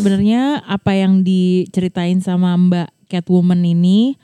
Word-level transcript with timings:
Sebenarnya 0.00 0.64
apa 0.64 0.96
yang 0.96 1.20
diceritain 1.20 2.24
sama 2.24 2.56
Mbak 2.56 2.88
Catwoman 3.12 3.60
ini 3.68 4.16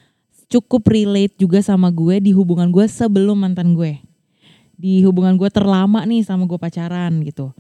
cukup 0.49 0.89
relate 0.89 1.37
juga 1.37 1.61
sama 1.61 1.93
gue 1.93 2.17
di 2.17 2.33
hubungan 2.33 2.73
gue 2.73 2.89
sebelum 2.89 3.45
mantan 3.45 3.77
gue. 3.77 4.01
Di 4.73 5.05
hubungan 5.05 5.37
gue 5.37 5.53
terlama 5.53 6.01
nih 6.09 6.25
sama 6.25 6.49
gue 6.49 6.57
pacaran 6.57 7.21
gitu. 7.21 7.53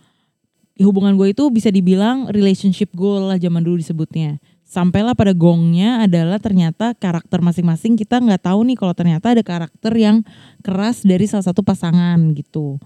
Di 0.73 0.89
hubungan 0.89 1.13
gue 1.21 1.37
itu 1.37 1.45
bisa 1.53 1.69
dibilang 1.69 2.33
relationship 2.33 2.89
goal 2.97 3.29
lah 3.29 3.37
zaman 3.37 3.61
dulu 3.61 3.85
disebutnya. 3.85 4.41
Sampailah 4.65 5.13
pada 5.13 5.37
gongnya 5.37 6.01
adalah 6.09 6.41
ternyata 6.41 6.97
karakter 6.97 7.45
masing-masing 7.45 8.01
kita 8.01 8.17
nggak 8.17 8.49
tahu 8.49 8.65
nih 8.65 8.81
kalau 8.81 8.97
ternyata 8.97 9.37
ada 9.37 9.45
karakter 9.45 9.93
yang 9.93 10.25
keras 10.65 11.05
dari 11.05 11.29
salah 11.29 11.53
satu 11.53 11.61
pasangan 11.61 12.33
gitu. 12.33 12.81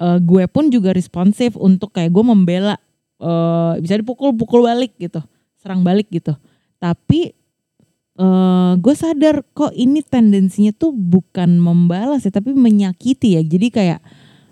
Eh, 0.00 0.18
gue 0.24 0.48
pun 0.48 0.72
juga 0.72 0.96
responsif 0.96 1.52
untuk 1.60 1.92
kayak 1.92 2.16
gue 2.16 2.24
membela 2.24 2.80
eh, 3.20 3.72
bisa 3.78 3.94
dipukul-pukul 4.00 4.64
balik 4.64 4.96
gitu, 4.96 5.20
serang 5.60 5.84
balik 5.84 6.08
gitu. 6.08 6.32
Tapi 6.80 7.36
eh 8.20 8.72
gue 8.76 8.94
sadar 8.96 9.40
kok 9.56 9.72
ini 9.72 10.04
tendensinya 10.04 10.76
tuh 10.76 10.92
bukan 10.92 11.56
membalas 11.56 12.20
ya 12.20 12.28
tapi 12.28 12.52
menyakiti 12.52 13.38
ya 13.38 13.40
jadi 13.40 13.66
kayak 13.72 14.00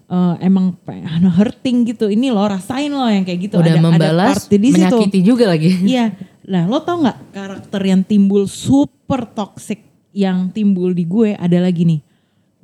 eh, 0.09 0.35
emang 0.41 0.73
pengen 0.89 1.29
hurting 1.29 1.85
gitu 1.85 2.09
ini 2.09 2.33
lo 2.33 2.49
rasain 2.49 2.89
lo 2.89 3.05
yang 3.13 3.29
kayak 3.29 3.41
gitu 3.51 3.61
Udah 3.61 3.77
ada, 3.77 3.83
membalas, 3.85 4.49
ada 4.49 4.57
di 4.57 4.73
situ. 4.73 4.80
menyakiti 4.80 5.19
juga 5.21 5.45
lagi. 5.53 5.69
Iya. 5.93 6.16
Nah, 6.49 6.65
lo 6.65 6.80
tau 6.80 7.05
nggak 7.05 7.37
karakter 7.37 7.82
yang 7.85 8.01
timbul 8.09 8.49
super 8.49 9.29
toxic 9.29 9.85
yang 10.16 10.49
timbul 10.49 10.97
di 10.97 11.05
gue 11.05 11.37
adalah 11.37 11.69
gini. 11.69 12.01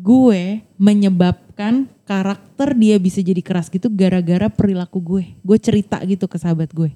Gue 0.00 0.64
menyebabkan 0.80 1.84
karakter 2.04 2.76
dia 2.76 2.96
bisa 3.00 3.24
jadi 3.24 3.40
keras 3.40 3.72
gitu 3.72 3.88
gara-gara 3.88 4.52
perilaku 4.52 5.00
gue. 5.00 5.24
Gue 5.40 5.58
cerita 5.58 6.00
gitu 6.04 6.28
ke 6.28 6.36
sahabat 6.36 6.70
gue. 6.70 6.92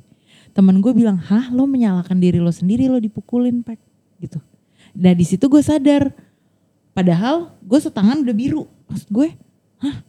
Temen 0.52 0.80
gue 0.80 0.92
bilang, 0.92 1.16
"Hah, 1.16 1.48
lo 1.52 1.64
menyalahkan 1.64 2.16
diri 2.16 2.40
lo 2.40 2.52
sendiri 2.52 2.88
lo 2.88 3.00
dipukulin, 3.00 3.64
Pek." 3.64 3.80
gitu. 4.20 4.38
Nah, 4.96 5.12
di 5.14 5.24
situ 5.24 5.46
gue 5.46 5.62
sadar. 5.64 6.10
Padahal 6.92 7.54
gue 7.62 7.78
setangan 7.78 8.20
udah 8.20 8.34
biru. 8.34 8.66
Maksud 8.90 9.08
gue, 9.08 9.28
"Hah, 9.78 10.02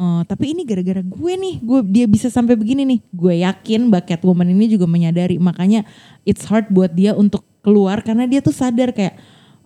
Oh, 0.00 0.24
tapi 0.24 0.56
ini 0.56 0.64
gara-gara 0.64 1.04
gue 1.04 1.32
nih, 1.36 1.60
gue 1.60 1.80
dia 1.84 2.08
bisa 2.08 2.32
sampai 2.32 2.56
begini 2.56 2.88
nih. 2.88 3.00
Gue 3.12 3.44
yakin 3.44 3.92
Mbak 3.92 4.08
Catwoman 4.08 4.48
ini 4.48 4.64
juga 4.72 4.88
menyadari, 4.88 5.36
makanya 5.36 5.84
it's 6.24 6.48
hard 6.48 6.72
buat 6.72 6.88
dia 6.96 7.12
untuk 7.12 7.44
keluar 7.60 8.00
karena 8.00 8.24
dia 8.24 8.40
tuh 8.40 8.56
sadar 8.56 8.96
kayak 8.96 9.20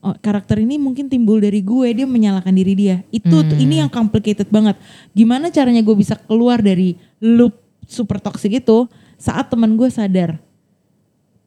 oh, 0.05 0.15
karakter 0.21 0.61
ini 0.61 0.77
mungkin 0.77 1.09
timbul 1.09 1.41
dari 1.41 1.65
gue, 1.65 1.89
dia 1.97 2.05
menyalahkan 2.05 2.53
diri 2.53 2.77
dia. 2.77 3.01
Itu 3.09 3.41
tuh, 3.41 3.57
ini 3.57 3.81
yang 3.81 3.89
complicated 3.89 4.53
banget. 4.53 4.77
Gimana 5.17 5.49
caranya 5.49 5.81
gue 5.81 5.97
bisa 5.97 6.21
keluar 6.29 6.61
dari 6.61 7.01
loop 7.25 7.57
super 7.89 8.21
toxic 8.21 8.61
itu 8.61 8.85
saat 9.17 9.49
teman 9.49 9.73
gue 9.81 9.89
sadar, 9.89 10.37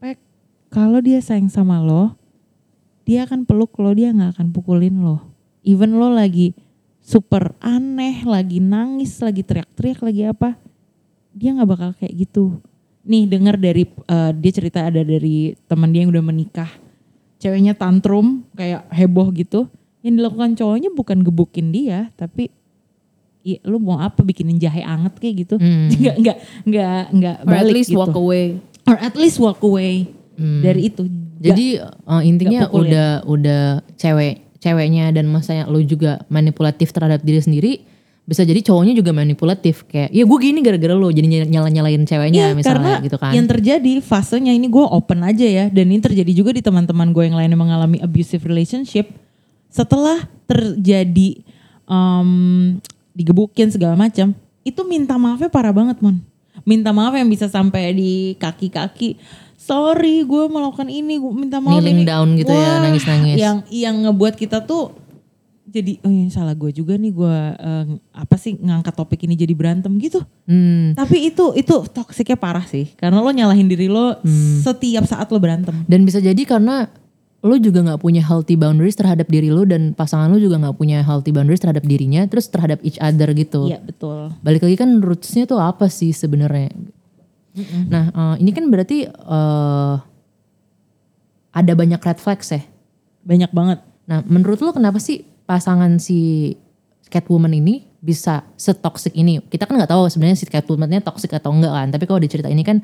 Pek, 0.02 0.18
kalau 0.74 0.98
dia 1.02 1.22
sayang 1.22 1.50
sama 1.50 1.78
lo, 1.78 2.18
dia 3.06 3.26
akan 3.26 3.46
peluk 3.46 3.78
lo, 3.78 3.94
dia 3.94 4.10
nggak 4.10 4.38
akan 4.38 4.48
pukulin 4.50 5.06
lo. 5.06 5.22
Even 5.62 5.98
lo 5.98 6.10
lagi 6.10 6.58
super 7.02 7.54
aneh, 7.62 8.26
lagi 8.26 8.60
nangis, 8.60 9.22
lagi 9.22 9.46
teriak-teriak, 9.46 10.00
lagi 10.02 10.22
apa, 10.26 10.50
dia 11.34 11.54
nggak 11.54 11.70
bakal 11.70 11.90
kayak 11.98 12.14
gitu. 12.28 12.58
Nih 13.08 13.30
dengar 13.30 13.56
dari 13.56 13.88
eh, 13.88 14.32
dia 14.36 14.52
cerita 14.52 14.84
ada 14.84 15.02
dari 15.02 15.56
teman 15.70 15.90
dia 15.94 16.04
yang 16.04 16.12
udah 16.12 16.26
menikah, 16.26 16.72
ceweknya 17.38 17.74
tantrum 17.78 18.46
kayak 18.54 18.86
heboh 18.94 19.30
gitu. 19.34 19.70
Yang 20.06 20.14
dilakukan 20.24 20.52
cowoknya 20.56 20.90
bukan 20.94 21.18
gebukin 21.26 21.74
dia, 21.74 22.14
tapi 22.16 22.54
Iya, 23.48 23.64
lu 23.64 23.80
mau 23.80 23.96
apa 23.96 24.28
bikinin 24.28 24.60
jahe 24.60 24.84
anget 24.84 25.24
kayak 25.24 25.48
gitu? 25.48 25.56
Hmm. 25.56 25.88
Nggak 26.04 26.16
nggak 26.20 26.38
nggak 26.68 27.02
nggak 27.16 27.36
Or 27.48 27.56
at 27.56 27.72
least 27.72 27.90
gitu. 27.96 28.00
walk 28.04 28.16
away. 28.20 28.60
Or 28.84 28.98
at 29.00 29.16
least 29.16 29.40
walk 29.40 29.64
away 29.64 30.12
dari 30.38 30.92
itu. 30.92 31.08
Jadi 31.40 31.80
eh, 31.80 32.22
intinya 32.28 32.68
nggak 32.68 32.72
pukul 32.76 32.84
udah 32.92 33.10
udah 33.24 33.64
cewek 33.96 34.44
ceweknya 34.60 35.14
dan 35.16 35.30
masanya 35.30 35.70
lo 35.70 35.80
juga 35.80 36.22
manipulatif 36.28 36.92
terhadap 36.92 37.22
diri 37.24 37.40
sendiri 37.40 37.74
bisa 38.28 38.44
jadi 38.44 38.60
cowoknya 38.60 38.92
juga 38.92 39.16
manipulatif 39.16 39.88
kayak 39.88 40.12
ya 40.12 40.22
gue 40.22 40.38
gini 40.38 40.60
gara-gara 40.60 40.92
lo 40.92 41.08
jadi 41.08 41.48
nyala 41.48 41.72
nyalain 41.72 42.04
ceweknya 42.04 42.52
Iya, 42.52 42.56
misalnya 42.56 42.76
karena 43.00 43.06
gitu 43.08 43.18
kan. 43.18 43.32
yang 43.32 43.48
terjadi 43.48 43.92
fasenya 44.00 44.52
ini 44.52 44.68
gue 44.68 44.84
open 44.84 45.24
aja 45.24 45.48
ya 45.48 45.66
dan 45.68 45.88
ini 45.88 45.98
terjadi 45.98 46.32
juga 46.34 46.52
di 46.52 46.60
teman-teman 46.60 47.10
gue 47.10 47.24
yang 47.24 47.34
lain 47.34 47.50
yang 47.50 47.62
mengalami 47.62 47.98
abusive 47.98 48.44
relationship. 48.44 49.08
Setelah 49.68 50.28
terjadi 50.44 51.40
em, 51.86 52.30
digebukin 53.14 53.68
segala 53.70 53.96
macam 53.96 54.36
itu 54.62 54.82
minta 54.84 55.16
maafnya 55.16 55.48
parah 55.48 55.72
banget 55.72 55.96
mon 56.00 56.20
minta 56.62 56.92
maaf 56.92 57.16
yang 57.16 57.26
bisa 57.26 57.48
sampai 57.48 57.92
di 57.92 58.12
kaki-kaki. 58.36 59.16
Sorry 59.58 60.22
gue 60.22 60.44
melakukan 60.46 60.86
ini 60.86 61.16
gue 61.16 61.32
minta 61.34 61.58
maaf 61.58 61.80
Kneeling 61.80 62.04
ini. 62.04 62.06
down 62.06 62.28
gitu 62.36 62.52
ya, 62.52 62.60
Wah, 62.70 62.80
nangis-nangis. 62.82 63.36
yang 63.36 63.58
yang 63.68 63.96
ngebuat 64.02 64.36
kita 64.36 64.62
tuh 64.62 64.92
jadi 65.68 66.00
oh 66.00 66.10
ya 66.10 66.26
salah 66.28 66.52
gue 66.52 66.72
juga 66.72 66.96
nih 66.96 67.12
gue 67.12 67.36
eh, 67.54 67.86
apa 68.14 68.36
sih 68.36 68.56
ngangkat 68.56 68.94
topik 68.94 69.20
ini 69.22 69.36
jadi 69.36 69.52
berantem 69.52 69.92
gitu 70.00 70.24
Hmm. 70.48 70.96
tapi 70.96 71.28
itu 71.28 71.52
itu 71.54 71.76
toksiknya 71.86 72.36
parah 72.36 72.64
sih 72.64 72.88
karena 72.96 73.20
lo 73.20 73.28
nyalahin 73.28 73.68
diri 73.68 73.86
lo 73.86 74.16
Hmm. 74.18 74.64
setiap 74.64 75.04
saat 75.04 75.28
lo 75.28 75.38
berantem. 75.38 75.76
dan 75.84 76.00
bisa 76.02 76.18
jadi 76.18 76.40
karena 76.42 76.88
lo 77.38 77.54
juga 77.56 77.84
nggak 77.84 78.00
punya 78.00 78.20
healthy 78.20 78.56
boundaries 78.56 78.96
terhadap 78.96 79.28
diri 79.28 79.48
lo 79.48 79.62
dan 79.62 79.92
pasangan 79.92 80.32
lo 80.32 80.40
juga 80.40 80.58
nggak 80.58 80.74
punya 80.74 81.04
healthy 81.04 81.30
boundaries 81.30 81.60
terhadap 81.60 81.84
dirinya 81.84 82.24
terus 82.26 82.48
terhadap 82.48 82.80
each 82.82 82.98
other 82.98 83.28
gitu 83.32 83.68
Iya 83.68 83.78
betul. 83.78 84.32
balik 84.40 84.64
lagi 84.64 84.76
kan 84.76 84.98
rootsnya 84.98 85.46
tuh 85.46 85.60
apa 85.60 85.86
sih 85.88 86.10
sebenarnya 86.10 86.72
nah 87.86 88.08
eh, 88.08 88.36
ini 88.40 88.52
kan 88.52 88.66
berarti 88.68 89.06
eh, 89.06 89.96
ada 91.52 91.74
banyak 91.74 92.00
red 92.00 92.18
flags 92.18 92.50
ya 92.50 92.62
Banyak 93.22 93.52
banget. 93.52 93.84
Nah, 94.08 94.24
menurut 94.24 94.56
lo 94.58 94.72
kenapa 94.72 94.98
sih 94.98 95.28
pasangan 95.48 95.98
si 95.98 96.54
Catwoman 97.08 97.56
ini 97.56 97.88
bisa 98.04 98.44
setoxic 98.60 99.16
ini? 99.16 99.40
Kita 99.40 99.64
kan 99.64 99.80
nggak 99.80 99.90
tahu 99.90 100.12
sebenarnya 100.12 100.38
si 100.38 100.46
Catwoman-nya 100.46 101.02
toxic 101.02 101.32
atau 101.34 101.56
enggak 101.56 101.72
kan. 101.72 101.88
Tapi 101.90 102.04
kalau 102.06 102.20
di 102.20 102.30
cerita 102.30 102.52
ini 102.52 102.62
kan 102.68 102.84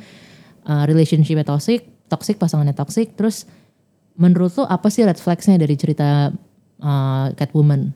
uh, 0.66 0.88
relationship-nya 0.88 1.44
toxic, 1.44 1.84
toxic 2.07 2.40
pasangannya 2.40 2.73
toxic. 2.73 3.13
Terus 3.19 3.46
menurut 4.16 4.56
lo 4.56 4.63
apa 4.66 4.88
sih 4.88 5.03
red 5.03 5.19
flags-nya 5.19 5.59
dari 5.59 5.75
cerita 5.75 6.31
uh, 6.79 7.28
Catwoman? 7.35 7.91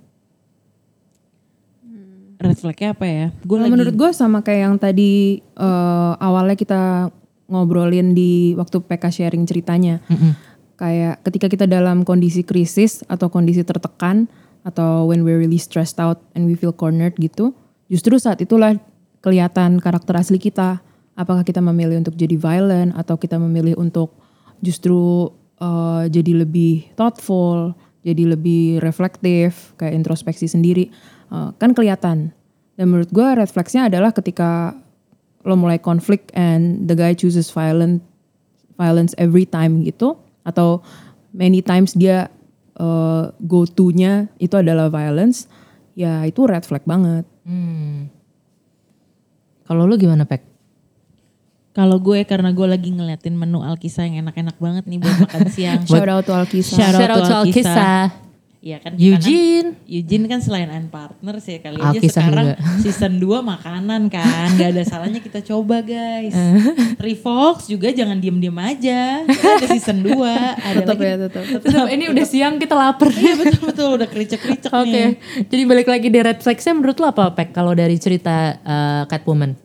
Red 2.38 2.60
flagnya 2.62 2.94
apa 2.94 3.06
ya? 3.10 3.28
Lagi 3.34 3.72
menurut 3.74 3.96
gue 3.98 4.10
sama 4.14 4.46
kayak 4.46 4.62
yang 4.62 4.76
tadi 4.78 5.42
eh, 5.42 6.14
awalnya 6.22 6.54
kita 6.54 7.10
ngobrolin 7.50 8.14
di 8.14 8.54
waktu 8.54 8.78
PK 8.78 9.04
sharing 9.10 9.44
ceritanya. 9.50 10.06
Kayak 10.78 11.26
ketika 11.26 11.50
kita 11.50 11.66
dalam 11.66 12.06
kondisi 12.06 12.46
krisis 12.46 13.02
atau 13.10 13.34
kondisi 13.34 13.66
tertekan 13.66 14.30
atau 14.68 15.08
when 15.08 15.24
we're 15.24 15.40
really 15.40 15.56
stressed 15.56 15.96
out 16.04 16.20
and 16.36 16.44
we 16.44 16.60
feel 16.60 16.76
cornered 16.76 17.16
gitu, 17.16 17.56
justru 17.88 18.20
saat 18.20 18.44
itulah 18.44 18.76
kelihatan 19.24 19.80
karakter 19.80 20.20
asli 20.20 20.36
kita. 20.36 20.84
Apakah 21.16 21.48
kita 21.48 21.64
memilih 21.64 22.04
untuk 22.04 22.20
jadi 22.20 22.36
violent 22.36 22.94
atau 23.00 23.16
kita 23.16 23.40
memilih 23.40 23.80
untuk 23.80 24.12
justru 24.60 25.32
eh, 25.64 26.04
jadi 26.12 26.44
lebih 26.44 26.92
thoughtful, 27.00 27.72
jadi 28.04 28.36
lebih 28.36 28.84
reflektif, 28.84 29.72
kayak 29.80 29.96
introspeksi 29.96 30.46
sendiri, 30.46 30.92
Eh, 31.28 31.50
kan 31.60 31.76
kelihatan. 31.76 32.32
Dan 32.80 32.86
menurut 32.88 33.12
gue 33.12 33.28
red 33.36 33.52
flagsnya 33.52 33.92
adalah 33.92 34.16
ketika 34.16 34.80
lo 35.44 35.56
mulai 35.60 35.80
konflik 35.80 36.32
and 36.36 36.88
the 36.88 36.96
guy 36.96 37.12
chooses 37.12 37.52
violent, 37.52 38.00
violence 38.80 39.12
every 39.20 39.44
time 39.44 39.84
gitu, 39.84 40.16
atau 40.48 40.84
many 41.36 41.60
times 41.60 41.96
dia 41.98 42.32
eh, 42.78 43.24
go 43.42 43.66
to-nya 43.66 44.30
itu 44.38 44.56
adalah 44.58 44.88
violence, 44.94 45.50
ya 45.98 46.24
itu 46.24 46.46
red 46.46 46.64
flag 46.64 46.86
banget. 46.86 47.26
Kalau 49.68 49.84
lo 49.84 50.00
gimana, 50.00 50.24
Pek? 50.24 50.58
kalau 51.78 52.02
gue 52.02 52.26
karena 52.26 52.50
gue 52.50 52.66
lagi 52.66 52.90
ngeliatin 52.90 53.38
menu 53.38 53.62
Alkisah 53.62 54.10
yang 54.10 54.26
enak-enak 54.26 54.58
banget 54.58 54.90
nih 54.90 54.98
buat 54.98 55.30
makan 55.30 55.46
siang. 55.54 55.86
Shout 55.90 56.10
out 56.10 56.26
to 56.26 56.34
Alkisah. 56.34 56.74
Shout 56.74 57.12
out 57.14 57.22
to 57.22 57.30
to 57.30 57.36
Alkisah. 57.46 58.27
Iya 58.68 58.84
kan 58.84 59.00
Eugene. 59.00 59.80
kan, 59.80 59.88
Eugene 59.88 60.26
kan 60.28 60.40
selain 60.44 60.68
and 60.68 60.92
partner 60.92 61.40
sih 61.40 61.56
kali 61.58 61.80
aja 61.80 61.96
sekarang 62.04 62.52
juga. 62.52 62.68
season 62.84 63.16
2 63.16 63.40
makanan 63.40 64.02
kan 64.12 64.48
gak 64.60 64.76
ada 64.76 64.84
salahnya 64.84 65.24
kita 65.24 65.40
coba 65.40 65.80
guys 65.80 66.36
Revox 67.06 67.72
juga 67.72 67.96
jangan 67.96 68.20
diem-diem 68.20 68.58
aja 68.60 69.24
Kita 69.24 69.48
ada 69.56 69.68
season 69.72 70.04
2 70.04 70.12
ada 70.12 70.84
Tetap 70.84 71.00
lagi 71.00 71.08
ya, 71.08 71.16
tetap. 71.16 71.44
Tetap, 71.64 71.86
ini 71.88 72.12
udah 72.12 72.26
siang 72.28 72.60
kita 72.60 72.76
lapar. 72.76 73.08
iya 73.16 73.40
betul-betul 73.40 73.88
udah 73.96 74.08
kericek-kericek 74.12 74.68
Oke, 74.68 74.92
nih 74.92 75.10
jadi 75.48 75.64
balik 75.64 75.88
lagi 75.88 76.08
di 76.12 76.20
red 76.20 76.44
flagsnya 76.44 76.76
menurut 76.76 77.00
lo 77.00 77.08
apa, 77.08 77.32
Pek? 77.32 77.56
Kalau 77.56 77.72
dari 77.72 77.96
cerita 77.96 78.60
uh, 78.60 79.04
Catwoman? 79.08 79.56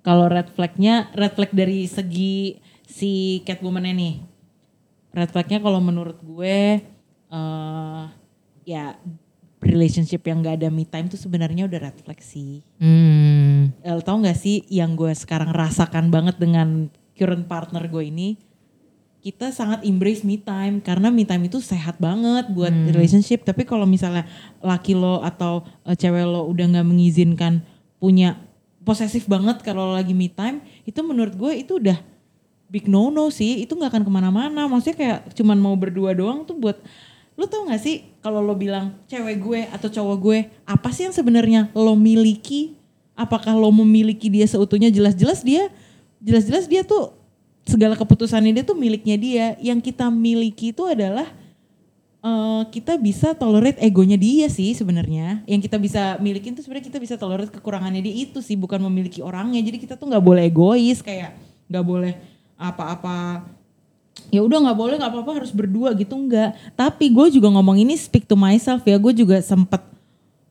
kalau 0.00 0.26
red 0.26 0.48
flagnya 0.50 1.06
red 1.12 1.36
flag 1.36 1.52
dari 1.52 1.84
segi 1.84 2.56
si 2.82 3.44
Catwoman 3.44 3.84
ini 3.84 4.18
red 5.12 5.28
flagnya 5.28 5.60
kalau 5.60 5.78
menurut 5.78 6.18
gue 6.18 6.80
eh 7.30 8.04
ya 8.70 8.94
relationship 9.60 10.24
yang 10.24 10.40
gak 10.40 10.62
ada 10.62 10.68
me 10.72 10.86
time 10.86 11.10
tuh 11.10 11.18
sebenarnya 11.18 11.68
udah 11.68 11.90
sih. 12.22 12.64
Hmm. 12.80 13.74
Eh, 13.82 14.00
tau 14.00 14.16
gak 14.22 14.38
sih 14.38 14.64
yang 14.70 14.96
gue 14.96 15.12
sekarang 15.12 15.52
rasakan 15.52 16.08
banget 16.08 16.38
dengan 16.38 16.88
current 17.18 17.44
partner 17.50 17.84
gue 17.90 18.08
ini? 18.08 18.28
Kita 19.20 19.52
sangat 19.52 19.84
embrace 19.84 20.24
me 20.24 20.40
time 20.40 20.80
karena 20.80 21.12
me 21.12 21.28
time 21.28 21.44
itu 21.44 21.60
sehat 21.60 22.00
banget 22.00 22.48
buat 22.56 22.72
relationship. 22.96 23.44
Tapi 23.44 23.68
kalau 23.68 23.84
misalnya 23.84 24.24
laki 24.64 24.96
lo 24.96 25.20
atau 25.20 25.60
eh, 25.84 25.92
cewek 25.92 26.24
lo 26.24 26.48
udah 26.48 26.64
nggak 26.72 26.86
mengizinkan 26.88 27.60
punya 28.00 28.40
posesif 28.80 29.28
banget 29.28 29.60
kalau 29.60 29.92
lagi 29.92 30.16
me 30.16 30.32
time 30.32 30.64
itu 30.88 30.96
menurut 31.04 31.36
gue 31.36 31.52
itu 31.52 31.76
udah 31.76 32.00
big 32.72 32.88
no 32.88 33.12
no 33.12 33.28
sih. 33.28 33.60
Itu 33.60 33.76
nggak 33.76 33.92
akan 33.92 34.02
ke 34.08 34.12
mana-mana. 34.14 34.64
Maksudnya 34.64 34.96
kayak 34.96 35.18
cuman 35.36 35.60
mau 35.60 35.76
berdua 35.76 36.16
doang 36.16 36.48
tuh 36.48 36.56
buat 36.56 36.80
lo 37.40 37.48
tau 37.48 37.64
gak 37.72 37.80
sih 37.80 38.04
kalau 38.20 38.44
lo 38.44 38.52
bilang 38.52 38.92
cewek 39.08 39.40
gue 39.40 39.60
atau 39.72 39.88
cowok 39.88 40.16
gue 40.20 40.38
apa 40.68 40.92
sih 40.92 41.08
yang 41.08 41.16
sebenarnya 41.16 41.72
lo 41.72 41.96
miliki? 41.96 42.76
Apakah 43.16 43.56
lo 43.56 43.72
memiliki 43.72 44.28
dia 44.28 44.44
seutuhnya? 44.44 44.92
Jelas-jelas 44.92 45.40
dia 45.40 45.72
jelas-jelas 46.20 46.68
dia 46.68 46.84
tuh 46.84 47.16
segala 47.64 47.96
keputusannya 47.96 48.60
dia 48.60 48.64
tuh 48.64 48.76
miliknya 48.76 49.16
dia. 49.16 49.46
Yang 49.56 49.88
kita 49.88 50.12
miliki 50.12 50.76
itu 50.76 50.84
adalah 50.84 51.32
eh, 52.20 52.62
kita 52.68 53.00
bisa 53.00 53.32
tolerate 53.32 53.80
egonya 53.80 54.20
dia 54.20 54.52
sih 54.52 54.76
sebenarnya. 54.76 55.40
Yang 55.48 55.72
kita 55.72 55.80
bisa 55.80 56.02
milikin 56.20 56.52
tuh 56.52 56.60
sebenarnya 56.60 56.92
kita 56.92 57.00
bisa 57.00 57.16
tolerate 57.16 57.48
kekurangannya 57.48 58.04
dia 58.04 58.28
itu 58.28 58.44
sih 58.44 58.56
bukan 58.56 58.84
memiliki 58.84 59.24
orangnya. 59.24 59.64
Jadi 59.64 59.80
kita 59.80 59.96
tuh 59.96 60.12
nggak 60.12 60.24
boleh 60.24 60.44
egois 60.44 61.00
kayak 61.00 61.32
nggak 61.72 61.84
boleh 61.88 62.12
apa-apa 62.60 63.48
ya 64.28 64.44
udah 64.44 64.68
nggak 64.68 64.78
boleh 64.78 64.94
nggak 65.00 65.10
apa-apa 65.10 65.32
harus 65.42 65.50
berdua 65.50 65.96
gitu 65.96 66.12
nggak 66.12 66.76
tapi 66.76 67.08
gue 67.08 67.40
juga 67.40 67.48
ngomong 67.48 67.80
ini 67.80 67.96
speak 67.96 68.28
to 68.28 68.36
myself 68.36 68.84
ya 68.84 69.00
gue 69.00 69.12
juga 69.16 69.40
sempet 69.40 69.80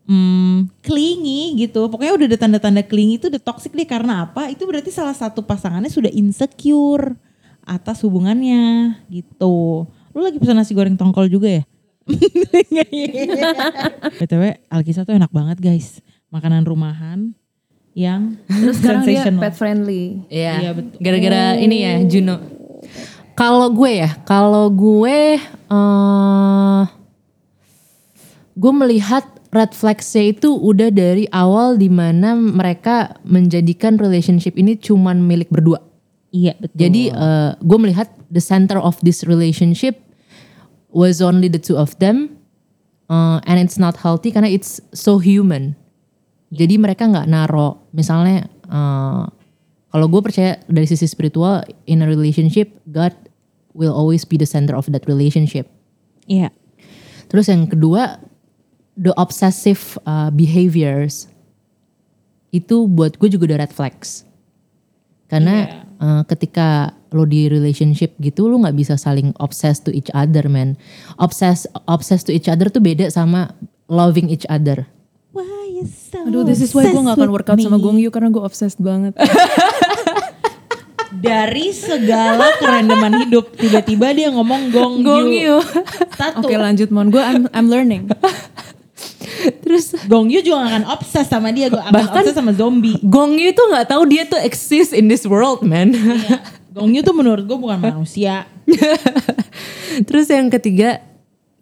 hmm, 0.10 0.82
clingy 0.82 1.62
gitu 1.62 1.86
pokoknya 1.88 2.14
udah 2.18 2.28
ada 2.34 2.38
tanda-tanda 2.42 2.82
clingy 2.82 3.22
itu 3.22 3.30
udah 3.30 3.42
toxic 3.42 3.72
deh 3.72 3.86
karena 3.86 4.26
apa 4.26 4.50
itu 4.50 4.66
berarti 4.66 4.90
salah 4.90 5.14
satu 5.14 5.46
pasangannya 5.46 5.94
sudah 5.94 6.10
insecure 6.10 7.14
atas 7.62 8.02
hubungannya 8.02 8.98
gitu 9.14 9.86
lu 9.86 10.20
lagi 10.20 10.42
pesan 10.42 10.58
nasi 10.58 10.74
goreng 10.74 10.98
tongkol 10.98 11.30
juga 11.30 11.62
ya 11.62 11.64
btw 14.20 14.58
Alkisah 14.74 15.06
tuh 15.06 15.14
enak 15.14 15.30
banget 15.30 15.62
guys 15.62 16.02
makanan 16.34 16.66
rumahan 16.66 17.38
yang 17.98 18.38
Terus 18.48 18.80
sekarang 18.80 19.04
dia 19.04 19.24
pet 19.28 19.56
friendly. 19.58 20.24
Iya. 20.30 20.54
Iya, 20.62 20.72
betul. 20.78 20.98
Gara-gara 21.02 21.44
ini 21.60 21.78
ya 21.84 21.94
Juno. 22.06 22.36
Kalau 23.40 23.72
gue 23.72 24.04
ya, 24.04 24.20
kalau 24.28 24.68
gue 24.68 25.40
eh 25.40 26.84
gue 28.60 28.74
melihat 28.76 29.24
red 29.56 29.72
flagsnya 29.72 30.36
itu 30.36 30.52
udah 30.52 30.92
dari 30.92 31.24
awal 31.32 31.80
di 31.80 31.88
mana 31.88 32.36
mereka 32.36 33.16
menjadikan 33.24 33.96
relationship 33.96 34.60
ini 34.60 34.76
cuman 34.76 35.24
milik 35.24 35.48
berdua. 35.48 35.80
iya 36.36 36.54
betul 36.60 36.76
Jadi 36.76 37.16
eh, 37.16 37.52
gue 37.56 37.78
melihat 37.80 38.12
the 38.28 38.44
center 38.44 38.76
of 38.76 39.00
this 39.00 39.24
relationship 39.24 40.04
was 40.92 41.24
only 41.24 41.48
the 41.48 41.62
two 41.62 41.80
of 41.80 41.96
them, 42.04 42.36
uh, 43.08 43.40
and 43.48 43.56
it's 43.56 43.80
not 43.80 43.96
healthy 44.04 44.36
karena 44.36 44.52
it's 44.52 44.84
so 44.92 45.16
human. 45.24 45.80
Jadi 46.52 46.76
mereka 46.76 47.08
nggak 47.08 47.32
naro, 47.32 47.88
misalnya 47.96 48.52
eh, 48.68 49.24
kalau 49.90 50.06
gue 50.12 50.22
percaya 50.22 50.60
dari 50.68 50.86
sisi 50.86 51.08
spiritual 51.08 51.66
in 51.88 52.04
a 52.04 52.08
relationship, 52.10 52.76
God 52.86 53.29
will 53.78 53.94
always 53.94 54.26
be 54.26 54.36
the 54.36 54.50
center 54.50 54.74
of 54.74 54.90
that 54.90 55.06
relationship. 55.06 55.70
iya 56.30 56.54
Terus 57.30 57.46
yang 57.46 57.70
kedua, 57.70 58.18
the 58.98 59.14
obsessive 59.16 59.96
uh, 60.04 60.34
behaviors 60.34 61.30
itu 62.50 62.90
buat 62.90 63.16
gue 63.22 63.30
juga 63.30 63.54
udah 63.54 63.60
red 63.62 63.72
flags. 63.72 64.26
Karena 65.30 65.86
uh, 66.02 66.26
ketika 66.26 66.98
lo 67.14 67.30
di 67.30 67.46
relationship 67.46 68.18
gitu, 68.18 68.50
lo 68.50 68.58
nggak 68.58 68.74
bisa 68.74 68.98
saling 68.98 69.30
obsessed 69.38 69.86
to 69.86 69.94
each 69.94 70.10
other, 70.18 70.50
man. 70.50 70.74
Obsessed, 71.22 71.70
obsessed 71.86 72.26
to 72.26 72.34
each 72.34 72.50
other 72.50 72.66
tuh 72.74 72.82
beda 72.82 73.14
sama 73.14 73.54
loving 73.86 74.34
each 74.34 74.50
other. 74.50 74.90
Why 75.30 75.46
you 75.70 75.86
so 75.86 76.26
Aduh, 76.26 76.42
this 76.42 76.66
is 76.66 76.74
why 76.74 76.90
gue 76.90 76.98
gak 76.98 77.14
akan 77.22 77.30
workout 77.30 77.62
sama 77.62 77.78
Gong 77.78 78.02
Yu 78.02 78.10
karena 78.10 78.34
gue 78.34 78.42
obsessed 78.42 78.82
banget. 78.82 79.14
dari 81.14 81.74
segala 81.74 82.54
kerandoman 82.62 83.26
hidup 83.26 83.50
tiba-tiba 83.58 84.14
dia 84.14 84.30
ngomong 84.30 84.70
gong, 84.70 84.94
Gong 85.02 85.30
yu. 85.34 85.58
Satu. 86.14 86.46
Oke 86.46 86.56
lanjut 86.56 86.90
Mon, 86.94 87.10
gue 87.10 87.22
I'm, 87.22 87.50
I'm 87.50 87.68
learning. 87.68 88.10
Terus 89.64 89.96
Gong 90.10 90.28
Yu 90.28 90.44
juga 90.44 90.68
akan 90.68 90.84
obses 90.92 91.26
sama 91.30 91.56
dia, 91.56 91.72
gue 91.72 91.80
akan 91.80 92.12
obses 92.12 92.36
sama 92.36 92.52
zombie. 92.52 93.00
Gong 93.00 93.40
Yu 93.40 93.56
tuh 93.56 93.72
nggak 93.72 93.88
tahu 93.88 94.04
dia 94.10 94.28
tuh 94.28 94.40
exist 94.44 94.92
in 94.92 95.08
this 95.08 95.24
world, 95.24 95.64
man. 95.64 95.96
Iya. 95.96 96.44
Gong 96.76 96.92
Yu 96.92 97.02
tuh 97.02 97.16
menurut 97.16 97.44
gue 97.48 97.58
bukan 97.58 97.80
manusia. 97.92 98.46
Terus 100.08 100.28
yang 100.28 100.52
ketiga 100.52 101.00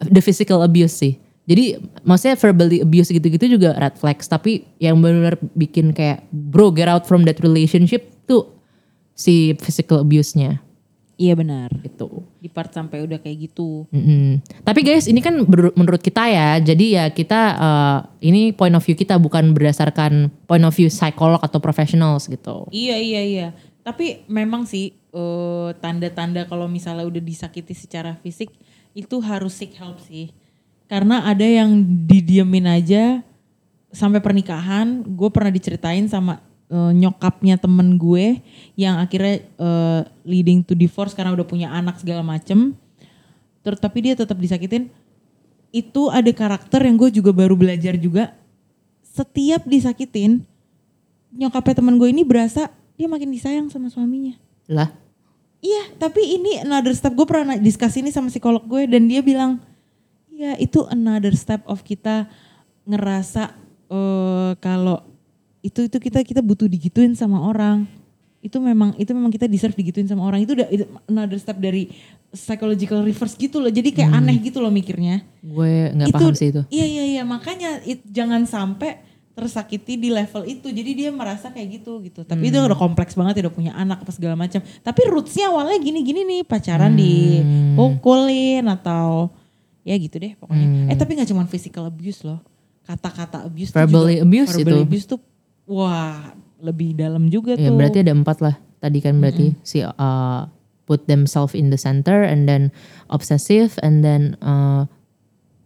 the 0.02 0.22
physical 0.22 0.66
abuse 0.66 0.98
sih. 0.98 1.22
Jadi 1.48 1.80
maksudnya 2.04 2.36
verbally 2.36 2.84
abuse 2.84 3.08
gitu-gitu 3.08 3.56
juga 3.56 3.72
red 3.80 3.96
flags. 3.96 4.28
Tapi 4.28 4.68
yang 4.84 5.00
benar-benar 5.00 5.40
bikin 5.56 5.96
kayak 5.96 6.28
bro 6.34 6.74
get 6.76 6.92
out 6.92 7.08
from 7.08 7.24
that 7.24 7.40
relationship 7.40 8.12
tuh 8.28 8.57
si 9.18 9.58
physical 9.58 10.06
abuse-nya 10.06 10.62
Iya 11.18 11.34
benar. 11.34 11.74
gitu. 11.82 12.22
Di 12.38 12.46
part 12.46 12.70
sampai 12.70 13.02
udah 13.02 13.18
kayak 13.18 13.50
gitu. 13.50 13.90
Mm-mm. 13.90 14.38
Tapi 14.62 14.86
guys 14.86 15.10
ini 15.10 15.18
kan 15.18 15.34
menurut 15.74 15.98
kita 15.98 16.30
ya. 16.30 16.62
Jadi 16.62 16.94
ya 16.94 17.10
kita 17.10 17.42
eh, 17.58 17.98
ini 18.30 18.54
point 18.54 18.78
of 18.78 18.86
view 18.86 18.94
kita 18.94 19.18
bukan 19.18 19.50
berdasarkan 19.58 20.30
point 20.46 20.62
of 20.62 20.70
view 20.78 20.94
psikolog 20.94 21.42
atau 21.42 21.58
professionals 21.58 22.30
gitu. 22.30 22.70
Iya 22.70 23.02
iya 23.02 23.22
iya. 23.26 23.48
Tapi 23.82 24.30
memang 24.30 24.70
sih 24.70 24.94
eh, 24.94 25.70
tanda-tanda 25.82 26.46
kalau 26.46 26.70
misalnya 26.70 27.10
udah 27.10 27.24
disakiti 27.26 27.74
secara 27.74 28.14
fisik 28.22 28.54
itu 28.94 29.18
harus 29.18 29.58
seek 29.58 29.74
help 29.82 29.98
sih. 30.06 30.30
Karena 30.86 31.26
ada 31.26 31.44
yang 31.44 31.82
didiemin 32.06 32.70
aja 32.70 33.26
sampai 33.90 34.22
pernikahan. 34.22 35.02
Gue 35.02 35.34
pernah 35.34 35.50
diceritain 35.50 36.06
sama 36.06 36.46
eh, 36.72 36.92
nyokapnya 36.96 37.60
temen 37.60 37.96
gue 37.96 38.40
yang 38.80 39.00
akhirnya 39.02 39.44
eh, 39.44 40.02
leading 40.24 40.64
to 40.64 40.74
divorce 40.74 41.16
karena 41.16 41.34
udah 41.34 41.48
punya 41.48 41.68
anak 41.72 42.00
segala 42.00 42.24
macem. 42.24 42.76
Terus 43.64 43.80
tapi 43.82 44.06
dia 44.06 44.14
tetap 44.16 44.40
disakitin. 44.40 44.88
Itu 45.72 46.08
ada 46.08 46.32
karakter 46.32 46.88
yang 46.88 46.96
gue 46.96 47.12
juga 47.12 47.36
baru 47.36 47.54
belajar 47.60 48.00
juga. 48.00 48.32
Setiap 49.04 49.68
disakitin, 49.68 50.46
nyokapnya 51.36 51.84
temen 51.84 52.00
gue 52.00 52.08
ini 52.08 52.24
berasa 52.24 52.72
dia 52.96 53.10
makin 53.12 53.30
disayang 53.34 53.68
sama 53.68 53.92
suaminya. 53.92 54.40
Lah, 54.68 54.90
Iya, 55.58 55.98
tapi 55.98 56.22
ini 56.38 56.62
another 56.62 56.94
step. 56.94 57.18
Gue 57.18 57.26
pernah 57.26 57.58
diskus 57.58 57.98
ini 57.98 58.14
sama 58.14 58.30
psikolog 58.30 58.62
gue 58.70 58.86
dan 58.86 59.10
dia 59.10 59.26
bilang, 59.26 59.58
ya 60.30 60.54
itu 60.62 60.86
another 60.94 61.34
step 61.34 61.66
of 61.66 61.82
kita 61.82 62.30
ngerasa 62.86 63.58
eh 63.88 64.52
kalau 64.62 65.02
itu 65.60 65.80
itu 65.84 65.98
kita 65.98 66.22
kita 66.22 66.40
butuh 66.40 66.66
digituin 66.66 67.14
sama 67.14 67.42
orang. 67.42 67.88
Itu 68.38 68.58
memang 68.58 68.94
itu 68.96 69.12
memang 69.12 69.28
kita 69.28 69.46
deserve 69.46 69.74
digituin 69.74 70.06
sama 70.06 70.24
orang. 70.24 70.40
Itu 70.40 70.54
udah 70.54 70.68
another 71.06 71.36
step 71.36 71.58
dari 71.58 71.90
psychological 72.30 73.02
reverse 73.02 73.34
gitu 73.36 73.58
loh. 73.58 73.68
Jadi 73.68 73.92
kayak 73.92 74.12
aneh 74.14 74.38
gitu 74.40 74.60
loh 74.60 74.70
mikirnya. 74.70 75.26
gue 75.40 75.74
nggak 75.92 76.08
paham 76.12 76.34
sih 76.34 76.50
itu. 76.50 76.62
Iya 76.70 76.86
iya 76.86 77.04
iya 77.10 77.24
makanya 77.24 77.82
it- 77.84 78.06
jangan 78.06 78.46
sampai 78.46 79.02
tersakiti 79.34 79.96
di 79.96 80.10
level 80.10 80.46
itu. 80.46 80.68
Jadi 80.68 80.92
dia 80.94 81.10
merasa 81.10 81.50
kayak 81.50 81.82
gitu 81.82 82.02
gitu. 82.02 82.22
Tapi 82.24 82.48
itu 82.48 82.58
udah 82.58 82.74
kompleks 82.76 83.14
banget 83.14 83.38
ya 83.38 83.50
udah 83.50 83.56
punya 83.56 83.72
anak 83.74 84.02
apa 84.02 84.12
segala 84.12 84.34
macam. 84.34 84.62
Tapi 84.62 85.02
rootsnya 85.06 85.50
awalnya 85.50 85.78
gini-gini 85.78 86.22
nih 86.24 86.42
pacaran 86.42 86.94
dipukulin 87.76 88.66
atau 88.68 89.30
ya 89.82 89.96
gitu 89.96 90.18
deh 90.18 90.34
pokoknya. 90.36 90.92
Eh 90.92 90.96
tapi 90.96 91.16
nggak 91.16 91.30
cuma 91.30 91.44
physical 91.46 91.86
abuse 91.86 92.22
loh. 92.22 92.42
Kata-kata 92.84 93.44
abuse 93.44 93.72
Verbally 93.72 94.18
juga, 94.18 94.26
abuse 94.26 94.50
verbally 94.54 94.72
itu. 94.74 94.88
abuse 94.88 95.06
tuh 95.08 95.20
wah 95.68 96.34
lebih 96.58 96.98
dalam 96.98 97.30
juga 97.30 97.54
Ya 97.54 97.70
tuh. 97.70 97.78
berarti 97.78 98.02
ada 98.02 98.14
empat 98.16 98.38
lah. 98.42 98.56
Tadi 98.78 98.98
kan 99.02 99.18
berarti 99.22 99.54
si 99.62 99.82
uh, 99.82 100.42
put 100.88 101.06
themselves 101.06 101.54
in 101.54 101.70
the 101.70 101.78
center 101.78 102.24
and 102.24 102.48
then 102.48 102.72
obsessive 103.12 103.76
and 103.84 104.02
then 104.02 104.38
uh, 104.40 104.86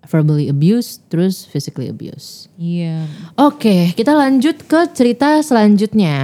verbally 0.07 0.49
abuse 0.49 0.99
terus 1.07 1.45
physically 1.45 1.87
abuse. 1.87 2.49
Iya. 2.57 3.05
Oke, 3.37 3.93
kita 3.93 4.11
lanjut 4.17 4.65
ke 4.65 4.89
cerita 4.91 5.39
selanjutnya. 5.45 6.17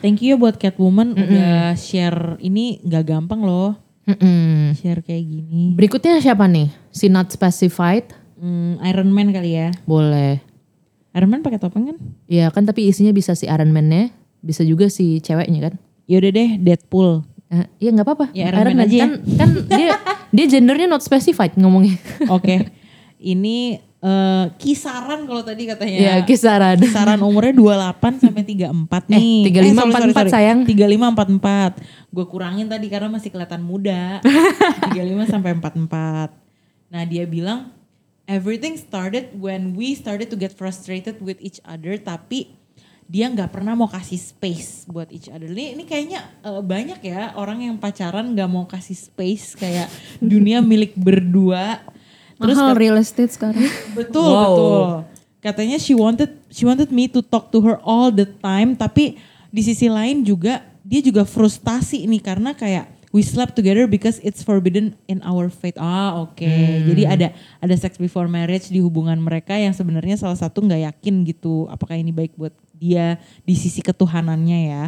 Thank 0.00 0.24
you 0.24 0.34
ya 0.34 0.40
buat 0.40 0.56
Catwoman 0.56 1.14
udah 1.14 1.76
share 1.76 2.40
ini 2.40 2.80
nggak 2.82 3.04
gampang 3.06 3.44
loh. 3.44 3.76
Mm-mm. 4.08 4.74
Share 4.74 5.04
kayak 5.04 5.22
gini. 5.22 5.76
Berikutnya 5.76 6.18
siapa 6.18 6.48
nih? 6.50 6.72
Si 6.90 7.06
not 7.06 7.30
specified? 7.30 8.10
Hmm, 8.40 8.80
Iron 8.82 9.12
Man 9.12 9.30
kali 9.30 9.54
ya. 9.54 9.68
Boleh. 9.84 10.40
Iron 11.10 11.26
Man 11.28 11.40
pakai 11.40 11.58
topeng 11.58 11.84
kan? 11.86 11.96
Ya 12.24 12.46
kan 12.48 12.62
tapi 12.62 12.86
isinya 12.86 13.10
bisa 13.10 13.34
si 13.34 13.44
Iron 13.44 13.70
Man-nya, 13.70 14.10
bisa 14.38 14.62
juga 14.62 14.86
si 14.86 15.18
ceweknya 15.18 15.68
kan? 15.68 15.74
Yaudah 16.06 16.30
deh 16.30 16.50
Deadpool. 16.56 17.22
Eh, 17.46 17.66
Iya 17.78 17.90
nggak 17.92 18.06
apa-apa. 18.06 18.26
Ya, 18.30 18.48
Iron 18.48 18.62
Man 18.68 18.80
aja 18.80 18.94
ya. 18.94 19.00
kan, 19.00 19.12
kan 19.34 19.48
dia 19.68 19.88
dia 20.34 20.44
gendernya 20.48 20.86
not 20.86 21.00
specified 21.00 21.54
ngomongnya. 21.54 21.98
Oke. 22.28 22.62
Ini 23.20 23.58
eh, 24.00 24.44
kisaran 24.56 25.26
kalau 25.26 25.42
tadi 25.42 25.66
katanya. 25.66 25.98
Iya, 25.98 26.14
kisaran. 26.22 26.78
Kisaran 26.78 27.20
umurnya 27.20 27.52
28 27.52 28.22
sampai 28.22 28.42
34 28.46 28.70
Eh, 29.10 29.12
nih. 29.12 29.36
35, 29.50 29.90
44 30.14 30.30
sayang. 30.30 30.58
35 30.64 31.10
44. 31.10 31.82
Gue 32.08 32.24
kurangin 32.24 32.64
tadi 32.64 32.86
karena 32.86 33.10
masih 33.10 33.28
kelihatan 33.28 33.60
muda. 33.60 34.22
35 34.94 35.26
sampai 35.28 35.52
44. 35.52 36.32
Nah, 36.88 37.02
dia 37.04 37.26
bilang 37.26 37.74
everything 38.30 38.78
started 38.78 39.34
when 39.34 39.74
we 39.74 39.98
started 39.98 40.30
to 40.30 40.38
get 40.38 40.54
frustrated 40.54 41.18
with 41.18 41.42
each 41.42 41.58
other 41.66 41.98
tapi 41.98 42.54
dia 43.10 43.26
nggak 43.26 43.50
pernah 43.50 43.74
mau 43.74 43.90
kasih 43.90 44.22
space 44.22 44.86
buat 44.86 45.10
each 45.10 45.26
other. 45.26 45.50
Ini, 45.50 45.74
ini 45.74 45.82
kayaknya 45.82 46.22
eh, 46.46 46.62
banyak 46.62 47.02
ya 47.02 47.34
orang 47.34 47.66
yang 47.66 47.74
pacaran 47.74 48.38
nggak 48.38 48.46
mau 48.46 48.70
kasih 48.70 48.94
space 48.94 49.58
kayak 49.58 49.90
dunia 50.22 50.62
milik 50.62 50.94
berdua. 50.94 51.82
Terus 52.38 52.54
Mahal 52.54 52.78
real 52.78 52.96
estate 53.02 53.34
sekarang. 53.34 53.66
Betul, 53.98 54.22
Wow. 54.30 54.46
betul. 54.46 54.78
Katanya 55.42 55.82
she 55.82 55.98
wanted 55.98 56.30
she 56.54 56.62
wanted 56.62 56.94
me 56.94 57.10
to 57.10 57.18
talk 57.18 57.50
to 57.50 57.58
her 57.66 57.82
all 57.82 58.14
the 58.14 58.30
time, 58.38 58.78
tapi 58.78 59.18
di 59.50 59.62
sisi 59.66 59.90
lain 59.90 60.22
juga 60.22 60.62
dia 60.86 61.02
juga 61.02 61.26
frustasi 61.26 62.06
nih 62.06 62.22
karena 62.22 62.54
kayak 62.54 62.99
we 63.10 63.22
slept 63.26 63.58
together 63.58 63.86
because 63.90 64.22
it's 64.22 64.42
forbidden 64.42 64.94
in 65.10 65.18
our 65.26 65.50
faith. 65.50 65.74
Ah, 65.78 66.14
oke. 66.22 66.46
Jadi 66.86 67.02
ada 67.06 67.34
ada 67.58 67.74
sex 67.74 67.98
before 67.98 68.30
marriage 68.30 68.70
di 68.70 68.78
hubungan 68.78 69.18
mereka 69.18 69.54
yang 69.58 69.74
sebenarnya 69.74 70.18
salah 70.18 70.38
satu 70.38 70.62
nggak 70.62 70.86
yakin 70.90 71.26
gitu 71.26 71.66
apakah 71.70 71.98
ini 71.98 72.14
baik 72.14 72.34
buat 72.38 72.54
dia 72.78 73.18
di 73.42 73.54
sisi 73.58 73.82
ketuhanannya 73.82 74.58
ya. 74.70 74.84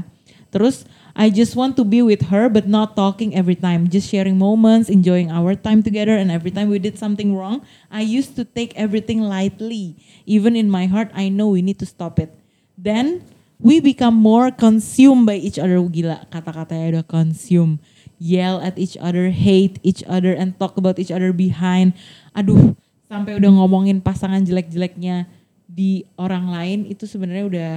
Terus 0.52 0.85
I 1.17 1.33
just 1.33 1.57
want 1.57 1.81
to 1.81 1.85
be 1.85 2.05
with 2.05 2.29
her 2.29 2.52
but 2.52 2.69
not 2.69 2.93
talking 2.93 3.33
every 3.33 3.57
time, 3.57 3.88
just 3.88 4.09
sharing 4.09 4.37
moments, 4.37 4.93
enjoying 4.93 5.33
our 5.33 5.57
time 5.57 5.81
together 5.81 6.12
and 6.12 6.29
every 6.29 6.52
time 6.52 6.69
we 6.69 6.76
did 6.76 7.00
something 7.00 7.33
wrong, 7.33 7.64
I 7.88 8.05
used 8.05 8.37
to 8.37 8.45
take 8.45 8.76
everything 8.76 9.25
lightly. 9.25 9.97
Even 10.29 10.55
in 10.55 10.69
my 10.69 10.87
heart 10.87 11.11
I 11.17 11.33
know 11.33 11.50
we 11.52 11.64
need 11.64 11.81
to 11.81 11.88
stop 11.88 12.21
it. 12.21 12.31
Then 12.76 13.25
we 13.62 13.81
become 13.81 14.14
more 14.14 14.52
consumed 14.52 15.25
by 15.25 15.41
each 15.41 15.57
other. 15.57 15.81
Gila, 15.81 16.29
kata-katanya 16.29 17.00
udah 17.00 17.05
consume. 17.09 17.81
Yell 18.23 18.62
at 18.62 18.79
each 18.79 18.95
other, 19.02 19.35
hate 19.35 19.83
each 19.83 20.07
other 20.07 20.31
and 20.31 20.55
talk 20.62 20.79
about 20.79 21.02
each 21.02 21.11
other 21.11 21.35
behind. 21.35 21.99
Aduh, 22.38 22.79
sampai 23.11 23.35
udah 23.43 23.50
ngomongin 23.50 23.99
pasangan 23.99 24.47
jelek-jeleknya 24.47 25.26
di 25.67 26.07
orang 26.14 26.55
lain 26.55 26.79
itu 26.87 27.02
sebenarnya 27.02 27.45
udah 27.50 27.73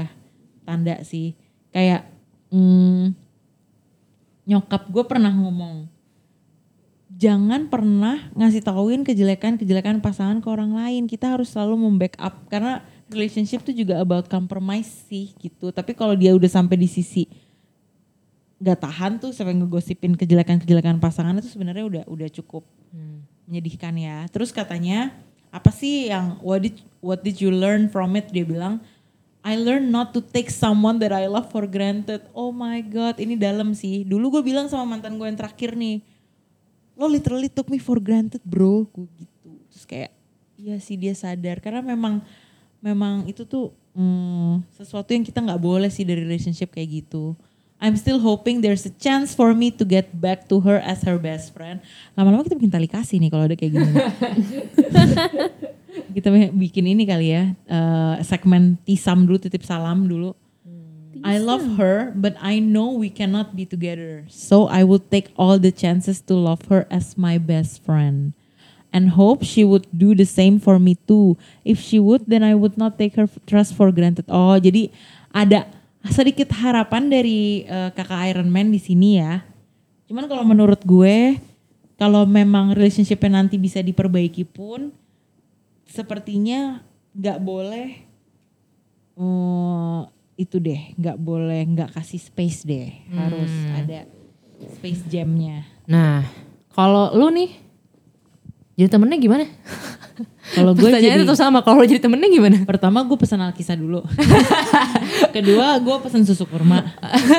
tanda 0.62 1.02
sih. 1.02 1.34
Kayak 1.74 2.06
hmm, 2.54 3.18
nyokap 4.46 4.86
gue 4.94 5.04
pernah 5.10 5.34
ngomong 5.34 5.90
jangan 7.16 7.72
pernah 7.72 8.28
ngasih 8.36 8.62
tauin 8.62 9.08
kejelekan-kejelekan 9.08 10.04
pasangan 10.04 10.44
ke 10.44 10.48
orang 10.52 10.75
lain 10.75 11.08
kita 11.08 11.32
harus 11.32 11.56
selalu 11.56 11.88
membackup 11.88 12.44
karena 12.52 12.84
relationship 13.08 13.64
itu 13.64 13.86
juga 13.86 14.04
about 14.04 14.28
compromise 14.28 15.08
sih 15.08 15.32
gitu 15.40 15.72
tapi 15.72 15.96
kalau 15.96 16.12
dia 16.14 16.36
udah 16.36 16.52
sampai 16.52 16.75
di 16.75 16.92
sisi 16.92 17.24
nggak 18.56 18.80
tahan 18.80 19.12
tuh 19.20 19.36
sampai 19.36 19.56
ngegosipin 19.58 20.16
kejelekan-kejelekan 20.16 20.98
pasangan 21.04 21.36
itu 21.38 21.52
sebenarnya 21.52 21.84
udah 21.84 22.04
udah 22.08 22.30
cukup 22.32 22.64
menyedihkan 23.46 23.94
ya 24.00 24.26
terus 24.32 24.50
katanya 24.50 25.12
apa 25.52 25.72
sih 25.72 26.12
yang 26.12 26.40
what 26.40 26.64
did 26.64 26.76
what 27.00 27.20
did 27.22 27.38
you 27.40 27.52
learn 27.52 27.88
from 27.92 28.16
it 28.16 28.28
dia 28.32 28.48
bilang 28.48 28.80
I 29.46 29.62
learned 29.62 29.94
not 29.94 30.10
to 30.18 30.26
take 30.26 30.50
someone 30.50 30.98
that 31.06 31.14
I 31.14 31.30
love 31.30 31.54
for 31.54 31.70
granted. 31.70 32.26
Oh 32.34 32.50
my 32.50 32.82
god, 32.82 33.22
ini 33.22 33.38
dalam 33.38 33.78
sih. 33.78 34.02
Dulu 34.02 34.42
gue 34.42 34.44
bilang 34.50 34.66
sama 34.66 34.98
mantan 34.98 35.22
gue 35.22 35.28
yang 35.30 35.38
terakhir 35.38 35.78
nih, 35.78 36.02
lo 36.98 37.06
literally 37.06 37.46
took 37.46 37.70
me 37.70 37.78
for 37.78 38.02
granted 38.02 38.42
bro, 38.42 38.90
gue 38.90 39.06
gitu. 39.22 39.54
Terus 39.70 39.86
kayak, 39.86 40.12
iya 40.58 40.82
sih 40.82 40.98
dia 40.98 41.14
sadar 41.14 41.62
karena 41.62 41.86
memang 41.86 42.26
memang 42.82 43.30
itu 43.30 43.46
tuh 43.46 43.70
hmm, 43.94 44.66
sesuatu 44.74 45.14
yang 45.14 45.22
kita 45.22 45.38
nggak 45.46 45.62
boleh 45.62 45.94
sih 45.94 46.02
dari 46.02 46.26
relationship 46.26 46.74
kayak 46.74 47.06
gitu. 47.06 47.38
I'm 47.82 48.00
still 48.00 48.24
hoping 48.24 48.63
there's 48.63 48.88
a 48.88 48.94
chance 48.96 49.36
for 49.36 49.53
me 49.53 49.70
to 49.75 49.84
get 49.84 50.15
back 50.15 50.48
to 50.50 50.63
her 50.63 50.79
as 50.79 51.03
her 51.03 51.20
best 51.20 51.51
friend. 51.51 51.84
Lama-lama 52.15 52.48
kita 52.48 52.55
bikin 52.55 52.72
tali 52.72 52.88
kasih 52.88 53.20
nih 53.20 53.29
kalau 53.29 53.46
ada 53.46 53.60
kayak 53.60 53.75
gini. 53.75 53.91
kita 56.15 56.32
bikin 56.55 56.96
ini 56.96 57.03
kali 57.03 57.36
ya 57.36 57.51
eh, 57.51 58.15
segmen 58.24 58.79
tisam 58.88 59.27
dulu 59.27 59.38
titip 59.38 59.67
salam 59.67 60.08
dulu. 60.08 60.32
I 61.24 61.39
love 61.39 61.79
her, 61.79 62.12
but 62.13 62.36
I 62.38 62.60
know 62.60 62.91
we 62.91 63.10
cannot 63.10 63.55
be 63.55 63.65
together. 63.65 64.27
So 64.27 64.67
I 64.67 64.84
will 64.84 65.00
take 65.00 65.32
all 65.39 65.58
the 65.58 65.72
chances 65.72 66.20
to 66.27 66.36
love 66.36 66.67
her 66.67 66.86
as 66.91 67.17
my 67.17 67.39
best 67.39 67.82
friend. 67.82 68.34
And 68.91 69.15
hope 69.15 69.44
she 69.44 69.63
would 69.63 69.88
do 69.89 70.13
the 70.13 70.27
same 70.27 70.60
for 70.60 70.77
me 70.77 70.96
too. 71.08 71.38
If 71.63 71.79
she 71.79 72.00
would, 72.00 72.27
then 72.27 72.44
I 72.44 72.53
would 72.53 72.77
not 72.77 73.00
take 73.00 73.15
her 73.15 73.27
trust 73.48 73.75
for 73.75 73.91
granted. 73.91 74.25
Oh, 74.29 74.60
jadi 74.60 74.91
ada 75.34 75.65
sedikit 76.12 76.54
harapan 76.54 77.10
dari 77.10 77.66
eh, 77.66 77.90
kakak 77.94 78.22
Iron 78.34 78.50
Man 78.50 78.70
di 78.70 78.82
sini 78.82 79.18
ya. 79.18 79.42
Cuman 80.06 80.30
kalau 80.30 80.46
menurut 80.46 80.82
gue, 80.86 81.42
kalau 81.98 82.30
memang 82.30 82.78
relationshipnya 82.78 83.42
nanti 83.42 83.58
bisa 83.58 83.82
diperbaiki 83.82 84.46
pun, 84.46 84.94
sepertinya 85.90 86.86
nggak 87.16 87.40
boleh 87.42 87.88
eh, 89.18 90.02
itu 90.36 90.60
deh, 90.62 90.82
nggak 91.00 91.18
boleh 91.18 91.62
nggak 91.74 91.96
kasih 91.96 92.22
space 92.22 92.68
deh, 92.68 92.92
harus 93.16 93.54
ada 93.74 94.06
space 94.78 95.08
jamnya. 95.10 95.66
Nah, 95.88 96.28
kalau 96.76 97.16
lu 97.16 97.32
nih 97.32 97.50
jadi 98.76 98.92
temennya 98.92 99.18
gimana? 99.18 99.46
Kalau 100.54 100.78
gue 100.78 100.86
Pertanyaannya 100.86 101.18
jadi 101.18 101.25
tetap 101.25 101.40
sama. 101.42 101.66
Kalau 101.66 101.82
jadi 101.82 101.98
temennya 101.98 102.30
gimana? 102.30 102.58
pertama 102.70 103.02
gue 103.02 103.18
pesan 103.18 103.42
alkisah 103.42 103.74
dulu, 103.74 104.06
kedua 105.36 105.82
gue 105.82 105.96
pesan 106.06 106.22
susu 106.22 106.46
kurma. 106.46 106.86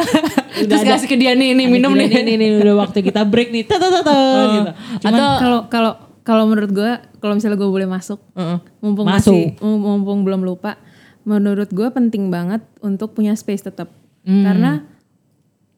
Terus 0.66 0.82
kasih 0.82 1.06
ke 1.06 1.14
dia 1.14 1.38
nih, 1.38 1.54
nih 1.54 1.66
minum 1.70 1.94
nih. 1.94 2.10
Nih, 2.10 2.34
nih, 2.34 2.50
udah 2.58 2.74
waktu 2.82 3.06
kita 3.06 3.22
break 3.22 3.54
nih, 3.54 3.62
tata 3.62 3.86
tata 3.92 4.16
gitu. 4.58 4.70
Cuman 5.06 5.14
Atau 5.14 5.30
Kalau 5.38 5.60
kalau 5.70 5.92
kalau 6.26 6.44
menurut 6.50 6.70
gue, 6.74 6.90
kalau 7.22 7.38
misalnya 7.38 7.54
gue 7.54 7.70
boleh 7.70 7.86
masuk, 7.86 8.18
Heeh. 8.34 8.58
mumpung 8.82 9.06
Masuk. 9.06 9.30
masih 9.30 9.62
mumpung 9.62 10.26
belum 10.26 10.42
lupa, 10.42 10.74
menurut 11.22 11.70
gue 11.70 11.86
penting 11.94 12.34
banget 12.34 12.66
untuk 12.82 13.14
punya 13.14 13.38
space 13.38 13.70
tetap. 13.70 13.94
Karena 14.26 14.82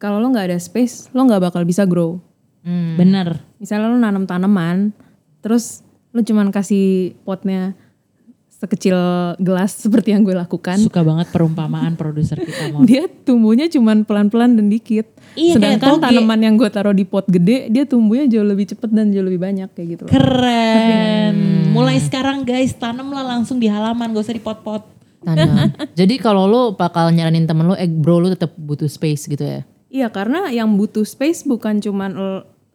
kalau 0.01 0.17
lo 0.17 0.33
nggak 0.33 0.49
ada 0.49 0.57
space, 0.57 1.13
lo 1.13 1.29
nggak 1.29 1.53
bakal 1.53 1.61
bisa 1.61 1.85
grow. 1.85 2.17
bener. 2.97 3.45
Misalnya 3.61 3.93
lo 3.93 3.97
nanam 4.01 4.25
tanaman, 4.25 4.89
terus 5.45 5.85
lo 6.09 6.21
cuman 6.21 6.49
kasih 6.49 7.13
potnya 7.21 7.77
sekecil 8.49 8.97
gelas 9.39 9.71
seperti 9.71 10.11
yang 10.11 10.27
gue 10.27 10.35
lakukan, 10.35 10.75
Suka 10.83 10.99
banget 10.99 11.31
perumpamaan 11.31 11.95
produser 11.95 12.35
kita 12.35 12.75
mau. 12.75 12.83
dia 12.83 13.07
tumbuhnya 13.07 13.71
cuman 13.71 14.03
pelan-pelan 14.03 14.59
dan 14.59 14.67
dikit. 14.67 15.07
Iya, 15.39 15.55
Sedangkan 15.55 16.03
tanaman 16.03 16.39
yang 16.43 16.59
gue 16.59 16.67
taruh 16.67 16.91
di 16.91 17.07
pot 17.07 17.23
gede, 17.23 17.71
dia 17.71 17.87
tumbuhnya 17.87 18.27
jauh 18.27 18.43
lebih 18.43 18.67
cepet 18.67 18.91
dan 18.91 19.15
jauh 19.15 19.23
lebih 19.23 19.39
banyak 19.39 19.71
kayak 19.71 19.87
gitu. 19.95 20.01
loh. 20.03 20.11
Keren. 20.11 21.35
Mulai 21.75 22.03
sekarang 22.03 22.43
guys, 22.43 22.75
tanamlah 22.75 23.23
langsung 23.23 23.63
di 23.63 23.71
halaman, 23.71 24.11
gak 24.11 24.27
usah 24.27 24.35
di 24.35 24.43
pot-pot. 24.43 24.83
Tanam. 25.23 25.71
Jadi 25.99 26.19
kalau 26.19 26.43
lu 26.43 26.61
bakal 26.75 27.15
nyaranin 27.15 27.47
temen 27.47 27.63
lu, 27.63 27.79
eh 27.79 27.87
bro 27.87 28.19
lu 28.19 28.27
tetap 28.27 28.51
butuh 28.59 28.91
space 28.91 29.31
gitu 29.31 29.43
ya? 29.43 29.63
Iya 29.87 30.11
karena 30.11 30.51
yang 30.51 30.75
butuh 30.75 31.07
space 31.07 31.47
bukan 31.47 31.79
cuman 31.79 32.11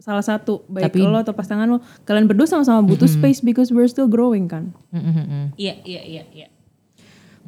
salah 0.04 0.20
satu 0.20 0.68
baik 0.68 0.92
Tapi- 0.92 1.00
lo 1.00 1.16
atau 1.16 1.32
pasangan 1.32 1.64
lo 1.64 1.80
kalian 2.04 2.28
berdua 2.28 2.44
sama-sama 2.44 2.84
butuh 2.84 3.08
space 3.08 3.40
because 3.40 3.73
we're 3.73 3.88
still 3.88 4.04
growing 4.04 4.44
kan. 4.44 4.76
Iya, 5.56 5.80
iya, 5.80 6.02
iya, 6.04 6.23
iya. 6.28 6.49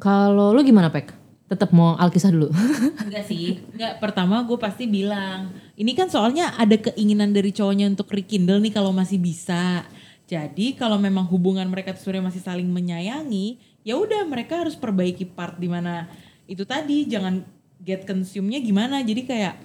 Kalau 0.01 0.57
lu 0.57 0.65
gimana 0.65 0.89
Pek? 0.89 1.13
Tetap 1.47 1.69
mau 1.71 1.93
alkisah 1.95 2.33
dulu? 2.33 2.49
Enggak 3.07 3.23
sih, 3.29 3.61
enggak. 3.71 4.03
Pertama 4.03 4.43
gue 4.43 4.59
pasti 4.59 4.83
bilang, 4.83 5.53
ini 5.79 5.95
kan 5.95 6.11
soalnya 6.11 6.51
ada 6.59 6.75
keinginan 6.75 7.31
dari 7.31 7.55
cowoknya 7.55 7.87
untuk 7.87 8.09
rekindle 8.11 8.59
nih 8.59 8.73
kalau 8.73 8.91
masih 8.91 9.15
bisa. 9.15 9.87
Jadi 10.27 10.75
kalau 10.75 10.99
memang 10.99 11.23
hubungan 11.31 11.63
mereka 11.71 11.95
sebenarnya 11.95 12.35
masih 12.35 12.43
saling 12.43 12.67
menyayangi, 12.67 13.63
ya 13.87 13.95
udah 13.95 14.27
mereka 14.27 14.59
harus 14.59 14.75
perbaiki 14.75 15.23
part 15.23 15.55
di 15.55 15.71
mana 15.71 16.11
itu 16.51 16.67
tadi 16.67 17.07
jangan 17.07 17.47
get 17.79 18.03
consume-nya 18.03 18.59
gimana. 18.59 18.99
Jadi 18.99 19.23
kayak 19.23 19.55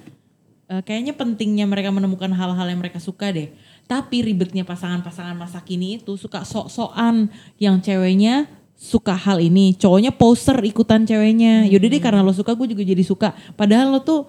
eh, 0.73 0.83
kayaknya 0.83 1.13
pentingnya 1.13 1.69
mereka 1.69 1.93
menemukan 1.93 2.33
hal-hal 2.33 2.65
yang 2.65 2.81
mereka 2.81 2.97
suka 2.97 3.29
deh. 3.29 3.53
Tapi 3.85 4.25
ribetnya 4.25 4.65
pasangan-pasangan 4.65 5.37
masa 5.37 5.61
kini 5.61 6.01
itu 6.01 6.17
suka 6.17 6.49
sok-sokan 6.49 7.29
yang 7.61 7.77
ceweknya 7.85 8.49
suka 8.73 9.15
hal 9.15 9.39
ini, 9.39 9.77
cowoknya 9.77 10.17
poser 10.17 10.57
ikutan 10.65 11.05
ceweknya. 11.05 11.69
Yaudah 11.69 11.89
deh 11.93 12.03
karena 12.03 12.25
lo 12.25 12.33
suka 12.33 12.57
gue 12.57 12.73
juga 12.73 12.83
jadi 12.83 13.05
suka. 13.05 13.37
Padahal 13.55 13.93
lo 13.93 14.01
tuh 14.01 14.27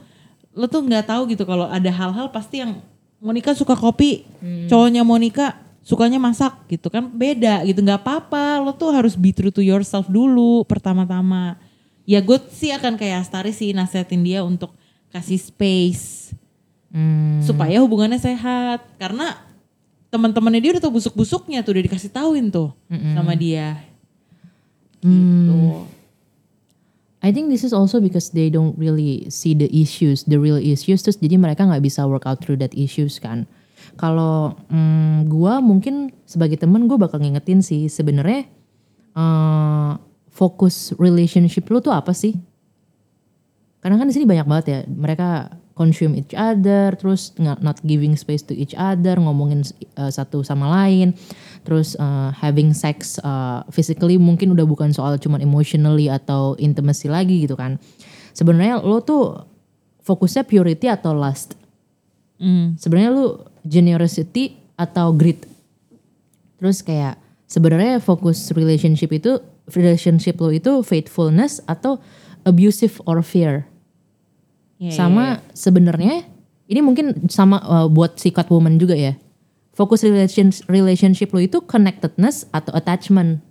lo 0.53 0.67
tuh 0.67 0.83
nggak 0.85 1.09
tahu 1.09 1.31
gitu 1.31 1.47
kalau 1.47 1.65
ada 1.65 1.89
hal-hal 1.89 2.29
pasti 2.29 2.62
yang 2.62 2.83
Monica 3.23 3.55
suka 3.55 3.73
kopi, 3.73 4.27
cowoknya 4.67 5.01
Monica 5.07 5.63
sukanya 5.83 6.15
masak 6.15 6.63
gitu 6.71 6.88
kan 6.88 7.12
beda 7.12 7.67
gitu 7.67 7.83
nggak 7.83 8.00
apa-apa 8.07 8.63
lo 8.63 8.71
tuh 8.71 8.95
harus 8.95 9.19
be 9.19 9.35
true 9.35 9.51
to 9.51 9.59
yourself 9.59 10.07
dulu 10.07 10.63
pertama-tama 10.63 11.59
ya 12.07 12.23
gue 12.23 12.39
sih 12.55 12.71
akan 12.71 12.95
kayak 12.95 13.27
Astari 13.27 13.51
sih 13.51 13.75
nasihatin 13.75 14.23
dia 14.23 14.47
untuk 14.47 14.71
kasih 15.13 15.38
space 15.38 16.34
Hmm. 16.93 17.41
supaya 17.41 17.82
hubungannya 17.82 18.22
sehat 18.22 18.86
karena 19.01 19.34
teman-temannya 20.13 20.62
dia 20.62 20.72
udah 20.77 20.84
tau 20.86 20.93
busuk-busuknya 20.93 21.65
tuh 21.65 21.74
udah 21.74 21.89
dikasih 21.89 22.13
tauin 22.13 22.53
tuh 22.53 22.70
sama 23.17 23.34
dia 23.34 23.82
gitu. 25.01 25.89
I 27.24 27.32
think 27.32 27.50
this 27.50 27.65
is 27.65 27.74
also 27.74 27.98
because 27.98 28.36
they 28.36 28.51
don't 28.51 28.75
really 28.75 29.25
see 29.32 29.55
the 29.55 29.72
issues, 29.72 30.27
the 30.27 30.36
real 30.36 30.60
issues. 30.60 31.01
Terus 31.01 31.17
jadi 31.17 31.39
mereka 31.39 31.63
nggak 31.63 31.82
bisa 31.82 32.03
work 32.03 32.27
out 32.27 32.43
through 32.43 32.60
that 32.60 32.75
issues 32.75 33.17
kan. 33.17 33.48
Kalau 33.96 34.60
mm, 34.67 35.32
gue 35.32 35.53
mungkin 35.63 36.12
sebagai 36.27 36.60
temen 36.60 36.86
gue 36.86 37.00
bakal 37.00 37.24
ngingetin 37.24 37.63
sih 37.63 37.88
sebenarnya 37.88 38.46
eh, 39.15 39.91
fokus 40.29 40.91
relationship 41.00 41.65
lu 41.72 41.82
tuh 41.82 41.96
apa 41.96 42.12
sih? 42.12 42.38
Karena 43.83 43.99
kan 43.99 44.07
di 44.07 44.15
sini 44.15 44.23
banyak 44.23 44.47
banget 44.47 44.65
ya 44.71 44.79
mereka 44.87 45.59
consume 45.75 46.21
each 46.21 46.31
other, 46.37 46.95
terus 46.95 47.35
not 47.41 47.81
giving 47.83 48.15
space 48.15 48.45
to 48.45 48.53
each 48.53 48.77
other, 48.77 49.17
ngomongin 49.17 49.65
uh, 49.97 50.07
satu 50.07 50.45
sama 50.45 50.69
lain, 50.69 51.17
terus 51.65 51.97
uh, 51.97 52.29
having 52.31 52.71
sex 52.71 53.17
uh, 53.25 53.65
physically 53.73 54.15
mungkin 54.21 54.53
udah 54.53 54.63
bukan 54.63 54.93
soal 54.93 55.17
cuman 55.17 55.41
emotionally 55.41 56.07
atau 56.07 56.55
intimacy 56.61 57.09
lagi 57.09 57.43
gitu 57.43 57.57
kan. 57.57 57.81
Sebenarnya 58.31 58.79
lo 58.85 59.01
tuh 59.01 59.43
fokusnya 60.05 60.45
purity 60.45 60.87
atau 60.87 61.11
lust. 61.17 61.57
Hmm. 62.37 62.77
Sebenarnya 62.77 63.11
lu 63.11 63.41
generosity 63.65 64.57
atau 64.77 65.11
greed. 65.11 65.43
Terus 66.61 66.85
kayak 66.85 67.17
sebenarnya 67.49 67.97
fokus 67.99 68.53
relationship 68.53 69.09
itu 69.09 69.41
relationship 69.73 70.37
lo 70.37 70.53
itu 70.53 70.85
faithfulness 70.85 71.59
atau 71.65 71.97
abusive 72.45 72.99
or 73.09 73.25
fear. 73.25 73.65
Iya, 74.82 74.89
iya, 74.89 74.98
sama 74.98 75.25
sebenarnya 75.53 76.25
ini 76.68 76.80
mungkin 76.82 77.30
sama 77.30 77.60
uh, 77.62 77.88
buat 77.92 78.18
si 78.18 78.32
woman 78.32 78.80
juga 78.80 78.96
ya. 78.96 79.13
Fokus 79.74 80.06
relation, 80.06 80.53
relationship 80.70 81.34
lo 81.34 81.42
itu 81.42 81.62
connectedness 81.65 82.46
atau 82.53 82.74
attachment. 82.77 83.42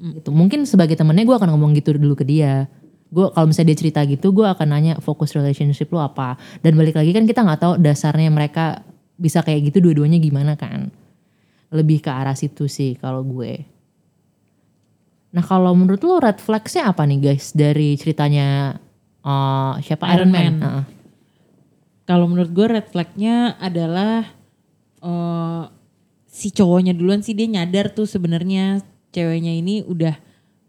Gitu. 0.00 0.32
Mungkin 0.32 0.64
sebagai 0.64 0.96
temennya 0.96 1.28
gue 1.28 1.36
akan 1.36 1.52
ngomong 1.52 1.76
gitu 1.76 1.92
dulu 1.92 2.16
ke 2.16 2.24
dia. 2.24 2.66
Gue 3.12 3.28
kalau 3.32 3.52
misalnya 3.52 3.76
dia 3.76 3.78
cerita 3.84 4.00
gitu, 4.08 4.32
gue 4.32 4.48
akan 4.48 4.68
nanya 4.68 4.94
fokus 5.00 5.36
relationship 5.36 5.92
lo 5.92 6.00
apa. 6.00 6.40
Dan 6.64 6.72
balik 6.76 6.96
lagi 6.96 7.12
kan 7.12 7.28
kita 7.28 7.44
nggak 7.44 7.60
tahu 7.60 7.72
dasarnya 7.80 8.32
mereka 8.32 8.80
bisa 9.20 9.44
kayak 9.44 9.68
gitu 9.68 9.84
dua-duanya 9.84 10.16
gimana 10.16 10.56
kan. 10.56 10.88
Lebih 11.68 12.00
ke 12.00 12.08
arah 12.08 12.32
situ 12.32 12.64
sih 12.64 12.96
kalau 12.96 13.20
gue. 13.20 13.60
Nah 15.36 15.44
kalau 15.44 15.76
menurut 15.76 16.00
lo 16.00 16.16
red 16.16 16.40
flagsnya 16.40 16.88
apa 16.88 17.04
nih 17.04 17.20
guys 17.20 17.52
dari 17.52 17.92
ceritanya 18.00 18.80
uh, 19.28 19.76
siapa 19.84 20.08
Iron, 20.16 20.28
Iron 20.28 20.30
Man? 20.32 20.40
Man. 20.40 20.56
Heeh. 20.64 20.84
Kalau 22.08 22.24
menurut 22.24 22.48
gue 22.56 22.66
red 22.72 22.88
flagnya 22.88 23.60
adalah 23.60 24.24
eh, 25.04 25.64
si 26.24 26.48
cowoknya 26.48 26.96
duluan 26.96 27.20
sih 27.20 27.36
dia 27.36 27.44
nyadar 27.44 27.92
tuh 27.92 28.08
sebenarnya 28.08 28.80
ceweknya 29.12 29.52
ini 29.52 29.84
udah 29.84 30.16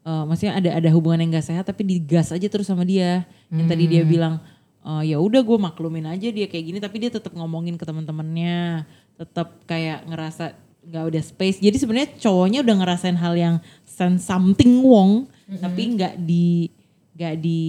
eh, 0.04 0.24
maksudnya 0.28 0.60
ada 0.60 0.70
ada 0.76 0.90
hubungan 0.92 1.24
yang 1.24 1.40
gak 1.40 1.48
sehat 1.48 1.64
tapi 1.64 1.88
digas 1.88 2.36
aja 2.36 2.44
terus 2.52 2.68
sama 2.68 2.84
dia. 2.84 3.24
Yang 3.56 3.68
tadi 3.72 3.84
dia 3.88 4.04
bilang 4.04 4.44
eh, 4.84 5.16
ya 5.16 5.18
udah 5.24 5.40
gue 5.40 5.56
maklumin 5.56 6.12
aja 6.12 6.28
dia 6.28 6.44
kayak 6.52 6.76
gini 6.76 6.80
tapi 6.84 7.08
dia 7.08 7.12
tetap 7.16 7.32
ngomongin 7.32 7.80
ke 7.80 7.88
teman-temannya, 7.88 8.84
tetap 9.16 9.64
kayak 9.64 10.12
ngerasa 10.12 10.60
nggak 10.92 11.04
udah 11.08 11.24
space. 11.24 11.64
Jadi 11.64 11.78
sebenarnya 11.80 12.20
cowoknya 12.20 12.68
udah 12.68 12.76
ngerasain 12.84 13.16
hal 13.16 13.40
yang 13.40 13.56
sense 13.88 14.28
something 14.28 14.84
wrong 14.84 15.32
tapi 15.48 15.96
nggak 15.96 16.20
di 16.20 16.68
nggak 17.16 17.36
di 17.40 17.64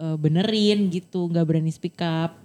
eh, 0.00 0.16
benerin 0.16 0.88
gitu, 0.88 1.28
nggak 1.28 1.44
berani 1.44 1.68
speak 1.68 2.00
up. 2.00 2.40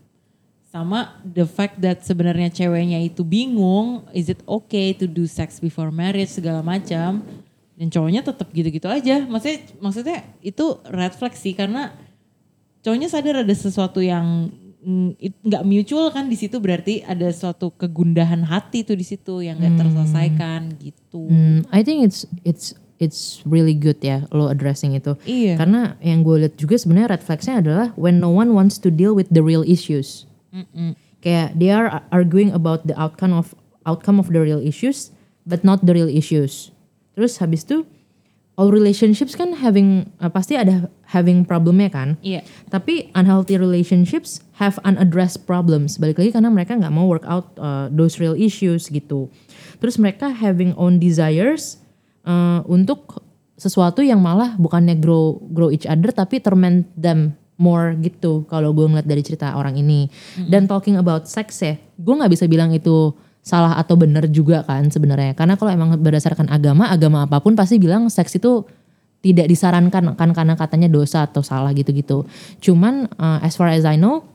Sama 0.67 1.23
the 1.23 1.47
fact 1.47 1.79
that 1.79 2.03
sebenarnya 2.03 2.51
ceweknya 2.51 2.99
itu 2.99 3.23
bingung 3.23 4.03
is 4.11 4.27
it 4.27 4.43
okay 4.43 4.91
to 4.91 5.07
do 5.07 5.23
sex 5.23 5.63
before 5.63 5.87
marriage 5.87 6.35
segala 6.35 6.59
macam. 6.59 7.23
Dan 7.75 7.87
cowoknya 7.87 8.27
tetap 8.27 8.51
gitu-gitu 8.51 8.87
aja. 8.91 9.23
Maksudnya 9.23 9.59
maksudnya 9.79 10.17
itu 10.43 10.79
red 10.91 11.15
flag 11.15 11.31
sih 11.35 11.55
karena 11.55 11.95
cowoknya 12.83 13.07
sadar 13.07 13.47
ada 13.47 13.55
sesuatu 13.55 14.03
yang 14.03 14.51
mm, 14.85 15.17
nggak 15.41 15.63
mutual 15.65 16.13
kan 16.13 16.29
di 16.29 16.37
situ 16.37 16.61
berarti 16.61 17.01
ada 17.01 17.33
suatu 17.33 17.73
kegundahan 17.73 18.45
hati 18.45 18.85
tuh 18.85 18.93
di 18.93 19.01
situ 19.01 19.41
yang 19.41 19.57
nggak 19.57 19.81
terselesaikan 19.81 20.61
gitu. 20.77 21.25
Hmm, 21.25 21.65
I 21.73 21.81
think 21.81 22.05
it's 22.05 22.29
it's 22.45 22.77
it's 22.99 23.43
really 23.43 23.75
good 23.75 23.99
ya 23.99 24.23
lo 24.31 24.47
addressing 24.47 24.95
itu. 24.95 25.15
Iya. 25.27 25.59
Karena 25.59 25.99
yang 25.99 26.23
gue 26.23 26.47
lihat 26.47 26.55
juga 26.55 26.79
sebenarnya 26.79 27.19
red 27.19 27.23
flagsnya 27.23 27.55
adalah 27.59 27.87
when 27.99 28.23
no 28.23 28.31
one 28.31 28.55
wants 28.55 28.79
to 28.79 28.87
deal 28.91 29.11
with 29.11 29.27
the 29.31 29.43
real 29.43 29.63
issues. 29.67 30.27
Kayak 31.19 31.57
they 31.57 31.73
are 31.73 32.03
arguing 32.13 32.53
about 32.55 32.87
the 32.87 32.95
outcome 32.95 33.35
of 33.35 33.51
outcome 33.83 34.21
of 34.21 34.31
the 34.31 34.39
real 34.39 34.61
issues, 34.63 35.11
but 35.43 35.67
not 35.67 35.83
the 35.83 35.91
real 35.91 36.07
issues. 36.07 36.71
Terus 37.15 37.39
habis 37.43 37.67
itu 37.67 37.83
all 38.55 38.71
relationships 38.71 39.35
kan 39.35 39.51
having 39.59 40.07
uh, 40.23 40.31
pasti 40.31 40.55
ada 40.55 40.87
having 41.11 41.43
problemnya 41.43 41.91
kan. 41.91 42.09
iya 42.23 42.41
Tapi 42.71 43.11
unhealthy 43.11 43.59
relationships 43.59 44.39
have 44.63 44.79
unaddressed 44.87 45.43
problems. 45.43 45.99
Balik 45.99 46.23
lagi 46.23 46.31
karena 46.31 46.47
mereka 46.47 46.79
nggak 46.79 46.93
mau 46.95 47.07
work 47.07 47.27
out 47.27 47.51
uh, 47.59 47.91
those 47.91 48.17
real 48.19 48.35
issues 48.35 48.87
gitu. 48.87 49.27
Terus 49.83 49.99
mereka 49.99 50.31
having 50.31 50.71
own 50.79 51.03
desires 51.03 51.83
uh, 52.25 52.61
untuk 52.67 53.23
sesuatu 53.55 54.03
yang 54.03 54.19
malah 54.19 54.59
bukannya 54.59 54.99
grow 54.99 55.39
grow 55.47 55.71
each 55.71 55.87
other 55.87 56.11
tapi 56.11 56.43
torment 56.43 56.83
them 56.99 57.31
more 57.55 57.95
gitu 58.03 58.43
kalau 58.51 58.75
gue 58.75 58.83
ngeliat 58.83 59.07
dari 59.07 59.23
cerita 59.23 59.55
orang 59.55 59.79
ini. 59.79 60.11
Dan 60.35 60.67
talking 60.67 60.99
about 60.99 61.27
sex 61.31 61.63
ya, 61.63 61.79
gue 61.79 62.13
nggak 62.13 62.31
bisa 62.31 62.45
bilang 62.51 62.75
itu 62.75 63.15
salah 63.45 63.77
atau 63.79 63.95
benar 63.95 64.27
juga 64.27 64.65
kan 64.67 64.91
sebenarnya. 64.91 65.37
Karena 65.37 65.55
kalau 65.55 65.71
emang 65.71 65.95
berdasarkan 65.95 66.51
agama, 66.51 66.91
agama 66.91 67.23
apa 67.23 67.39
pun 67.39 67.55
pasti 67.55 67.79
bilang 67.79 68.11
seks 68.11 68.35
itu 68.35 68.67
tidak 69.23 69.49
disarankan 69.49 70.13
kan 70.13 70.29
karena 70.37 70.53
katanya 70.53 70.89
dosa 70.91 71.25
atau 71.25 71.41
salah 71.41 71.71
gitu-gitu. 71.73 72.27
Cuman 72.61 73.09
uh, 73.17 73.39
as 73.41 73.55
far 73.57 73.71
as 73.71 73.87
I 73.87 73.97
know, 73.97 74.27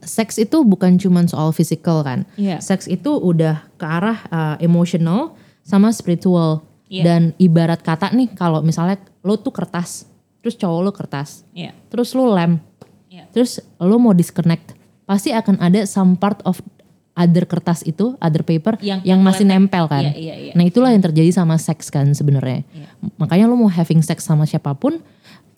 seks 0.00 0.40
itu 0.40 0.64
bukan 0.64 0.96
cuman 0.96 1.28
soal 1.28 1.52
physical 1.52 2.02
kan. 2.02 2.24
Iya. 2.40 2.58
Seks 2.58 2.88
itu 2.88 3.12
udah 3.20 3.68
ke 3.76 3.86
arah 3.86 4.18
uh, 4.32 4.56
emotional 4.58 5.36
sama 5.62 5.92
spiritual. 5.92 6.64
Iya. 6.90 7.02
Dan 7.06 7.22
ibarat 7.38 7.80
kata 7.80 8.10
nih 8.10 8.34
kalau 8.34 8.66
misalnya 8.66 8.98
lo 9.22 9.38
tuh 9.38 9.54
kertas, 9.54 10.10
terus 10.42 10.58
cowok 10.58 10.80
lo 10.82 10.90
kertas, 10.90 11.46
iya 11.54 11.70
terus 11.86 12.10
lo 12.12 12.34
lem, 12.34 12.58
iya 13.06 13.30
terus 13.30 13.62
lo 13.78 13.94
mau 14.02 14.10
disconnect, 14.10 14.74
pasti 15.06 15.30
akan 15.30 15.62
ada 15.62 15.86
some 15.86 16.18
part 16.18 16.42
of 16.42 16.58
other 17.14 17.46
kertas 17.46 17.86
itu, 17.86 18.18
other 18.18 18.42
paper 18.42 18.74
Yang- 18.82 19.06
yang, 19.06 19.20
masih 19.22 19.46
nempel 19.46 19.86
kan. 19.86 20.02
Iya, 20.02 20.14
iya, 20.18 20.34
iya. 20.34 20.52
Nah 20.56 20.64
itulah 20.64 20.90
yang 20.90 21.04
terjadi 21.04 21.30
sama 21.30 21.54
seks 21.60 21.92
kan 21.92 22.10
sebenarnya. 22.10 22.66
Iya. 22.74 22.88
Makanya 23.20 23.44
lo 23.46 23.54
mau 23.54 23.68
having 23.68 24.00
sex 24.00 24.24
sama 24.24 24.42
siapa 24.42 24.72
pun, 24.74 24.98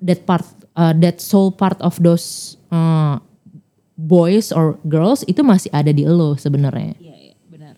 that 0.03 0.27
part, 0.27 0.42
uh, 0.75 0.92
that 0.92 1.23
soul 1.23 1.49
part 1.49 1.79
of 1.81 1.97
those 2.03 2.59
uh, 2.68 3.16
boys 3.95 4.51
or 4.51 4.77
girls 4.85 5.23
itu 5.25 5.40
masih 5.40 5.71
ada 5.71 5.95
di 5.95 6.03
lo 6.03 6.35
sebenarnya. 6.35 6.92
iya 6.99 7.16
iya 7.31 7.35
benar 7.47 7.75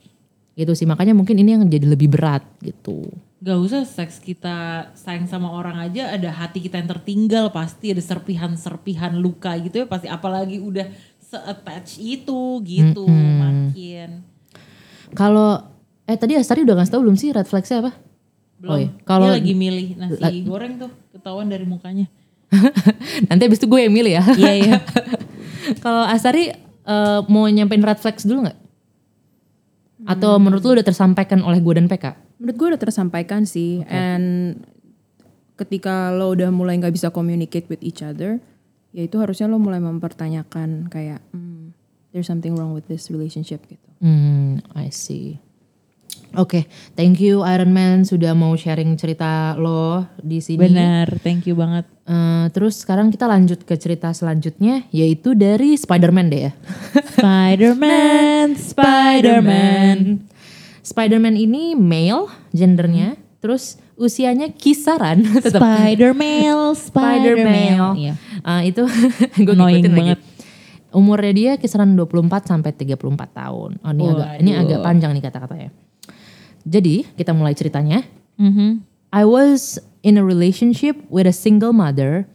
Gitu 0.54 0.72
sih 0.72 0.86
makanya 0.88 1.12
mungkin 1.12 1.36
ini 1.36 1.58
yang 1.58 1.66
jadi 1.68 1.84
lebih 1.84 2.08
berat 2.14 2.46
gitu. 2.62 3.04
Gak 3.44 3.58
usah 3.60 3.84
seks 3.84 4.24
kita 4.24 4.88
sayang 4.96 5.28
sama 5.28 5.52
orang 5.52 5.76
aja 5.76 6.16
ada 6.16 6.32
hati 6.32 6.64
kita 6.64 6.80
yang 6.80 6.88
tertinggal 6.88 7.52
pasti 7.52 7.92
ada 7.92 8.00
serpihan-serpihan 8.00 9.20
luka 9.20 9.52
gitu 9.60 9.84
ya 9.84 9.86
pasti 9.86 10.08
apalagi 10.08 10.64
udah 10.64 10.88
se-attach 11.20 12.00
itu 12.00 12.40
gitu 12.64 13.04
makin 13.04 14.24
Kalau 15.12 15.60
eh 16.08 16.16
tadi 16.16 16.40
Astari 16.40 16.64
udah 16.64 16.80
ngasih 16.80 16.92
tau 16.96 17.04
belum 17.04 17.20
sih 17.20 17.36
red 17.36 17.44
flagsnya 17.44 17.84
apa? 17.84 17.92
belum 18.64 18.70
Oh 18.72 18.78
iya. 18.80 18.90
Kalau 19.04 19.28
dia 19.28 19.36
lagi 19.36 19.52
milih 19.52 19.86
nasi 20.00 20.40
goreng 20.48 20.80
tuh 20.80 20.90
ketahuan 21.12 21.52
dari 21.52 21.68
mukanya 21.68 22.08
nanti 23.28 23.42
abis 23.44 23.60
itu 23.60 23.68
gue 23.68 23.80
yang 23.84 23.92
milih 23.92 24.12
ya. 24.14 24.24
iya 24.40 24.52
iya 24.56 24.74
Kalau 25.84 26.04
Astari 26.08 26.48
eh, 26.88 27.20
mau 27.28 27.44
nyampein 27.44 27.84
red 27.84 28.00
flags 28.00 28.24
dulu 28.24 28.48
nggak? 28.48 28.58
Atau 30.04 30.36
menurut 30.36 30.60
lu 30.64 30.80
udah 30.80 30.86
tersampaikan 30.86 31.40
oleh 31.40 31.60
gue 31.60 31.74
dan 31.76 31.88
PK? 31.88 32.23
Menurut 32.38 32.56
gue 32.56 32.68
udah 32.74 32.80
tersampaikan 32.80 33.46
sih. 33.46 33.84
And 33.86 34.58
ketika 35.54 36.10
lo 36.10 36.34
udah 36.34 36.50
mulai 36.50 36.78
nggak 36.78 36.94
bisa 36.94 37.08
communicate 37.14 37.70
with 37.70 37.80
each 37.80 38.02
other, 38.02 38.42
ya 38.90 39.02
itu 39.06 39.16
harusnya 39.22 39.46
lo 39.46 39.62
mulai 39.62 39.78
mempertanyakan 39.78 40.90
kayak, 40.90 41.22
hmm, 41.30 41.70
there's 42.10 42.26
something 42.26 42.54
wrong 42.58 42.74
with 42.74 42.86
this 42.90 43.10
relationship 43.10 43.62
gitu. 43.70 43.88
Hmm, 44.02 44.60
I 44.74 44.90
see. 44.90 45.38
Oke, 46.34 46.66
thank 46.98 47.22
you 47.22 47.46
Iron 47.46 47.70
Man 47.70 48.02
sudah 48.02 48.34
mau 48.34 48.54
sharing 48.58 48.98
cerita 48.98 49.54
lo 49.54 50.02
di 50.18 50.42
sini. 50.42 50.58
benar 50.66 51.06
thank 51.22 51.46
you 51.46 51.54
banget 51.54 51.86
Eh, 52.04 52.46
terus 52.52 52.84
sekarang 52.84 53.08
kita 53.08 53.24
lanjut 53.24 53.64
ke 53.64 53.80
cerita 53.80 54.12
selanjutnya 54.12 54.84
yaitu 54.92 55.32
dari 55.32 55.72
Spider-Man 55.72 56.28
deh 56.28 56.42
ya. 56.44 56.52
Spider-Man 57.16 58.60
Spider-Man 58.76 59.98
Spider-Man 60.84 61.34
ini 61.40 61.72
male 61.72 62.28
gendernya, 62.52 63.16
terus 63.40 63.80
usianya 63.96 64.52
kisaran 64.52 65.24
tetap 65.44 65.64
Spider-Man 65.64 66.76
Spider-Man. 66.76 67.76
Iya. 67.96 68.14
Eh, 68.44 68.60
itu 68.68 68.84
gue 69.48 69.54
ngikutin 69.56 69.92
banget. 69.96 70.18
lagi. 70.20 70.32
Umurnya 70.94 71.32
dia 71.34 71.52
kisaran 71.58 71.96
24 71.98 72.46
sampai 72.46 72.70
34 72.70 73.00
tahun. 73.34 73.70
Oh, 73.82 73.90
ini 73.90 74.04
agak 74.06 74.28
ini 74.38 74.50
agak 74.54 74.78
panjang 74.84 75.10
nih 75.10 75.24
kata-katanya. 75.26 75.70
Jadi, 76.64 77.02
kita 77.18 77.34
mulai 77.34 77.56
ceritanya. 77.56 78.06
Mhm. 78.38 78.84
I 79.10 79.22
was 79.26 79.78
in 80.02 80.18
a 80.18 80.24
relationship 80.26 80.98
with 81.10 81.26
a 81.26 81.34
single 81.34 81.72
mother 81.74 82.26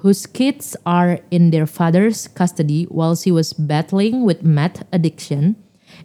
whose 0.00 0.24
kids 0.28 0.76
are 0.84 1.18
in 1.32 1.48
their 1.50 1.64
father's 1.64 2.28
custody 2.28 2.84
while 2.92 3.16
she 3.16 3.32
was 3.32 3.52
battling 3.56 4.22
with 4.24 4.44
meth 4.44 4.84
addiction 4.92 5.56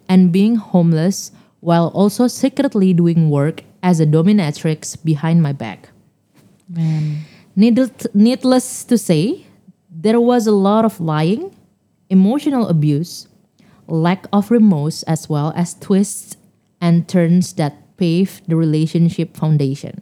and 0.08 0.32
being 0.32 0.56
homeless 0.56 1.36
while 1.62 1.93
also 1.93 2.28
secretly 2.28 2.93
doing 2.93 3.30
work 3.30 3.63
as 3.82 4.00
a 4.00 4.06
dominatrix 4.06 4.97
behind 5.02 5.41
my 5.41 5.54
back. 5.54 5.89
Man. 6.67 7.26
Needl- 7.58 8.08
needless 8.13 8.84
to 8.86 8.97
say, 8.97 9.45
there 9.89 10.19
was 10.19 10.47
a 10.47 10.56
lot 10.56 10.86
of 10.86 11.00
lying, 11.00 11.56
emotional 12.10 12.67
abuse, 12.67 13.28
lack 13.88 14.26
of 14.34 14.50
remorse, 14.50 15.04
as 15.04 15.30
well 15.30 15.54
as 15.56 15.76
twists 15.76 16.36
and 16.82 17.08
turns 17.08 17.54
that 17.54 17.78
paved 17.97 18.50
the 18.50 18.56
relationship 18.56 19.38
foundation. 19.38 20.02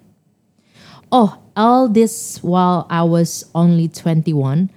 Oh, 1.12 1.42
all 1.58 1.90
this 1.90 2.40
while 2.42 2.88
I 2.90 3.04
was 3.04 3.44
only 3.54 3.90
21 3.90 4.70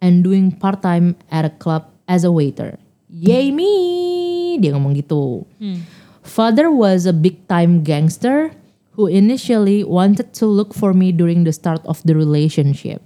and 0.00 0.24
doing 0.24 0.52
part 0.52 0.80
time 0.80 1.16
at 1.30 1.44
a 1.44 1.50
club 1.50 1.90
as 2.08 2.24
a 2.24 2.32
waiter. 2.32 2.78
Yay 3.10 3.50
me! 3.50 4.56
Dia 4.62 4.72
ngomong 4.72 4.94
gitu. 4.96 5.44
Hmm. 5.58 5.82
Father 6.22 6.70
was 6.70 7.06
a 7.06 7.12
big 7.12 7.46
time 7.48 7.82
gangster 7.82 8.52
who 8.92 9.06
initially 9.06 9.84
wanted 9.84 10.32
to 10.34 10.46
look 10.46 10.74
for 10.74 10.92
me 10.92 11.12
during 11.12 11.44
the 11.44 11.52
start 11.52 11.80
of 11.86 12.02
the 12.02 12.14
relationship. 12.14 13.02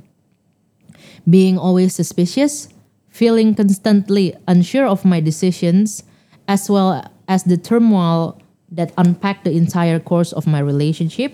Being 1.29 1.57
always 1.59 1.95
suspicious, 1.95 2.69
feeling 3.09 3.55
constantly 3.55 4.35
unsure 4.49 4.87
of 4.87 5.05
my 5.05 5.21
decisions, 5.21 6.03
as 6.49 6.69
well 6.69 7.07
as 7.29 7.45
the 7.45 7.57
turmoil 7.57 8.41
that 8.71 8.93
unpacked 8.99 9.45
the 9.45 9.57
entire 9.57 10.01
course 10.01 10.33
of 10.33 10.47
my 10.47 10.59
relationship. 10.59 11.33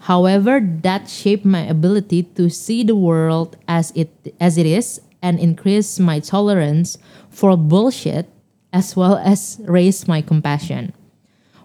However, 0.00 0.60
that 0.82 1.08
shaped 1.08 1.44
my 1.44 1.60
ability 1.60 2.24
to 2.40 2.48
see 2.48 2.82
the 2.82 2.96
world 2.96 3.56
as 3.68 3.92
it 3.94 4.08
as 4.40 4.56
it 4.56 4.64
is 4.64 5.00
and 5.20 5.38
increase 5.38 6.00
my 6.00 6.18
tolerance 6.18 6.96
for 7.28 7.56
bullshit 7.56 8.26
as 8.72 8.96
well 8.96 9.18
as 9.18 9.60
raise 9.68 10.08
my 10.08 10.22
compassion. 10.22 10.94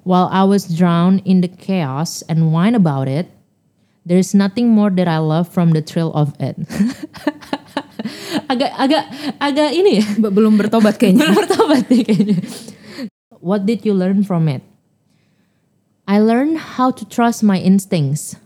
While 0.05 0.29
I 0.29 0.45
was 0.45 0.69
drowned 0.69 1.25
in 1.25 1.41
the 1.41 1.49
chaos 1.49 2.21
and 2.29 2.53
whine 2.53 2.77
about 2.77 3.09
it, 3.09 3.25
there's 4.05 4.37
nothing 4.37 4.69
more 4.69 4.93
that 4.93 5.09
I 5.09 5.17
love 5.17 5.49
from 5.49 5.73
the 5.73 5.81
thrill 5.81 6.13
of 6.13 6.37
it. 6.37 6.53
agak 8.53 8.69
agak 8.77 9.03
agak 9.41 9.69
ini 9.73 9.97
ya. 9.97 10.05
Be- 10.21 10.29
Belum 10.29 10.61
bertobat 10.61 11.01
kayaknya. 11.01 11.25
Belum 11.25 11.35
bertobat 11.41 11.83
nih 11.89 12.01
kayaknya. 12.05 12.37
What 13.41 13.65
did 13.65 13.81
you 13.81 13.97
learn 13.97 14.21
from 14.21 14.45
it? 14.45 14.61
I 16.05 16.21
learned 16.21 16.77
how 16.77 16.93
to 16.93 17.01
trust 17.09 17.41
my 17.41 17.57
instincts. 17.57 18.37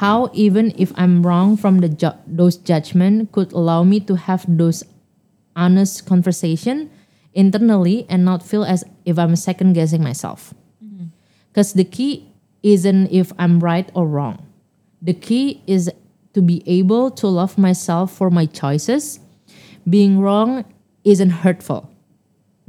How 0.00 0.32
even 0.32 0.72
if 0.80 0.96
I'm 0.96 1.20
wrong 1.20 1.60
from 1.60 1.84
the 1.84 1.92
ju- 1.92 2.16
those 2.24 2.56
judgment 2.56 3.36
could 3.36 3.52
allow 3.52 3.84
me 3.84 4.00
to 4.08 4.16
have 4.16 4.48
those 4.48 4.80
honest 5.52 6.08
conversation 6.08 6.88
internally 7.36 8.08
and 8.08 8.24
not 8.24 8.40
feel 8.40 8.64
as 8.64 8.80
if 9.04 9.20
I'm 9.20 9.36
second 9.36 9.76
guessing 9.76 10.00
myself. 10.00 10.56
Because 11.50 11.74
the 11.74 11.84
key 11.84 12.30
isn't 12.62 13.08
if 13.10 13.32
I'm 13.38 13.60
right 13.60 13.90
or 13.94 14.06
wrong. 14.06 14.46
The 15.02 15.14
key 15.14 15.62
is 15.66 15.90
to 16.34 16.42
be 16.42 16.62
able 16.66 17.10
to 17.18 17.26
love 17.26 17.58
myself 17.58 18.12
for 18.12 18.30
my 18.30 18.46
choices. 18.46 19.18
Being 19.88 20.20
wrong 20.20 20.64
isn't 21.04 21.42
hurtful. 21.42 21.90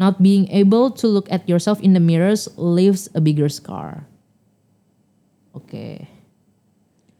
Not 0.01 0.23
being 0.23 0.49
able 0.49 0.89
to 0.97 1.05
look 1.05 1.29
at 1.29 1.47
yourself 1.47 1.77
in 1.81 1.93
the 1.93 1.99
mirrors 1.99 2.49
leaves 2.57 3.09
a 3.13 3.21
bigger 3.21 3.49
scar. 3.49 4.07
Oke. 5.53 6.07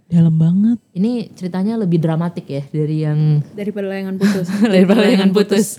Dalam 0.10 0.34
banget. 0.36 0.82
Ini 0.98 1.30
ceritanya 1.38 1.78
lebih 1.78 2.02
dramatik 2.02 2.50
ya 2.50 2.64
dari 2.74 3.06
yang 3.06 3.46
Daripada 3.54 3.86
layangan 3.86 4.18
putus. 4.18 4.48
daripada 4.74 5.00
layangan 5.06 5.32
putus. 5.32 5.78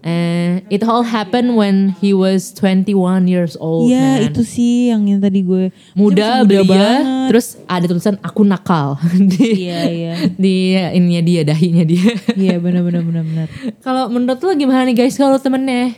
Eh, 0.00 0.62
it 0.68 0.82
all 0.82 1.02
happened 1.02 1.54
when 1.54 1.90
he 1.98 2.12
was 2.12 2.54
21 2.54 2.92
years 3.26 3.56
old. 3.56 3.88
Iya 3.88 4.22
man. 4.22 4.26
itu 4.28 4.42
sih 4.42 4.88
yang, 4.88 5.02
yang 5.02 5.18
tadi 5.18 5.40
gue 5.40 5.74
muda 5.92 6.42
Masih 6.42 6.46
belia 6.46 6.62
banget. 6.62 7.02
terus 7.26 7.46
ada 7.64 7.84
tulisan 7.84 8.14
aku 8.20 8.42
nakal 8.42 8.94
di 9.32 9.66
Iya 9.66 9.80
iya 9.88 10.14
di 10.30 10.56
ininya 10.94 11.22
dia 11.22 11.40
dahinya 11.42 11.82
dia 11.82 12.06
Iya 12.32 12.60
benar 12.64 12.82
benar 12.82 13.02
benar 13.02 13.24
benar. 13.24 13.46
kalau 13.80 14.06
menurut 14.06 14.38
lo 14.38 14.52
gimana 14.52 14.84
nih 14.84 14.94
guys 14.96 15.14
kalau 15.14 15.36
temennya 15.36 15.96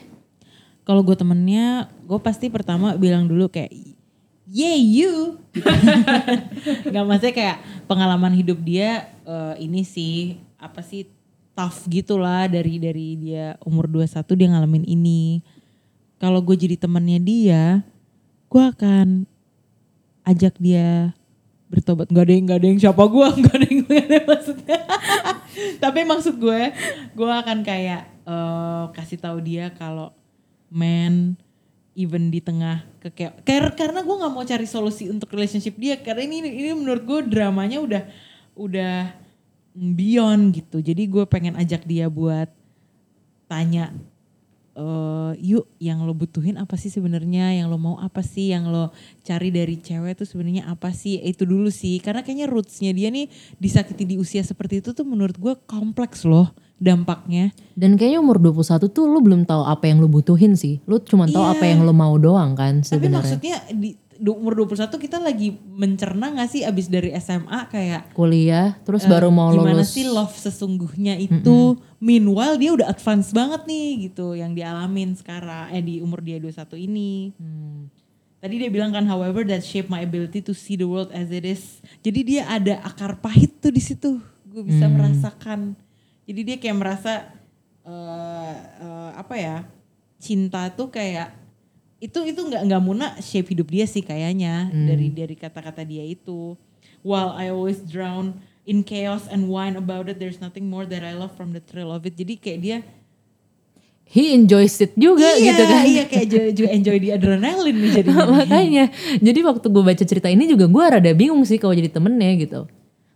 Kalau 0.82 1.04
gue 1.04 1.12
temennya, 1.12 1.84
gue 2.02 2.16
pasti 2.16 2.48
pertama 2.48 2.96
bilang 2.96 3.28
dulu 3.28 3.52
kayak, 3.52 3.68
yeah 4.48 4.72
you. 4.72 5.36
Gak 6.88 7.04
maksudnya 7.04 7.34
kayak 7.34 7.56
pengalaman 7.84 8.32
hidup 8.32 8.56
dia 8.60 9.04
eh, 9.22 9.54
ini 9.60 9.84
sih 9.84 10.40
apa 10.56 10.80
sih 10.80 11.04
tough 11.58 11.90
gitu 11.90 12.14
lah 12.14 12.46
dari 12.46 12.78
dari 12.78 13.18
dia 13.18 13.58
umur 13.66 13.90
21 13.90 14.22
dia 14.38 14.48
ngalamin 14.54 14.86
ini. 14.86 15.42
Kalau 16.22 16.38
gue 16.38 16.54
jadi 16.54 16.78
temennya 16.78 17.18
dia, 17.18 17.62
gue 18.46 18.62
akan 18.62 19.26
ajak 20.22 20.54
dia 20.62 21.10
bertobat. 21.66 22.06
Gak 22.14 22.30
ada 22.30 22.32
yang 22.38 22.46
gak 22.46 22.58
ada 22.62 22.66
yang 22.70 22.78
siapa 22.78 23.02
gue, 23.10 23.26
gak 23.42 23.54
ada 23.58 23.66
yang 23.66 23.80
gak 23.90 24.02
ada 24.06 24.18
maksudnya. 24.22 24.80
Tapi 25.82 26.00
maksud 26.06 26.34
gue, 26.38 26.62
gue 27.18 27.30
akan 27.42 27.58
kayak 27.66 28.02
eh, 28.22 28.84
kasih 28.94 29.18
tahu 29.18 29.42
dia 29.42 29.74
kalau 29.74 30.14
man 30.70 31.34
even 31.98 32.30
di 32.30 32.38
tengah 32.38 32.86
keke 33.02 33.42
Kar- 33.42 33.74
karena 33.74 34.06
gue 34.06 34.14
nggak 34.14 34.30
mau 34.30 34.46
cari 34.46 34.68
solusi 34.70 35.10
untuk 35.10 35.34
relationship 35.34 35.74
dia 35.74 35.98
karena 35.98 36.30
ini 36.30 36.46
ini 36.46 36.70
menurut 36.76 37.02
gue 37.02 37.20
dramanya 37.26 37.82
udah 37.82 38.02
udah 38.54 38.94
beyond 39.78 40.50
gitu. 40.52 40.82
Jadi 40.82 41.06
gue 41.06 41.24
pengen 41.24 41.54
ajak 41.54 41.86
dia 41.86 42.10
buat 42.10 42.50
tanya 43.46 43.94
eh 44.78 45.32
yuk 45.42 45.66
yang 45.82 46.06
lo 46.06 46.14
butuhin 46.14 46.54
apa 46.54 46.78
sih 46.78 46.86
sebenarnya? 46.86 47.50
Yang 47.50 47.66
lo 47.66 47.78
mau 47.78 47.96
apa 47.98 48.22
sih? 48.22 48.54
Yang 48.54 48.64
lo 48.70 48.84
cari 49.22 49.50
dari 49.50 49.74
cewek 49.74 50.22
tuh 50.22 50.26
sebenarnya 50.26 50.70
apa 50.70 50.94
sih? 50.94 51.18
Itu 51.18 51.46
dulu 51.46 51.66
sih. 51.66 51.98
Karena 51.98 52.22
kayaknya 52.22 52.46
rootsnya 52.46 52.94
dia 52.94 53.10
nih 53.10 53.26
disakiti 53.58 54.06
di 54.06 54.14
usia 54.14 54.42
seperti 54.42 54.78
itu 54.78 54.94
tuh 54.94 55.02
menurut 55.02 55.34
gue 55.34 55.54
kompleks 55.66 56.22
loh 56.22 56.54
dampaknya. 56.78 57.50
Dan 57.74 57.98
kayaknya 57.98 58.22
umur 58.22 58.38
21 58.38 58.86
tuh 58.86 59.10
lo 59.10 59.18
belum 59.18 59.42
tahu 59.42 59.66
apa 59.66 59.90
yang 59.90 59.98
lo 59.98 60.06
butuhin 60.06 60.54
sih. 60.54 60.78
Lo 60.86 61.02
cuma 61.02 61.26
tahu 61.26 61.42
Iya. 61.42 61.58
apa 61.58 61.64
yang 61.66 61.82
lo 61.82 61.90
mau 61.90 62.14
doang 62.14 62.54
kan 62.54 62.78
Tapi 62.78 63.02
sebenarnya. 63.02 63.18
maksudnya 63.18 63.56
di, 63.74 63.98
di 63.98 64.07
umur 64.18 64.66
21 64.66 64.90
kita 64.98 65.22
lagi 65.22 65.54
mencerna 65.62 66.34
gak 66.34 66.50
sih 66.50 66.66
abis 66.66 66.90
dari 66.90 67.14
SMA 67.14 67.70
kayak 67.70 68.10
kuliah 68.12 68.74
terus 68.82 69.06
eh, 69.06 69.10
baru 69.10 69.30
mau 69.30 69.54
gimana 69.54 69.78
lulus 69.78 69.94
sih 69.94 70.04
love 70.04 70.34
sesungguhnya 70.34 71.14
itu. 71.16 71.78
Meanwhile 71.98 72.58
dia 72.58 72.70
udah 72.74 72.86
advance 72.86 73.30
banget 73.30 73.66
nih 73.66 74.10
gitu 74.10 74.34
yang 74.34 74.54
dialamin 74.54 75.14
sekarang 75.14 75.70
eh 75.70 75.82
di 75.82 75.98
umur 75.98 76.22
dia 76.22 76.38
21 76.38 76.78
ini. 76.78 77.34
Hmm. 77.34 77.90
Tadi 78.38 78.54
dia 78.54 78.70
bilang 78.70 78.94
kan 78.94 79.02
however 79.02 79.42
that 79.42 79.66
shape 79.66 79.90
my 79.90 80.02
ability 80.02 80.38
to 80.38 80.54
see 80.54 80.78
the 80.78 80.86
world 80.86 81.10
as 81.10 81.30
it 81.30 81.42
is. 81.42 81.82
Jadi 82.06 82.22
dia 82.22 82.46
ada 82.46 82.78
akar 82.86 83.18
pahit 83.18 83.58
tuh 83.58 83.74
di 83.74 83.82
situ. 83.82 84.22
Gue 84.46 84.62
bisa 84.62 84.86
Hmm. 84.86 84.94
merasakan. 84.94 85.60
Jadi 86.22 86.40
dia 86.46 86.56
kayak 86.58 86.78
merasa 86.78 87.34
eh 87.82 88.54
eh, 88.78 89.10
apa 89.14 89.34
ya? 89.34 89.66
Cinta 90.18 90.70
tuh 90.70 90.86
kayak 90.86 91.34
itu 91.98 92.18
itu 92.24 92.38
nggak 92.38 92.62
nggak 92.64 92.82
muna 92.82 93.06
shape 93.18 93.50
hidup 93.50 93.66
dia 93.66 93.84
sih 93.84 94.00
kayaknya 94.00 94.70
Hmm. 94.70 94.86
dari 94.86 95.10
dari 95.10 95.34
kata-kata 95.34 95.82
dia 95.82 96.02
itu. 96.02 96.54
While 97.02 97.30
I 97.32 97.48
always 97.48 97.78
drown 97.80 98.38
in 98.62 98.82
chaos 98.82 99.26
and 99.26 99.46
whine 99.46 99.74
about 99.74 100.06
it, 100.06 100.18
there's 100.18 100.38
nothing 100.38 100.66
more 100.66 100.82
that 100.84 101.00
I 101.00 101.14
love 101.14 101.32
from 101.32 101.50
the 101.50 101.62
thrill 101.62 101.90
of 101.90 102.02
it. 102.04 102.14
Jadi 102.14 102.34
kayak 102.36 102.58
dia 102.60 102.78
he 104.08 104.32
enjoys 104.32 104.72
it 104.78 104.96
juga 104.96 105.36
iya, 105.36 105.52
gitu 105.52 105.62
kan 105.62 105.82
Iya 105.84 106.04
kayak 106.08 106.26
juga, 106.26 106.46
juga 106.56 106.68
enjoy 106.72 106.96
di 106.96 107.08
adrenalin 107.12 107.76
nih 107.76 107.90
jadinya. 107.92 108.24
makanya 108.40 108.84
jadi 109.20 109.40
waktu 109.44 109.66
gue 109.68 109.84
baca 109.84 110.00
cerita 110.00 110.28
ini 110.32 110.48
juga 110.48 110.64
gue 110.64 110.80
rada 110.80 111.12
bingung 111.12 111.44
sih 111.44 111.60
kalau 111.60 111.76
jadi 111.76 111.92
temennya 111.92 112.32
gitu 112.40 112.64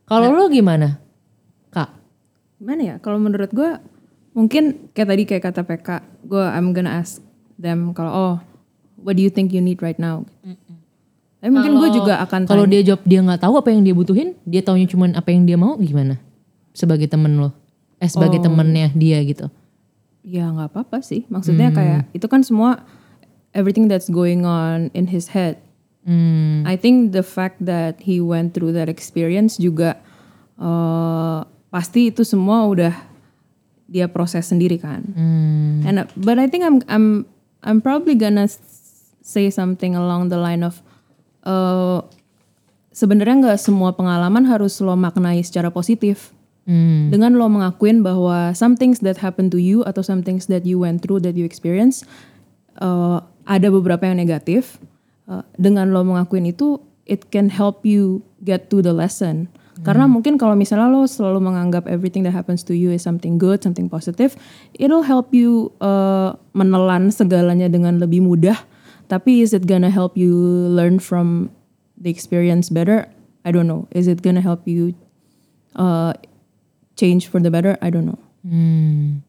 kalau 0.04 0.28
Nah. 0.28 0.36
lo 0.36 0.44
gimana 0.46 1.00
kak 1.70 1.96
Gimana 2.60 2.82
ya? 2.84 2.94
Kalau 3.00 3.16
menurut 3.16 3.48
gue 3.50 3.80
mungkin 4.32 4.92
kayak 4.92 5.08
tadi 5.08 5.22
kayak 5.24 5.42
kata 5.42 5.62
PK, 5.64 5.88
gue 6.22 6.44
I'm 6.44 6.70
gonna 6.70 6.92
ask 6.94 7.24
them 7.56 7.90
kalau 7.90 8.12
oh 8.12 8.34
what 9.02 9.18
do 9.18 9.22
you 9.22 9.30
think 9.30 9.50
you 9.50 9.60
need 9.60 9.82
right 9.82 9.98
now? 9.98 10.24
Tapi 11.42 11.50
mungkin 11.50 11.74
gue 11.74 11.90
juga 11.90 12.22
akan 12.22 12.46
kalau 12.46 12.70
dia 12.70 12.86
jawab 12.86 13.02
dia 13.02 13.18
nggak 13.18 13.42
tahu 13.42 13.58
apa 13.58 13.74
yang 13.74 13.82
dia 13.82 13.90
butuhin 13.90 14.38
dia 14.46 14.62
taunya 14.62 14.86
cuma 14.86 15.10
apa 15.10 15.26
yang 15.34 15.42
dia 15.42 15.58
mau 15.58 15.74
gimana 15.74 16.22
sebagai 16.70 17.10
temen 17.10 17.34
lo 17.34 17.50
eh 17.98 18.06
sebagai 18.06 18.38
Oh. 18.38 18.46
temennya 18.46 18.94
dia 18.94 19.18
gitu 19.26 19.50
ya 20.22 20.46
nggak 20.54 20.70
apa-apa 20.70 21.02
sih. 21.02 21.26
Maksudnya 21.26 21.74
kayak 21.74 22.06
itu 22.14 22.26
kan 22.30 22.46
semua 22.46 22.86
everything 23.58 23.90
that's 23.90 24.06
going 24.06 24.46
on 24.46 24.88
in 24.94 25.10
his 25.10 25.34
head. 25.34 25.58
hmm. 26.06 26.62
I 26.66 26.74
think 26.78 27.10
the 27.14 27.22
fact 27.26 27.62
that 27.66 28.02
he 28.02 28.18
went 28.22 28.54
through 28.54 28.74
that 28.74 28.86
experience 28.90 29.58
juga 29.58 29.98
eh, 30.58 31.40
pasti 31.70 32.10
itu 32.10 32.22
semua 32.22 32.66
udah 32.70 32.94
dia 33.90 34.08
proses 34.08 34.48
sendiri 34.48 34.78
kan. 34.80 35.02
Hmm. 35.14 35.82
And 35.84 35.96
uh, 36.02 36.06
but 36.16 36.38
I 36.38 36.46
think 36.48 36.64
I'm 36.64 36.80
I'm 36.88 37.06
I'm 37.66 37.78
probably 37.84 38.16
gonna 38.16 38.48
say 39.22 39.48
something 39.48 39.94
along 39.94 40.28
the 40.28 40.36
line 40.36 40.66
of 40.66 40.82
uh, 41.46 42.02
sebenarnya 42.92 43.48
nggak 43.48 43.60
semua 43.62 43.94
pengalaman 43.96 44.44
harus 44.44 44.78
lo 44.82 44.98
maknai 44.98 45.40
secara 45.40 45.72
positif. 45.72 46.34
Hmm. 46.62 47.10
Dengan 47.10 47.34
lo 47.34 47.50
mengakuin 47.50 48.06
bahwa 48.06 48.54
some 48.54 48.78
things 48.78 49.02
that 49.02 49.18
happen 49.18 49.50
to 49.50 49.58
you 49.58 49.82
atau 49.82 50.02
some 50.02 50.22
things 50.22 50.46
that 50.46 50.62
you 50.62 50.78
went 50.78 51.02
through 51.02 51.18
that 51.18 51.34
you 51.34 51.42
experience 51.42 52.06
uh, 52.78 53.18
ada 53.46 53.70
beberapa 53.70 54.06
yang 54.06 54.22
negatif. 54.22 54.78
Uh, 55.26 55.42
dengan 55.58 55.90
lo 55.90 56.02
mengakuin 56.06 56.50
itu, 56.50 56.78
it 57.06 57.30
can 57.34 57.50
help 57.50 57.82
you 57.82 58.22
get 58.42 58.70
to 58.70 58.82
the 58.82 58.94
lesson. 58.94 59.50
Karena 59.82 60.06
mungkin 60.06 60.38
kalau 60.38 60.54
misalnya 60.54 60.86
lo 60.86 61.10
selalu 61.10 61.42
menganggap 61.42 61.90
everything 61.90 62.22
that 62.22 62.30
happens 62.30 62.62
to 62.62 62.70
you 62.70 62.94
is 62.94 63.02
something 63.02 63.34
good, 63.34 63.58
something 63.66 63.90
positive, 63.90 64.38
it'll 64.78 65.02
help 65.02 65.34
you 65.34 65.74
uh, 65.82 66.38
menelan 66.54 67.10
segalanya 67.10 67.66
dengan 67.66 67.98
lebih 67.98 68.22
mudah. 68.22 68.54
Tapi 69.12 69.44
is 69.44 69.52
it 69.52 69.68
gonna 69.68 69.92
help 69.92 70.16
you 70.16 70.32
learn 70.72 70.96
from 70.96 71.52
the 72.00 72.08
experience 72.08 72.72
better? 72.72 73.04
I 73.44 73.52
don't 73.52 73.68
know. 73.68 73.84
Is 73.92 74.08
it 74.08 74.24
gonna 74.24 74.40
help 74.40 74.64
you 74.64 74.96
uh, 75.76 76.16
change 76.96 77.28
for 77.28 77.36
the 77.36 77.52
better? 77.52 77.76
I 77.84 77.92
don't 77.92 78.08
know. 78.08 78.20
Hmm. 78.40 79.20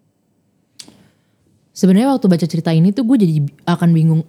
Sebenarnya 1.75 2.15
waktu 2.15 2.31
baca 2.31 2.47
cerita 2.47 2.71
ini 2.71 2.95
tuh 2.95 3.03
gue 3.03 3.27
jadi 3.27 3.43
akan 3.67 3.89
bingung. 3.91 4.23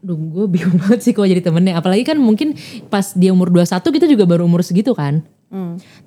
Duh, 0.00 0.16
gue 0.16 0.48
bingung 0.48 0.80
banget 0.88 1.04
sih 1.04 1.12
kalau 1.12 1.28
jadi 1.28 1.44
temennya. 1.44 1.76
Apalagi 1.76 2.08
kan 2.08 2.16
mungkin 2.16 2.56
pas 2.88 3.12
dia 3.12 3.36
umur 3.36 3.52
21 3.52 3.84
kita 3.84 4.08
juga 4.08 4.24
baru 4.24 4.48
umur 4.48 4.64
segitu 4.64 4.96
kan. 4.96 5.20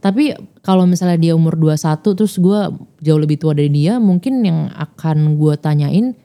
Tapi 0.04 0.36
kalau 0.60 0.84
misalnya 0.84 1.16
dia 1.16 1.34
umur 1.34 1.56
21 1.56 2.04
terus 2.04 2.36
gue 2.36 2.60
jauh 3.00 3.20
lebih 3.20 3.40
tua 3.40 3.56
dari 3.56 3.72
dia, 3.72 3.96
mungkin 3.96 4.44
yang 4.44 4.68
akan 4.76 5.40
gue 5.40 5.54
tanyain, 5.56 6.18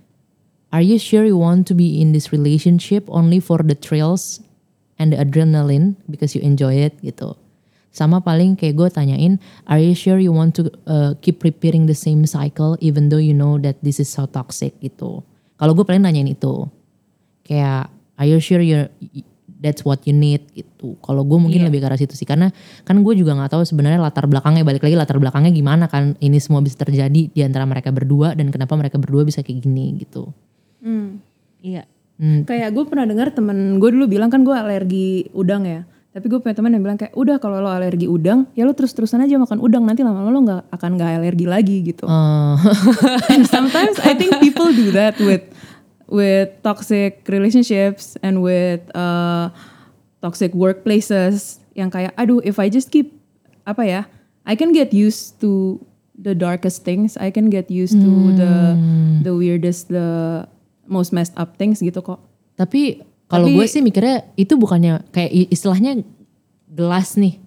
are 0.73 0.81
you 0.83 0.97
sure 0.97 1.23
you 1.29 1.37
want 1.37 1.69
to 1.69 1.77
be 1.77 2.01
in 2.01 2.17
this 2.17 2.33
relationship 2.33 3.05
only 3.13 3.39
for 3.39 3.61
the 3.61 3.77
thrills 3.77 4.41
and 4.97 5.13
the 5.13 5.19
adrenaline 5.21 5.95
because 6.09 6.33
you 6.33 6.41
enjoy 6.41 6.73
it 6.73 6.97
gitu. 7.05 7.37
Sama 7.93 8.25
paling 8.25 8.57
kayak 8.57 8.81
gue 8.81 8.89
tanyain, 8.89 9.37
are 9.69 9.77
you 9.77 9.93
sure 9.93 10.17
you 10.17 10.33
want 10.33 10.57
to 10.57 10.73
uh, 10.89 11.13
keep 11.21 11.45
repeating 11.45 11.85
the 11.85 11.97
same 11.97 12.25
cycle 12.25 12.81
even 12.81 13.13
though 13.13 13.21
you 13.21 13.37
know 13.37 13.61
that 13.61 13.77
this 13.85 14.01
is 14.01 14.09
so 14.09 14.25
toxic 14.25 14.73
gitu. 14.81 15.21
Kalau 15.61 15.77
gue 15.77 15.85
paling 15.85 16.01
nanyain 16.01 16.33
itu, 16.33 16.65
kayak 17.45 17.93
are 18.17 18.25
you 18.25 18.41
sure 18.41 18.65
you're 18.65 18.89
that's 19.61 19.85
what 19.85 20.01
you 20.09 20.17
need 20.17 20.41
gitu. 20.57 20.97
Kalau 21.05 21.23
gue 21.23 21.37
mungkin 21.37 21.69
lebih 21.69 21.85
ke 21.85 21.87
arah 21.87 22.01
situ 22.01 22.17
sih 22.17 22.25
karena 22.25 22.49
kan 22.89 22.97
gue 23.05 23.15
juga 23.15 23.37
nggak 23.37 23.53
tahu 23.53 23.63
sebenarnya 23.63 24.01
latar 24.01 24.25
belakangnya 24.25 24.65
balik 24.65 24.83
lagi 24.83 24.97
latar 24.97 25.21
belakangnya 25.21 25.53
gimana 25.53 25.85
kan 25.87 26.17
ini 26.19 26.41
semua 26.41 26.65
bisa 26.65 26.81
terjadi 26.81 27.29
di 27.29 27.41
antara 27.45 27.69
mereka 27.69 27.93
berdua 27.93 28.33
dan 28.33 28.49
kenapa 28.49 28.73
mereka 28.75 28.97
berdua 28.97 29.23
bisa 29.23 29.45
kayak 29.45 29.63
gini 29.63 30.01
gitu. 30.01 30.33
Iya. 31.63 31.83
Hmm. 32.19 32.43
Kayak 32.47 32.75
gue 32.75 32.85
pernah 32.87 33.07
dengar 33.07 33.35
temen 33.35 33.79
gue 33.79 33.91
dulu 33.91 34.07
bilang 34.11 34.29
kan 34.29 34.43
gue 34.43 34.55
alergi 34.55 35.31
udang 35.33 35.65
ya. 35.65 35.87
Tapi 36.13 36.29
gue 36.29 36.45
punya 36.45 36.53
teman 36.53 36.77
yang 36.77 36.85
bilang 36.85 37.01
kayak 37.01 37.17
udah 37.17 37.41
kalau 37.41 37.65
lo 37.65 37.73
alergi 37.73 38.05
udang 38.05 38.45
ya 38.53 38.69
lo 38.69 38.77
terus-terusan 38.77 39.25
aja 39.25 39.41
makan 39.41 39.65
udang 39.65 39.89
nanti 39.89 40.05
lama-lama 40.05 40.29
lo 40.29 40.41
nggak 40.45 40.63
akan 40.69 40.91
nggak 41.01 41.11
alergi 41.25 41.47
lagi 41.49 41.77
gitu. 41.89 42.05
Eh, 42.05 42.57
and 43.33 43.49
sometimes 43.49 43.97
I 44.05 44.13
think 44.13 44.37
people 44.37 44.69
do 44.77 44.93
that 44.93 45.17
with 45.17 45.41
with 46.13 46.53
toxic 46.61 47.25
relationships 47.33 48.21
and 48.21 48.45
with 48.45 48.85
uh, 48.93 49.49
toxic 50.21 50.53
workplaces 50.53 51.65
yang 51.73 51.89
kayak 51.89 52.13
aduh 52.21 52.45
if 52.45 52.61
I 52.61 52.69
just 52.69 52.93
keep 52.93 53.17
apa 53.65 53.83
ya 53.89 54.03
I 54.45 54.53
can 54.53 54.77
get 54.77 54.93
used 54.93 55.41
to 55.41 55.81
the 56.13 56.37
darkest 56.37 56.85
things 56.85 57.17
I 57.17 57.33
can 57.33 57.49
get 57.49 57.73
used 57.73 57.97
to 57.97 58.13
the 58.37 58.77
the 59.25 59.33
weirdest 59.33 59.89
the 59.89 60.45
most 60.87 61.15
messed 61.15 61.35
up 61.39 61.55
things 61.57 61.79
gitu 61.79 62.03
kok 62.03 62.21
Tapi 62.53 63.01
kalau 63.33 63.49
gue 63.49 63.65
sih 63.65 63.81
mikirnya 63.81 64.29
itu 64.37 64.61
bukannya 64.61 65.09
kayak 65.09 65.49
istilahnya 65.49 66.05
gelas 66.69 67.17
nih. 67.17 67.41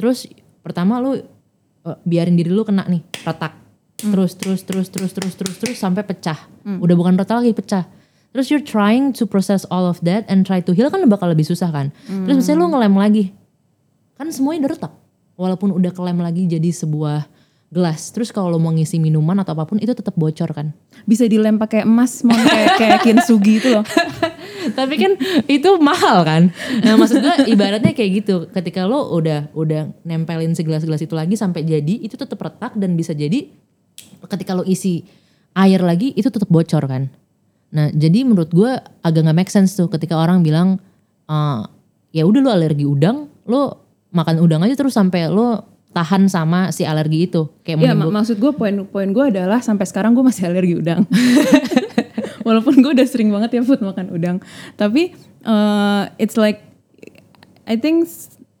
Terus 0.00 0.24
pertama 0.64 0.96
lu 1.00 1.20
uh, 1.84 1.96
biarin 2.08 2.32
diri 2.32 2.48
lu 2.48 2.64
kena 2.64 2.88
nih 2.88 3.04
retak. 3.28 3.52
Terus 3.98 4.40
terus 4.40 4.64
terus 4.64 4.88
terus 4.88 5.12
terus 5.12 5.34
terus 5.36 5.56
terus 5.60 5.76
sampai 5.76 6.00
pecah. 6.00 6.48
Udah 6.80 6.96
bukan 6.96 7.20
retak 7.20 7.44
lagi 7.44 7.52
pecah. 7.52 7.84
Terus 8.32 8.48
you're 8.48 8.64
trying 8.64 9.12
to 9.12 9.28
process 9.28 9.68
all 9.68 9.84
of 9.84 10.00
that 10.04 10.24
and 10.32 10.48
try 10.48 10.64
to 10.64 10.72
heal 10.72 10.88
kan 10.88 11.04
bakal 11.12 11.28
lebih 11.28 11.44
susah 11.44 11.68
kan. 11.68 11.92
Terus 12.08 12.44
misalnya 12.44 12.58
lu 12.64 12.66
ngelem 12.72 12.94
lagi. 12.96 13.24
Kan 14.16 14.32
semuanya 14.32 14.64
udah 14.64 14.70
retak. 14.80 14.92
Walaupun 15.38 15.76
udah 15.76 15.92
kelem 15.92 16.18
lagi 16.18 16.48
jadi 16.48 16.72
sebuah 16.72 17.28
gelas. 17.68 18.08
Terus 18.12 18.32
kalau 18.32 18.48
lo 18.48 18.58
mau 18.60 18.72
ngisi 18.72 18.96
minuman 18.96 19.36
atau 19.44 19.52
apa 19.52 19.68
pun 19.68 19.76
itu 19.76 19.92
tetap 19.92 20.16
bocor 20.16 20.50
kan. 20.56 20.72
bisa 21.04 21.24
dilem 21.28 21.60
pakai 21.60 21.84
emas 21.84 22.24
mau 22.24 22.36
kayak 22.48 22.80
kayak 22.80 22.98
kintsugi 23.04 23.60
itu 23.60 23.68
loh 23.72 23.84
Tapi 24.68 24.94
kan 25.00 25.12
itu 25.48 25.70
mahal 25.80 26.24
kan. 26.28 26.42
Nah 26.84 26.96
maksud 27.00 27.24
gue 27.24 27.34
ibaratnya 27.48 27.96
kayak 27.96 28.10
gitu. 28.24 28.34
Ketika 28.52 28.84
lo 28.84 29.12
udah 29.16 29.52
udah 29.56 29.88
nempelin 30.04 30.52
segelas-gelas 30.52 31.00
itu 31.00 31.14
lagi 31.16 31.36
sampai 31.36 31.64
jadi 31.64 32.04
itu 32.04 32.16
tetap 32.16 32.36
retak 32.40 32.76
dan 32.76 32.92
bisa 32.92 33.16
jadi 33.16 33.48
ketika 34.28 34.52
lo 34.52 34.64
isi 34.68 35.04
air 35.56 35.80
lagi 35.80 36.12
itu 36.12 36.28
tetap 36.28 36.48
bocor 36.52 36.84
kan. 36.84 37.08
Nah 37.72 37.88
jadi 37.92 38.24
menurut 38.24 38.52
gue 38.52 38.76
agak 39.04 39.20
nggak 39.24 39.36
make 39.36 39.52
sense 39.52 39.72
tuh 39.76 39.88
ketika 39.88 40.16
orang 40.20 40.44
bilang 40.44 40.76
"Eh, 41.28 41.60
ya 42.12 42.24
udah 42.28 42.40
lo 42.44 42.50
alergi 42.52 42.84
udang, 42.84 43.28
lo 43.48 43.88
makan 44.12 44.40
udang 44.40 44.64
aja 44.64 44.76
terus 44.76 44.96
sampai 44.96 45.28
lo 45.28 45.77
tahan 45.88 46.28
sama 46.28 46.68
si 46.70 46.84
alergi 46.84 47.26
itu 47.26 47.48
kayak 47.64 47.80
menimbul- 47.80 48.12
mak- 48.12 48.22
maksud 48.22 48.36
gue 48.36 48.52
poin 48.52 48.74
poin 48.84 49.08
gue 49.08 49.24
adalah 49.28 49.58
sampai 49.58 49.88
sekarang 49.88 50.12
gue 50.12 50.22
masih 50.22 50.46
alergi 50.46 50.74
udang. 50.76 51.02
Walaupun 52.46 52.80
gue 52.80 52.92
udah 52.92 53.04
sering 53.04 53.28
banget 53.28 53.60
ya 53.60 53.62
food 53.62 53.80
makan 53.80 54.08
udang, 54.08 54.36
tapi 54.74 55.12
uh, 55.44 56.08
it's 56.16 56.36
like 56.36 56.64
I 57.68 57.76
think 57.76 58.08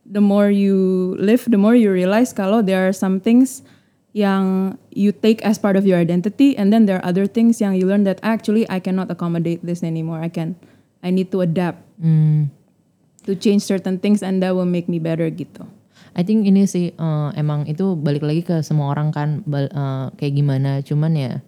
the 0.04 0.20
more 0.20 0.52
you 0.52 0.76
live, 1.16 1.48
the 1.48 1.56
more 1.56 1.72
you 1.72 1.88
realize 1.88 2.32
kalau 2.32 2.60
there 2.60 2.84
are 2.84 2.92
some 2.92 3.16
things 3.16 3.64
yang 4.12 4.76
you 4.92 5.08
take 5.08 5.40
as 5.40 5.56
part 5.56 5.76
of 5.76 5.88
your 5.88 5.96
identity, 5.96 6.52
and 6.52 6.68
then 6.68 6.84
there 6.84 7.00
are 7.00 7.06
other 7.06 7.24
things 7.24 7.60
yang 7.60 7.72
you 7.72 7.88
learn 7.88 8.04
that 8.04 8.20
actually 8.20 8.68
I 8.68 8.76
cannot 8.76 9.08
accommodate 9.08 9.64
this 9.64 9.80
anymore. 9.80 10.20
I 10.20 10.28
can, 10.28 10.56
I 11.00 11.08
need 11.08 11.32
to 11.32 11.40
adapt 11.40 11.80
Hmm. 11.96 12.52
to 13.24 13.32
change 13.34 13.64
certain 13.64 13.96
things, 13.96 14.20
and 14.20 14.44
that 14.44 14.52
will 14.52 14.68
make 14.68 14.84
me 14.86 15.00
better 15.00 15.26
gitu. 15.32 15.64
I 16.18 16.26
think 16.26 16.50
ini 16.50 16.66
sih 16.66 16.90
eh, 16.90 17.28
emang 17.38 17.70
itu 17.70 17.94
balik 17.94 18.26
lagi 18.26 18.42
ke 18.42 18.58
semua 18.66 18.90
orang 18.90 19.14
kan 19.14 19.46
bal- 19.46 19.70
eh, 19.70 20.06
kayak 20.18 20.34
gimana. 20.34 20.82
Cuman 20.82 21.14
ya 21.14 21.38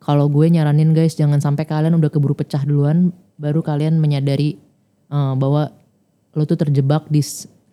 kalau 0.00 0.32
gue 0.32 0.48
nyaranin 0.48 0.96
guys 0.96 1.12
jangan 1.12 1.44
sampai 1.44 1.68
kalian 1.68 1.92
udah 2.00 2.08
keburu 2.08 2.32
pecah 2.32 2.64
duluan 2.64 3.12
baru 3.36 3.60
kalian 3.60 4.00
menyadari 4.00 4.56
eh, 5.12 5.34
bahwa 5.36 5.76
lo 6.32 6.42
tuh 6.48 6.56
terjebak 6.56 7.04
di 7.12 7.20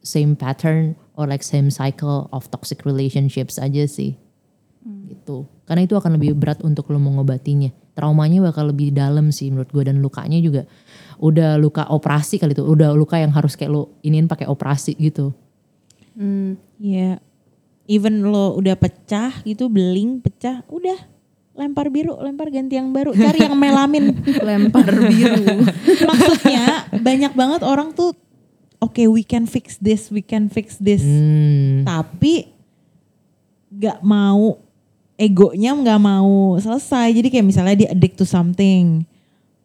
same 0.03 0.35
pattern 0.35 0.99
or 1.15 1.23
like 1.23 1.39
same 1.39 1.71
cycle 1.71 2.27
of 2.35 2.51
toxic 2.51 2.83
relationships 2.83 3.55
aja 3.55 3.87
sih. 3.87 4.19
Gitu. 4.83 5.47
Karena 5.63 5.87
itu 5.87 5.95
akan 5.95 6.19
lebih 6.19 6.35
berat 6.35 6.59
untuk 6.67 6.91
lo 6.91 6.99
mengobatinya. 6.99 7.71
Traumanya 7.95 8.43
bakal 8.43 8.75
lebih 8.75 8.91
dalam 8.91 9.31
sih 9.31 9.47
menurut 9.47 9.71
gue 9.71 9.87
dan 9.87 10.03
lukanya 10.03 10.35
juga 10.43 10.67
udah 11.23 11.55
luka 11.55 11.87
operasi 11.87 12.43
kali 12.43 12.51
itu. 12.51 12.67
Udah 12.67 12.91
luka 12.91 13.15
yang 13.15 13.31
harus 13.31 13.55
kayak 13.55 13.71
lo 13.71 13.95
iniin 14.03 14.27
pakai 14.27 14.51
operasi 14.51 14.99
gitu 14.99 15.31
Iya. 16.79 17.19
Even 17.89 18.23
lo 18.23 18.55
udah 18.55 18.79
pecah 18.79 19.43
gitu, 19.43 19.67
beling, 19.67 20.23
pecah, 20.23 20.63
udah 20.71 21.13
lempar 21.53 21.93
biru, 21.93 22.17
lempar 22.17 22.49
ganti 22.49 22.77
yang 22.77 22.89
baru, 22.89 23.13
cari 23.13 23.45
yang 23.45 23.53
melamin. 23.53 24.17
Lempar 24.47 24.89
biru. 24.89 25.61
Maksudnya 26.09 26.89
banyak 26.97 27.33
banget 27.37 27.61
orang 27.61 27.93
tuh 27.93 28.17
oke 28.81 29.03
we 29.07 29.21
can 29.21 29.45
fix 29.45 29.77
this, 29.77 30.09
we 30.09 30.25
can 30.25 30.49
fix 30.49 30.81
this. 30.81 31.05
Hmm. 31.05 31.85
Tapi 31.85 32.49
gak 33.73 34.01
mau 34.01 34.57
egonya 35.17 35.77
nggak 35.77 36.01
mau 36.01 36.57
selesai. 36.57 37.13
Jadi 37.13 37.27
kayak 37.29 37.45
misalnya 37.45 37.75
dia 37.85 37.89
addict 37.93 38.17
to 38.17 38.25
something. 38.25 39.05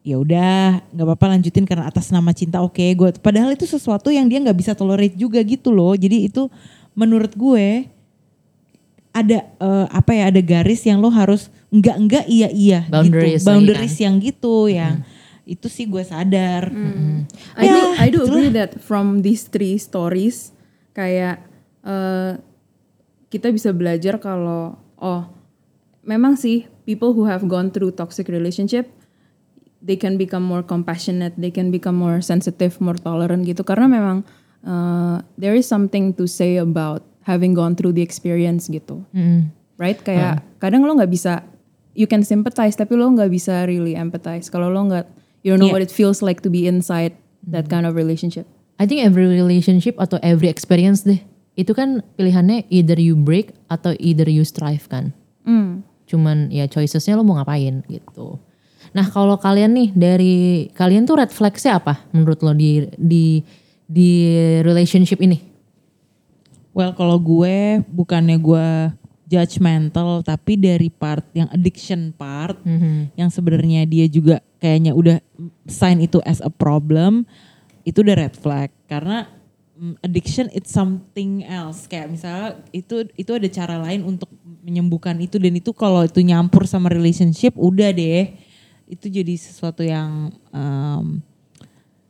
Ya 0.09 0.17
udah, 0.17 0.81
nggak 0.89 1.05
apa-apa 1.05 1.37
lanjutin 1.37 1.69
karena 1.69 1.85
atas 1.85 2.09
nama 2.09 2.33
cinta 2.33 2.65
oke 2.65 2.81
gue. 2.81 3.09
Padahal 3.21 3.53
itu 3.53 3.69
sesuatu 3.69 4.09
yang 4.09 4.25
dia 4.25 4.41
nggak 4.41 4.57
bisa 4.57 4.73
tolerate 4.73 5.13
juga 5.13 5.45
gitu 5.45 5.69
loh. 5.69 5.93
Jadi 5.93 6.25
itu 6.25 6.49
menurut 6.97 7.37
gue 7.37 7.85
ada 9.13 9.39
eh, 9.45 9.87
apa 9.91 10.11
ya 10.15 10.31
ada 10.31 10.41
garis 10.41 10.81
yang 10.85 11.03
lo 11.03 11.11
harus 11.11 11.53
enggak 11.69 11.97
enggak 11.99 12.25
iya 12.25 12.49
iya 12.49 12.81
Boundaries 12.89 13.43
gitu. 13.43 13.49
Boundaries 13.51 13.95
kan. 13.99 14.05
yang 14.09 14.15
gitu 14.23 14.57
yang 14.71 14.95
itu 15.45 15.67
sih 15.67 15.85
gue 15.85 16.05
sadar. 16.05 16.69
I 17.57 17.67
do 17.67 17.73
Ya, 17.73 17.85
I 17.99 18.09
do 18.09 18.21
itulah. 18.23 18.29
agree 18.33 18.53
that 18.53 18.71
from 18.81 19.21
these 19.21 19.49
three 19.49 19.77
stories 19.77 20.53
kayak 20.93 21.41
eh, 21.83 22.33
kita 23.29 23.53
bisa 23.53 23.73
belajar 23.73 24.17
kalau 24.17 24.77
oh 24.97 25.23
memang 26.01 26.37
sih 26.37 26.65
people 26.85 27.13
who 27.13 27.25
have 27.25 27.45
gone 27.45 27.69
through 27.69 27.93
toxic 27.93 28.29
relationship 28.29 28.89
they 29.83 29.97
can 29.97 30.19
become 30.19 30.43
more 30.43 30.63
compassionate, 30.63 31.35
they 31.39 31.51
can 31.51 31.71
become 31.71 31.95
more 31.95 32.19
sensitive, 32.21 32.79
more 32.83 32.99
tolerant 32.99 33.47
gitu 33.47 33.63
karena 33.63 33.87
memang 33.87 34.27
eh, 34.67 35.17
there 35.39 35.55
is 35.55 35.67
something 35.67 36.15
to 36.15 36.27
say 36.27 36.59
about 36.59 37.03
having 37.27 37.53
gone 37.53 37.77
through 37.77 37.93
the 37.93 38.03
experience 38.03 38.67
gitu. 38.67 39.05
Mm. 39.13 39.53
Right? 39.79 40.01
Kayak 40.03 40.43
kadang 40.59 40.83
lo 40.83 40.99
nggak 40.99 41.13
bisa 41.13 41.47
you 41.95 42.07
can 42.07 42.23
sympathize 42.27 42.75
tapi 42.75 42.99
lo 42.99 43.11
nggak 43.11 43.31
bisa 43.31 43.67
really 43.67 43.95
empathize 43.95 44.51
kalau 44.51 44.71
lo 44.71 44.87
nggak 44.87 45.07
you 45.43 45.55
don't 45.55 45.63
know 45.63 45.71
Iya. 45.71 45.75
what 45.79 45.85
it 45.85 45.95
feels 45.95 46.19
like 46.23 46.43
to 46.43 46.51
be 46.51 46.67
inside 46.67 47.15
that 47.47 47.71
kind 47.71 47.87
of 47.87 47.95
relationship. 47.95 48.47
I 48.79 48.87
think 48.87 49.03
every 49.03 49.27
relationship 49.27 49.99
atau 49.99 50.19
every 50.23 50.47
experience 50.47 51.03
deh 51.03 51.19
itu 51.59 51.75
kan 51.75 52.07
pilihannya 52.15 52.71
either 52.71 52.95
you 52.95 53.19
break 53.19 53.55
atau 53.67 53.95
either 53.99 54.31
you 54.31 54.47
strive 54.47 54.87
kan. 54.87 55.11
Hmm. 55.43 55.83
Cuman 56.07 56.55
ya 56.55 56.71
choicesnya 56.71 57.19
lo 57.19 57.27
mau 57.27 57.43
ngapain 57.43 57.83
gitu. 57.91 58.39
Nah 58.93 59.07
kalau 59.09 59.37
kalian 59.37 59.75
nih 59.75 59.89
dari 59.93 60.37
kalian 60.73 61.05
tuh 61.05 61.21
red 61.21 61.33
flagsnya 61.33 61.81
apa 61.81 62.05
menurut 62.13 62.41
lo 62.41 62.53
di 62.53 62.87
di 62.97 63.43
di 63.85 64.11
relationship 64.65 65.21
ini? 65.21 65.41
Well 66.73 66.95
kalau 66.95 67.19
gue 67.19 67.83
bukannya 67.89 68.37
gue 68.39 68.67
judgmental 69.29 70.25
tapi 70.25 70.57
dari 70.57 70.89
part 70.89 71.25
yang 71.37 71.53
addiction 71.53 72.17
part 72.17 72.57
yang 73.13 73.29
sebenarnya 73.29 73.85
dia 73.85 74.09
juga 74.09 74.41
kayaknya 74.57 74.97
udah 74.97 75.21
sign 75.69 76.01
itu 76.01 76.17
as 76.25 76.41
a 76.41 76.49
problem 76.49 77.29
itu 77.89 78.05
udah 78.05 78.17
red 78.21 78.35
flag. 78.37 78.69
Karena 78.85 79.25
mm, 79.81 80.05
addiction 80.05 80.53
it's 80.53 80.69
something 80.69 81.45
else. 81.49 81.89
Kayak 81.89 82.13
misalnya 82.13 82.61
itu 82.77 83.09
itu 83.17 83.31
ada 83.33 83.49
cara 83.49 83.81
lain 83.81 84.05
untuk 84.05 84.29
menyembuhkan 84.61 85.17
itu 85.25 85.41
dan 85.41 85.57
itu 85.57 85.73
kalau 85.73 86.05
itu 86.05 86.21
nyampur 86.21 86.69
sama 86.69 86.93
relationship 86.93 87.57
udah 87.57 87.89
deh 87.97 88.29
itu 88.89 89.07
jadi 89.13 89.35
sesuatu 89.37 89.85
yang 89.85 90.33
um, 90.51 91.21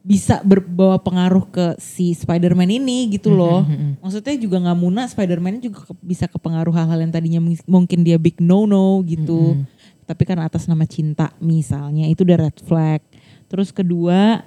bisa 0.08 0.40
berbawa 0.40 0.96
pengaruh 0.96 1.44
ke 1.52 1.76
si 1.76 2.16
Spider-Man 2.16 2.80
ini 2.80 3.12
gitu 3.12 3.34
loh. 3.34 3.66
Maksudnya 4.00 4.40
juga 4.40 4.56
nggak 4.64 4.78
muna 4.78 5.04
Spider-Man 5.04 5.60
juga 5.60 5.84
ke- 5.84 6.00
bisa 6.00 6.24
kepengaruh 6.24 6.72
hal-hal 6.72 7.04
yang 7.04 7.12
tadinya 7.12 7.44
mungkin 7.68 8.06
dia 8.06 8.16
big 8.16 8.40
no-no 8.40 9.04
gitu. 9.04 9.60
Tapi 10.08 10.22
kan 10.24 10.40
atas 10.40 10.64
nama 10.64 10.88
cinta 10.88 11.34
misalnya 11.42 12.08
itu 12.08 12.24
udah 12.24 12.38
red 12.40 12.56
flag. 12.64 13.04
Terus 13.52 13.68
kedua 13.68 14.40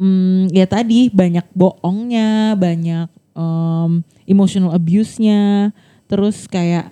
hmm, 0.00 0.50
ya 0.50 0.66
tadi 0.66 1.06
banyak 1.12 1.46
bohongnya, 1.54 2.58
banyak 2.58 3.06
um, 3.38 4.02
emotional 4.26 4.74
abuse-nya, 4.74 5.70
terus 6.10 6.50
kayak 6.50 6.90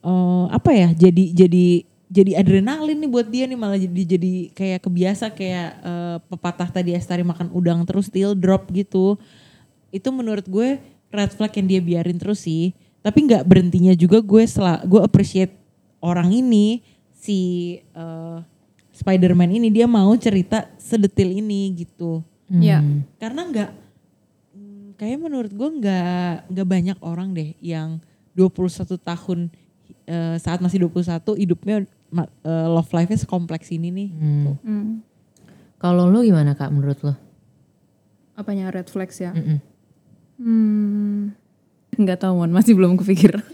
eh, 0.00 0.44
apa 0.48 0.70
ya? 0.72 0.88
Jadi 0.96 1.36
jadi 1.36 1.66
jadi 2.14 2.38
adrenalin 2.38 2.94
nih 3.02 3.10
buat 3.10 3.26
dia 3.26 3.50
nih 3.50 3.58
malah 3.58 3.74
jadi 3.74 4.02
jadi 4.14 4.32
kayak 4.54 4.80
kebiasa 4.86 5.34
kayak 5.34 5.68
eh, 5.82 6.16
pepatah 6.30 6.70
tadi 6.70 6.94
Estari 6.94 7.26
makan 7.26 7.50
udang 7.50 7.82
terus 7.82 8.06
still 8.06 8.38
drop 8.38 8.70
gitu. 8.70 9.18
Itu 9.90 10.14
menurut 10.14 10.46
gue 10.46 10.78
red 11.10 11.30
flag 11.34 11.50
yang 11.58 11.66
dia 11.66 11.80
biarin 11.82 12.18
terus 12.22 12.46
sih. 12.46 12.70
Tapi 13.02 13.26
nggak 13.26 13.42
berhentinya 13.42 13.92
juga 13.98 14.22
gue 14.22 14.46
sel 14.46 14.64
gue 14.86 15.02
appreciate 15.02 15.58
orang 15.98 16.30
ini 16.30 16.86
si 17.10 17.38
eh, 17.82 18.38
Spider-Man 18.94 19.58
ini 19.58 19.74
dia 19.74 19.90
mau 19.90 20.14
cerita 20.14 20.70
sedetil 20.78 21.34
ini 21.34 21.74
gitu 21.74 22.22
Ya. 22.60 22.78
karena 23.18 23.40
nggak 23.48 23.70
mm, 24.54 24.86
kayak 25.00 25.18
menurut 25.18 25.50
gue 25.50 25.68
nggak 25.80 26.52
nggak 26.52 26.68
banyak 26.68 26.98
orang 27.00 27.32
deh 27.32 27.56
yang 27.58 27.98
21 28.36 29.00
tahun 29.00 29.38
eh, 30.04 30.36
saat 30.38 30.60
masih 30.60 30.86
21 30.86 31.40
hidupnya 31.40 31.88
eh, 32.16 32.68
love 32.70 32.90
life-nya 32.90 33.18
sekompleks 33.18 33.68
ini 33.70 33.90
nih. 33.90 34.08
gitu. 34.12 34.52
Hmm. 34.62 35.02
Kalau 35.76 36.06
lo 36.06 36.22
gimana 36.22 36.54
kak 36.54 36.70
menurut 36.70 36.98
lo? 37.02 37.14
Apanya 38.34 38.70
red 38.70 38.86
flags 38.86 39.18
ya? 39.18 39.30
Mm-mm. 39.30 39.58
Hmm. 40.38 41.20
Nggak 41.94 42.26
tahu 42.26 42.34
Mon, 42.34 42.50
masih 42.50 42.74
belum 42.74 42.98
kepikir. 42.98 43.38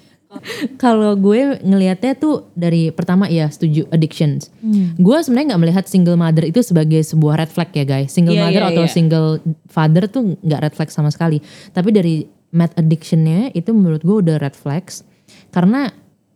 Kalau 0.79 1.19
gue 1.19 1.59
ngelihatnya 1.61 2.15
tuh 2.15 2.55
dari 2.55 2.95
pertama 2.95 3.27
ya 3.27 3.51
setuju 3.51 3.91
addictions. 3.91 4.49
Gue 4.95 5.19
sebenarnya 5.21 5.53
nggak 5.53 5.63
melihat 5.67 5.85
single 5.91 6.15
mother 6.15 6.47
itu 6.47 6.63
sebagai 6.63 7.03
sebuah 7.03 7.43
red 7.43 7.51
flag 7.51 7.75
ya 7.75 7.83
guys. 7.83 8.15
Single 8.15 8.39
Iya, 8.39 8.43
mother 8.47 8.63
iya, 8.63 8.71
atau 8.71 8.85
iya. 8.87 8.93
single 8.95 9.29
father 9.67 10.07
tuh 10.07 10.39
nggak 10.39 10.61
red 10.63 10.75
flag 10.79 10.89
sama 10.95 11.11
sekali. 11.11 11.43
Tapi 11.75 11.91
dari 11.91 12.15
mad 12.55 12.71
addictionnya 12.79 13.51
itu 13.53 13.75
menurut 13.75 14.01
gue 14.01 14.17
udah 14.23 14.39
red 14.39 14.55
flags. 14.55 15.03
Karena 15.51 15.91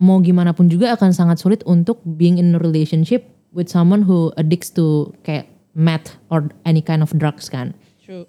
mau 0.05 0.21
gimana 0.21 0.53
pun 0.53 0.69
juga 0.69 0.93
akan 0.93 1.17
sangat 1.17 1.41
sulit 1.41 1.65
untuk 1.65 2.05
being 2.05 2.37
in 2.37 2.53
a 2.53 2.61
relationship 2.61 3.25
with 3.57 3.73
someone 3.73 4.05
who 4.05 4.29
addicts 4.37 4.69
to 4.69 5.09
kayak 5.25 5.49
meth 5.73 6.21
or 6.29 6.53
any 6.69 6.85
kind 6.85 7.01
of 7.01 7.09
drugs 7.17 7.49
kan. 7.49 7.73
True. 8.05 8.29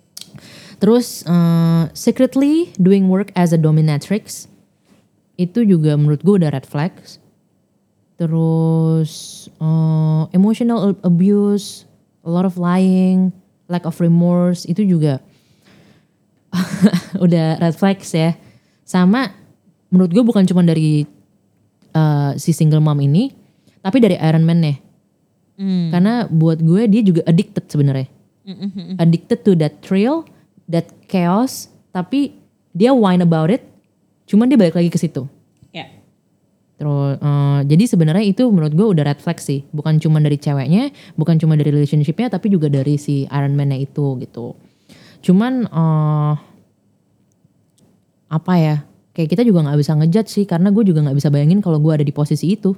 Terus 0.79 1.27
eh, 1.27 1.83
secretly 1.91 2.71
doing 2.79 3.11
work 3.11 3.35
as 3.35 3.51
a 3.51 3.59
dominatrix 3.59 4.47
itu 5.35 5.67
juga 5.67 5.99
menurut 5.99 6.23
gue 6.23 6.39
udah 6.39 6.55
red 6.55 6.63
flags. 6.63 7.19
Terus 8.15 9.11
eh, 9.59 10.23
emotional 10.31 10.95
abuse, 11.03 11.83
a 12.23 12.31
lot 12.31 12.47
of 12.47 12.55
lying, 12.55 13.35
lack 13.67 13.83
of 13.83 13.99
remorse 13.99 14.63
itu 14.63 14.87
juga 14.87 15.19
udah 17.25 17.59
red 17.59 17.75
flags 17.75 18.15
ya. 18.15 18.39
Sama 18.85 19.33
menurut 19.89 20.11
gue 20.11 20.23
bukan 20.23 20.43
cuma 20.45 20.61
dari 20.61 21.07
eh, 21.95 22.31
si 22.35 22.51
single 22.51 22.83
mom 22.83 22.99
ini, 22.99 23.31
tapi 23.79 24.03
dari 24.03 24.19
Iron 24.19 24.43
Man 24.43 24.59
nya. 24.59 24.75
Karena 25.95 26.27
buat 26.27 26.59
gue 26.59 26.83
dia 26.91 26.99
juga 26.99 27.23
addicted 27.23 27.71
sebenarnya 27.71 28.11
addicted 29.01 29.41
to 29.41 29.57
that 29.57 29.81
thrill, 29.81 30.25
that 30.69 30.85
chaos, 31.09 31.73
tapi 31.89 32.37
dia 32.77 32.93
whine 32.93 33.25
about 33.25 33.49
it, 33.49 33.65
cuman 34.29 34.45
dia 34.45 34.57
balik 34.59 34.77
lagi 34.77 34.93
ke 34.93 34.99
situ. 35.01 35.25
Ya. 35.73 35.89
Terus, 36.77 37.17
eh, 37.17 37.59
jadi 37.65 37.83
sebenarnya 37.89 38.25
itu 38.25 38.45
menurut 38.51 38.73
gue 38.75 38.87
udah 38.97 39.03
red 39.07 39.19
flag 39.21 39.41
sih, 39.41 39.65
bukan 39.73 39.97
cuma 39.97 40.21
dari 40.21 40.37
ceweknya, 40.37 40.93
bukan 41.17 41.41
cuma 41.41 41.57
dari 41.57 41.73
relationshipnya, 41.73 42.29
tapi 42.29 42.53
juga 42.53 42.69
dari 42.69 43.01
si 43.01 43.25
Iron 43.25 43.57
Man-nya 43.57 43.81
itu 43.81 44.21
gitu. 44.21 44.53
Cuman 45.25 45.65
eh, 45.65 46.33
apa 48.29 48.53
ya? 48.61 48.77
Kayak 49.15 49.29
kita 49.31 49.43
juga 49.47 49.63
nggak 49.63 49.79
bisa 49.79 49.95
ngejudge 49.95 50.29
sih, 50.29 50.43
karena 50.43 50.67
gue 50.75 50.83
juga 50.83 50.99
nggak 51.07 51.15
bisa 51.15 51.31
bayangin 51.31 51.63
kalau 51.63 51.79
gue 51.79 51.95
ada 51.95 52.03
di 52.03 52.11
posisi 52.11 52.51
itu. 52.51 52.75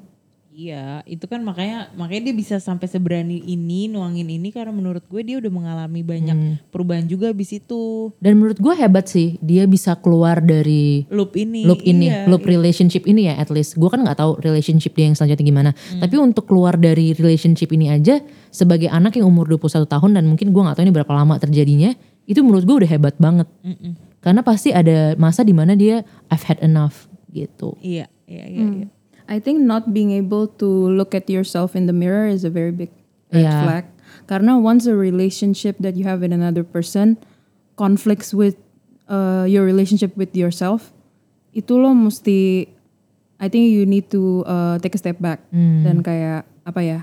Iya, 0.57 1.05
itu 1.05 1.21
kan 1.29 1.45
makanya 1.45 1.93
makanya 1.93 2.33
dia 2.33 2.35
bisa 2.41 2.57
sampai 2.57 2.89
seberani 2.89 3.45
ini 3.45 3.85
nuangin 3.85 4.25
ini 4.25 4.49
karena 4.49 4.73
menurut 4.73 5.05
gue 5.05 5.21
dia 5.21 5.37
udah 5.37 5.53
mengalami 5.53 6.01
banyak 6.01 6.57
perubahan 6.73 7.05
juga 7.05 7.29
abis 7.29 7.61
itu 7.61 8.09
Dan 8.17 8.41
menurut 8.41 8.57
gue 8.57 8.73
hebat 8.73 9.05
sih, 9.05 9.37
dia 9.37 9.69
bisa 9.69 9.93
keluar 10.01 10.41
dari 10.41 11.05
loop 11.13 11.37
ini. 11.37 11.61
loop 11.61 11.85
ini, 11.85 12.09
Iya, 12.09 12.25
loop 12.25 12.41
relationship 12.49 13.05
ini 13.05 13.29
ya 13.29 13.37
at 13.37 13.53
least. 13.53 13.77
Gue 13.77 13.85
kan 13.93 14.01
nggak 14.01 14.17
tahu 14.17 14.41
relationship 14.41 14.97
dia 14.97 15.05
yang 15.05 15.13
selanjutnya 15.13 15.45
gimana. 15.45 15.71
Tapi 15.77 16.17
untuk 16.17 16.49
keluar 16.49 16.73
dari 16.73 17.13
relationship 17.13 17.69
ini 17.77 17.93
aja 17.93 18.17
sebagai 18.49 18.89
anak 18.89 19.13
yang 19.13 19.29
umur 19.29 19.45
21 19.45 19.85
tahun 19.85 20.17
dan 20.17 20.25
mungkin 20.25 20.49
gue 20.49 20.61
nggak 20.65 20.73
tahu 20.73 20.89
ini 20.89 20.93
berapa 20.97 21.13
lama 21.13 21.37
terjadinya, 21.37 21.93
itu 22.25 22.41
menurut 22.41 22.65
gue 22.65 22.75
udah 22.81 22.89
hebat 22.89 23.13
banget. 23.21 23.45
Karena 24.27 24.43
pasti 24.43 24.75
ada 24.75 25.15
masa 25.15 25.47
di 25.47 25.55
mana 25.55 25.71
dia 25.71 26.03
I've 26.27 26.43
had 26.43 26.59
enough 26.59 27.07
gitu. 27.31 27.79
Iya, 27.79 28.11
iya, 28.27 28.45
iya. 28.51 28.59
Hmm. 28.67 28.75
iya. 28.83 28.87
I 29.31 29.39
think 29.39 29.63
not 29.63 29.95
being 29.95 30.11
able 30.11 30.51
to 30.59 30.67
look 30.67 31.15
at 31.15 31.31
yourself 31.31 31.79
in 31.79 31.87
the 31.87 31.95
mirror 31.95 32.27
is 32.27 32.43
a 32.43 32.51
very 32.51 32.75
big 32.75 32.91
red 33.31 33.47
Yeah. 33.47 33.63
flag. 33.63 33.83
Karena 34.27 34.59
once 34.59 34.83
a 34.83 34.95
relationship 34.95 35.79
that 35.79 35.95
you 35.95 36.03
have 36.03 36.19
with 36.19 36.35
another 36.35 36.63
person 36.67 37.15
conflicts 37.79 38.35
with 38.35 38.59
uh, 39.07 39.47
your 39.47 39.63
relationship 39.63 40.11
with 40.19 40.35
yourself, 40.35 40.91
itu 41.55 41.79
lo 41.79 41.95
mesti, 41.95 42.67
I 43.39 43.47
think 43.47 43.71
you 43.71 43.87
need 43.87 44.11
to 44.11 44.43
uh, 44.43 44.75
take 44.83 44.95
a 44.95 44.99
step 44.99 45.23
back 45.23 45.43
dan 45.55 46.03
kayak 46.03 46.43
apa 46.67 46.81
ya, 46.83 46.99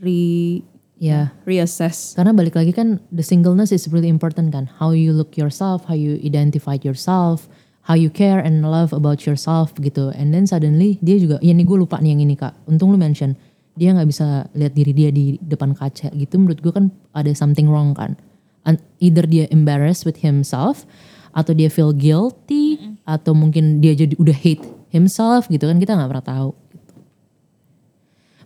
re 0.00 0.60
Ya, 1.02 1.34
reassess. 1.42 2.14
karena 2.14 2.30
balik 2.30 2.54
lagi 2.54 2.70
kan 2.70 3.02
the 3.10 3.26
singleness 3.26 3.74
is 3.74 3.90
really 3.90 4.06
important 4.06 4.54
kan. 4.54 4.70
How 4.70 4.94
you 4.94 5.10
look 5.10 5.34
yourself, 5.34 5.82
how 5.90 5.98
you 5.98 6.22
identify 6.22 6.78
yourself, 6.78 7.50
how 7.82 7.98
you 7.98 8.06
care 8.06 8.38
and 8.38 8.62
love 8.62 8.94
about 8.94 9.26
yourself 9.26 9.74
gitu. 9.82 10.14
And 10.14 10.30
then 10.30 10.46
suddenly 10.46 11.02
dia 11.02 11.18
juga, 11.18 11.42
ya 11.42 11.50
nih 11.58 11.66
gue 11.66 11.74
lupa 11.74 11.98
nih 11.98 12.14
yang 12.14 12.22
ini 12.22 12.38
kak. 12.38 12.54
Untung 12.70 12.94
lu 12.94 12.98
mention 13.02 13.34
dia 13.74 13.90
nggak 13.90 14.14
bisa 14.14 14.46
lihat 14.54 14.78
diri 14.78 14.94
dia 14.94 15.10
di 15.10 15.42
depan 15.42 15.74
kaca 15.74 16.14
gitu. 16.14 16.38
Menurut 16.38 16.62
gue 16.62 16.70
kan 16.70 16.94
ada 17.18 17.34
something 17.34 17.66
wrong 17.66 17.98
kan. 17.98 18.14
And 18.62 18.78
either 19.02 19.26
dia 19.26 19.50
embarrassed 19.50 20.06
with 20.06 20.22
himself 20.22 20.86
atau 21.34 21.50
dia 21.50 21.66
feel 21.66 21.90
guilty 21.90 22.78
atau 23.02 23.34
mungkin 23.34 23.82
dia 23.82 23.98
jadi 23.98 24.14
udah 24.22 24.36
hate 24.38 24.62
himself 24.94 25.50
gitu 25.50 25.66
kan 25.66 25.82
kita 25.82 25.98
nggak 25.98 26.14
pernah 26.14 26.26
tahu. 26.30 26.50
Gitu. 26.70 26.94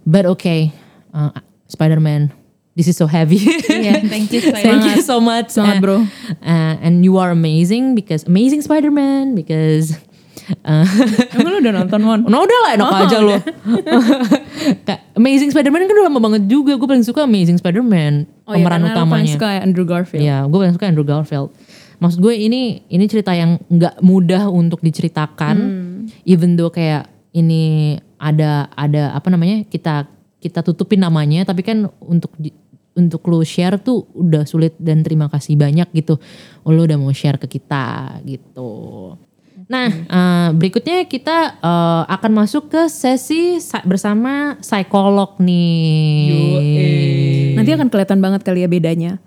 But 0.08 0.24
okay, 0.24 0.72
uh, 1.12 1.36
Spider-Man, 1.68 2.45
this 2.76 2.86
is 2.86 2.94
so 2.94 3.08
heavy. 3.08 3.40
Iya, 3.66 4.04
thank 4.04 4.28
you 4.30 4.44
Thank 4.54 4.84
you 4.86 5.00
so 5.00 5.18
much. 5.18 5.50
Semangat, 5.50 5.76
Uh, 5.76 5.82
bro. 5.82 5.96
uh, 6.42 6.74
and 6.78 7.00
you 7.00 7.16
are 7.16 7.30
amazing 7.30 7.96
because 7.96 8.22
amazing 8.24 8.60
Spider-Man 8.60 9.32
because 9.32 9.96
uh, 10.62 10.84
Emang 11.34 11.50
lo 11.50 11.58
udah 11.58 11.72
nonton 11.74 12.00
Mon? 12.00 12.20
no 12.22 12.44
udah 12.44 12.58
lah 12.62 12.70
enak 12.76 12.86
Oh, 12.86 13.00
aja 13.02 13.18
loh. 13.18 13.40
Kayak 14.86 15.00
amazing 15.14 15.50
Spider-Man 15.50 15.86
kan 15.86 15.94
udah 15.94 16.06
lama 16.06 16.20
banget 16.22 16.42
juga. 16.46 16.74
Gue 16.74 16.86
paling 16.86 17.02
suka 17.02 17.24
Amazing 17.24 17.58
Spider-Man 17.58 18.26
Oh 18.44 18.52
iya, 18.52 18.62
pemeran 18.62 18.82
karena 18.82 18.86
lo 18.86 18.96
paling 19.06 19.26
utamanya. 19.26 19.32
suka 19.32 19.48
Andrew 19.58 19.86
Garfield. 19.86 20.22
Iya, 20.22 20.36
gue 20.44 20.58
paling 20.58 20.74
suka 20.74 20.86
Andrew 20.86 21.06
Garfield. 21.06 21.48
Maksud 21.96 22.18
gue 22.20 22.34
ini 22.36 22.60
ini 22.86 23.04
cerita 23.08 23.32
yang 23.32 23.56
nggak 23.66 24.04
mudah 24.04 24.52
untuk 24.52 24.84
diceritakan, 24.84 25.56
even 26.28 26.52
though 26.52 26.68
kayak 26.68 27.08
ini 27.32 27.96
ada 28.16 28.68
ada 28.70 29.16
apa 29.16 29.28
namanya 29.28 29.64
kita 29.64 30.04
kita 30.36 30.60
tutupin 30.60 31.00
namanya, 31.00 31.42
tapi 31.42 31.64
kan 31.64 31.88
untuk 31.98 32.36
di- 32.36 32.52
untuk 32.96 33.22
lu 33.26 33.40
share 33.40 33.76
tuh 33.76 34.08
udah 34.10 34.42
sulit 34.42 34.72
dan 34.76 35.00
terima 35.00 35.28
kasih 35.28 35.54
banyak 35.54 35.86
gitu. 35.92 36.16
Lu 36.64 36.82
udah 36.82 36.96
mau 36.96 37.12
share 37.12 37.36
ke 37.36 37.46
kita 37.46 37.84
gitu. 38.24 39.12
Nah, 39.66 39.88
eh, 39.88 40.48
berikutnya 40.52 41.04
kita 41.04 41.36
eh, 41.56 42.02
akan 42.06 42.32
masuk 42.36 42.68
ke 42.68 42.86
sesi 42.86 43.58
sa- 43.58 43.82
bersama 43.82 44.56
psikolog 44.58 45.36
nih. 45.38 46.30
Nanti 47.54 47.70
akan 47.70 47.86
kelihatan 47.86 48.18
banget 48.18 48.40
kali 48.40 48.62
ya 48.62 48.68
bedanya. 48.68 49.18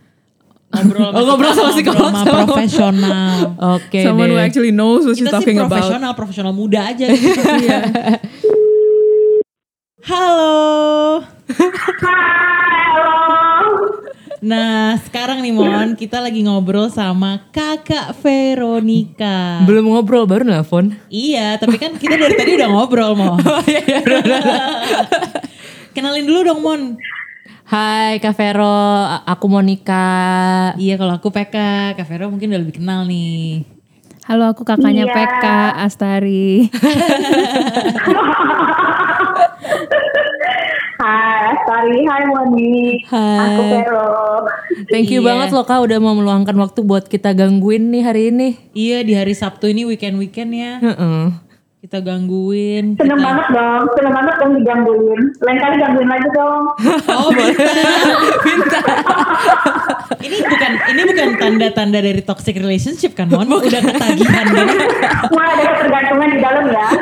Ngobrol, 0.70 1.10
Oh, 1.10 1.24
ngobrol 1.26 1.50
sama 1.52 1.74
psikolog, 1.74 2.14
sama 2.14 2.46
profesional. 2.46 3.58
Oke 3.76 4.00
Someone 4.00 4.30
who 4.30 4.38
deh. 4.38 4.46
actually 4.46 4.70
knows 4.70 5.02
what 5.02 5.14
she's 5.14 5.26
Kita 5.26 5.42
sih 5.42 5.50
talking 5.50 5.58
about. 5.58 5.74
profesional, 5.76 6.12
profesional 6.14 6.54
muda 6.54 6.88
aja 6.88 7.10
gitu. 7.10 7.42
Halo. 10.06 11.26
Nah, 14.40 14.96
sekarang 15.04 15.44
nih 15.44 15.52
Mon, 15.52 16.00
kita 16.00 16.24
lagi 16.24 16.40
ngobrol 16.40 16.88
sama 16.88 17.44
Kakak 17.52 18.16
Veronica. 18.24 19.60
Belum 19.68 19.92
ngobrol 19.92 20.24
baru 20.24 20.48
nelfon. 20.48 20.96
Iya, 21.12 21.60
tapi 21.60 21.76
kan 21.76 22.00
kita 22.00 22.16
dari 22.16 22.36
tadi 22.40 22.52
udah 22.56 22.70
ngobrol, 22.72 23.20
Mon. 23.20 23.36
Kenalin 25.96 26.24
dulu 26.24 26.40
dong, 26.46 26.62
Mon. 26.64 26.82
Hai 27.68 28.18
Kak 28.18 28.34
Vero, 28.34 29.06
aku 29.28 29.46
Monica. 29.46 30.08
Iya, 30.80 30.96
kalau 30.96 31.20
aku 31.20 31.30
PK, 31.30 31.56
Kak 31.94 32.08
Vero 32.08 32.32
mungkin 32.32 32.50
udah 32.50 32.62
lebih 32.64 32.80
kenal 32.80 33.04
nih. 33.06 33.68
Halo 34.24 34.48
aku 34.48 34.64
kakaknya 34.64 35.04
Iya. 35.04 35.14
PK 35.14 35.46
Astari. 35.84 36.64
Hai 41.00 41.56
Astari, 41.56 42.04
hai 42.04 42.24
Moni. 42.28 43.00
Hai. 43.08 43.56
Aku 43.56 43.62
Vero. 43.72 44.12
Thank 44.92 45.16
you 45.16 45.24
Iya. 45.24 45.32
banget 45.32 45.50
loh 45.56 45.64
Kak 45.64 45.80
udah 45.80 45.96
mau 45.96 46.12
meluangkan 46.12 46.52
waktu 46.60 46.84
buat 46.84 47.08
kita 47.08 47.32
gangguin 47.32 47.88
nih 47.88 48.04
hari 48.04 48.36
ini. 48.36 48.60
Iya, 48.76 49.08
di 49.08 49.16
hari 49.16 49.32
Sabtu 49.32 49.72
ini 49.72 49.88
weekend-weekend 49.88 50.52
ya. 50.52 50.74
Heeh. 50.84 51.49
Kita 51.80 52.04
gangguin. 52.04 53.00
Seneng 53.00 53.16
kita- 53.16 53.24
banget 53.24 53.48
dong, 53.56 53.84
seneng 53.96 54.12
banget 54.12 54.36
dong 54.36 54.52
digangguin. 54.60 55.20
Lain 55.40 55.58
kali 55.64 55.76
gangguin 55.80 56.10
lagi 56.12 56.28
dong. 56.36 56.64
Oh, 57.20 57.32
minta. 57.36 58.80
ini 60.20 60.38
bukan 60.44 60.72
ini 60.92 61.02
bukan 61.08 61.30
tanda-tanda 61.40 62.00
dari 62.04 62.20
toxic 62.20 62.60
relationship 62.60 63.16
kan, 63.16 63.32
Mon? 63.32 63.48
Udah 63.48 63.80
ketagihan. 63.80 64.46
Wah 65.32 65.48
ada 65.56 65.64
ketergantungan 65.72 66.30
di 66.36 66.40
dalam 66.44 66.66
ya. 66.68 66.88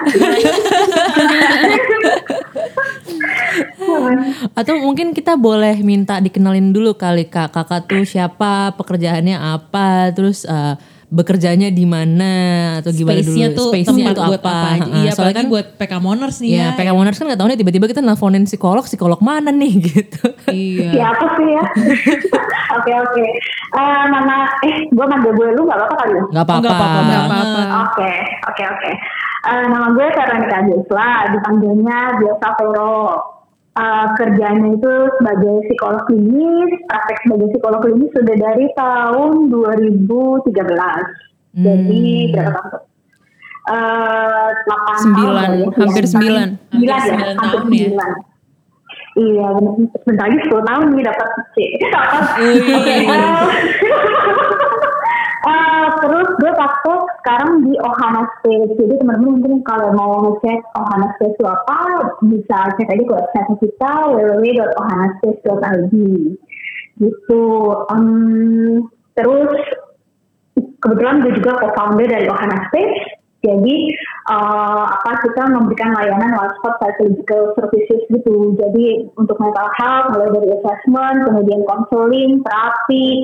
Atau 4.54 4.78
mungkin 4.78 5.18
kita 5.18 5.34
boleh 5.34 5.82
minta 5.82 6.22
dikenalin 6.22 6.70
dulu 6.70 6.94
kali 6.94 7.26
Kak. 7.26 7.50
Kakak 7.50 7.90
tuh 7.90 8.06
siapa, 8.06 8.78
pekerjaannya 8.78 9.38
apa, 9.38 10.14
terus 10.14 10.46
eh, 10.46 10.78
bekerjanya 11.10 11.70
di 11.70 11.84
mana 11.84 12.32
atau 12.78 12.92
gimana 12.92 13.16
Space-nya 13.18 13.48
dulu? 13.48 13.58
tuh 13.58 13.68
Space-nya 13.72 13.96
tempat 14.04 14.14
tuh 14.14 14.24
buat 14.28 14.42
apa, 14.42 14.52
aja. 14.52 14.68
Heeh, 14.84 15.00
Iya, 15.00 15.12
soalnya 15.12 15.36
kan 15.36 15.48
buat 15.48 15.66
PK 15.74 15.94
Moners 15.98 16.36
nih 16.38 16.50
ya, 16.50 16.60
ya. 16.60 16.68
PK 16.76 16.90
Moners 16.92 17.16
kan 17.16 17.26
nggak 17.26 17.40
tahu 17.40 17.48
nih 17.48 17.58
tiba-tiba 17.58 17.86
kita 17.88 18.02
nelfonin 18.02 18.44
psikolog, 18.44 18.84
psikolog 18.84 19.20
mana 19.20 19.50
nih 19.50 19.72
gitu. 19.88 20.26
Iya. 20.48 20.92
Siapa 20.94 21.26
sih 21.34 21.48
ya? 21.48 21.64
Oke 22.78 22.92
oke. 22.94 23.24
Eh, 23.70 24.04
nama 24.08 24.36
eh 24.62 24.86
gue 24.86 25.06
manggil 25.06 25.32
gue 25.32 25.48
lu 25.56 25.64
nggak 25.64 25.80
apa-apa 25.80 25.96
kali 25.98 26.14
ya? 26.14 26.24
Nggak 26.30 26.44
apa-apa. 26.44 26.60
Nggak 26.62 26.76
apa-apa 26.76 27.00
Nggak 27.00 27.24
banget. 27.24 27.48
apa-apa. 27.48 27.62
Oke 27.82 28.12
oke 28.44 28.64
oke. 28.68 28.92
Eh, 29.48 29.66
nama 29.66 29.88
gue 29.90 30.06
Veronica 30.10 30.58
Jesla, 30.62 31.10
dipanggilnya 31.32 31.98
biasa 32.18 32.48
Vero. 32.54 33.00
Eh, 33.78 34.08
kerjanya 34.18 34.74
itu 34.74 34.94
sebagai 35.22 35.56
psikolog 35.70 36.02
klinis, 36.10 36.72
praktek 36.90 37.18
sebagai 37.22 37.48
psikolog 37.54 37.78
klinis 37.78 38.10
sudah 38.10 38.36
dari 38.36 38.66
tahun 38.74 39.54
2013. 39.54 41.06
Jadi 41.54 42.06
berapa 42.34 42.58
tahun? 42.58 42.82
Eh, 43.68 44.50
8 44.66 44.98
Sembilan, 44.98 45.46
tahun 45.46 45.62
ya. 45.62 45.78
hampir 45.78 46.04
Iya, 46.04 46.10
sembilan. 46.10 46.48
Sembilan 46.74 46.98
ya, 46.98 46.98
Hampir 46.98 47.06
sembilan 47.06 47.36
hampir 47.38 47.38
tahun 47.38 47.54
ya. 47.54 47.86
sembilan. 47.86 48.12
Iya, 49.18 49.48
sebentar 49.94 50.26
lagi 50.26 50.38
10 50.42 50.62
tahun 50.64 50.86
nih 50.90 51.04
dapat 51.06 51.30
C. 51.52 51.58
Dapat. 51.86 52.22
Eh, 55.38 55.88
terus 56.02 56.28
gue 56.42 56.50
praktek 56.50 57.02
sekarang 57.22 57.70
di 57.70 57.78
Ohana 57.78 58.26
Space. 58.42 58.74
Jadi 58.74 58.98
teman-teman 58.98 59.38
mungkin 59.38 59.62
kalau 59.62 59.94
mau 59.94 60.18
ngecek 60.26 60.66
Ohana 60.74 61.14
Space 61.14 61.38
itu 61.38 61.46
apa, 61.46 61.78
bisa 62.26 62.58
cek 62.74 62.90
aja 62.90 63.04
ke 63.06 63.14
website 63.14 63.46
kita 63.62 63.92
www.ohanaspace.id. 64.18 65.94
Gitu. 66.98 67.46
Em, 67.94 68.06
terus 69.14 69.54
kebetulan 70.82 71.22
gue 71.22 71.38
juga 71.38 71.62
co-founder 71.62 72.10
dari 72.10 72.26
Ohana 72.26 72.58
Space. 72.74 72.98
Jadi 73.46 73.94
eh, 74.34 74.86
apa 74.90 75.12
kita 75.22 75.54
memberikan 75.54 75.94
layanan 75.94 76.34
one-stop 76.34 76.82
psychological 76.82 77.54
services 77.54 78.02
gitu. 78.10 78.58
Jadi 78.58 79.06
untuk 79.14 79.38
mental 79.38 79.70
health 79.78 80.18
mulai 80.18 80.34
dari 80.34 80.50
assessment, 80.58 81.30
kemudian 81.30 81.62
counseling, 81.70 82.42
terapi, 82.42 83.22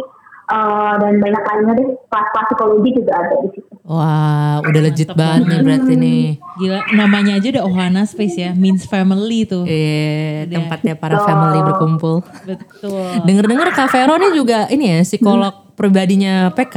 eh, 0.50 0.94
dan 1.00 1.14
banyak 1.22 1.44
lainnya 1.44 1.74
deh. 1.80 1.88
Kelas-kelas 2.12 2.46
psikologi 2.52 2.90
juga 2.98 3.12
ada 3.16 3.36
di 3.40 3.50
situ. 3.56 3.74
Wah, 3.84 4.64
udah 4.64 4.82
legit 4.82 5.12
Mantap 5.12 5.20
banget 5.20 5.44
nih 5.44 5.60
berarti 5.60 5.94
nih. 6.00 6.24
Gila, 6.56 6.80
namanya 6.96 7.32
aja 7.36 7.48
udah 7.52 7.64
Ohana 7.68 8.04
Space 8.08 8.38
ya, 8.40 8.52
means 8.56 8.88
family 8.88 9.44
tuh. 9.44 9.68
Eh, 9.68 10.48
Udah. 10.48 10.56
tempatnya 10.56 10.94
para 10.96 11.20
family 11.20 11.60
berkumpul. 11.60 12.24
Betul. 12.48 13.28
Dengar-dengar 13.28 13.68
Kak 13.76 13.92
Vero 13.92 14.16
nih 14.16 14.32
juga 14.32 14.72
ini 14.72 14.86
ya 14.88 15.00
psikolog 15.04 15.76
pribadinya 15.76 16.48
PK. 16.56 16.76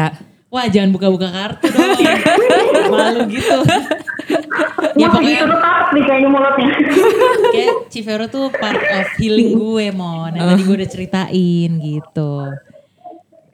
Wah, 0.51 0.67
jangan 0.71 0.91
buka-buka 0.95 1.29
kartu 1.31 1.69
dong. 1.71 1.95
Malu 2.95 3.23
gitu. 3.31 3.59
ya 4.97 5.07
pokoknya 5.13 5.43
gitu 5.43 5.47
tuh 5.47 5.61
takut 5.61 5.89
nih 5.93 6.03
kayaknya 6.07 6.29
mulutnya. 6.33 6.71
kayak 7.55 7.75
Civero 7.93 8.25
tuh 8.27 8.51
part 8.51 8.83
of 8.83 9.07
healing 9.21 9.55
gue 9.55 9.87
mon 9.95 10.33
yang 10.35 10.47
tadi 10.51 10.63
gue 10.67 10.77
udah 10.83 10.91
ceritain 10.91 11.71
gitu 11.79 12.33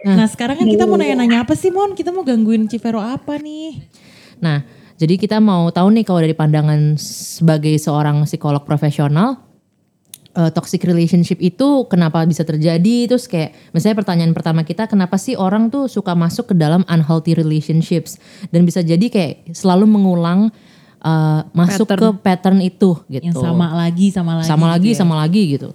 nah 0.02 0.26
sekarang 0.26 0.58
kan 0.58 0.66
kita 0.66 0.84
mau 0.84 0.98
nanya-nanya 0.98 1.46
apa 1.46 1.54
sih 1.54 1.70
mon 1.70 1.94
kita 1.94 2.10
mau 2.10 2.26
gangguin 2.26 2.66
Civero 2.66 2.98
apa 2.98 3.38
nih 3.38 3.86
Nah, 4.42 4.66
jadi 4.98 5.14
kita 5.14 5.38
mau 5.38 5.70
tahu 5.70 5.94
nih 5.94 6.04
kalau 6.04 6.20
dari 6.20 6.34
pandangan 6.34 6.98
sebagai 6.98 7.72
seorang 7.78 8.26
psikolog 8.26 8.66
profesional, 8.66 9.38
eh, 10.34 10.50
toxic 10.50 10.82
relationship 10.82 11.38
itu 11.38 11.86
kenapa 11.86 12.26
bisa 12.26 12.42
terjadi? 12.42 13.06
Terus 13.06 13.30
kayak 13.30 13.54
misalnya 13.70 13.96
pertanyaan 14.02 14.34
pertama 14.34 14.66
kita, 14.66 14.90
kenapa 14.90 15.14
sih 15.16 15.38
orang 15.38 15.70
tuh 15.70 15.86
suka 15.86 16.18
masuk 16.18 16.52
ke 16.52 16.54
dalam 16.58 16.82
unhealthy 16.90 17.38
relationships 17.38 18.18
dan 18.50 18.66
bisa 18.66 18.82
jadi 18.82 19.06
kayak 19.06 19.54
selalu 19.54 19.86
mengulang 19.86 20.50
eh, 21.06 21.40
masuk 21.54 21.86
Pattern. 21.86 22.02
ke 22.02 22.08
pattern 22.20 22.58
itu 22.60 22.98
gitu. 23.06 23.30
yang 23.30 23.34
sama 23.38 23.78
lagi 23.78 24.10
sama 24.10 24.42
lagi 24.42 24.50
sama 24.50 24.66
lagi, 24.66 24.90
gitu 24.90 24.90
ya. 24.90 24.98
sama 24.98 25.14
lagi 25.22 25.42
gitu. 25.54 25.70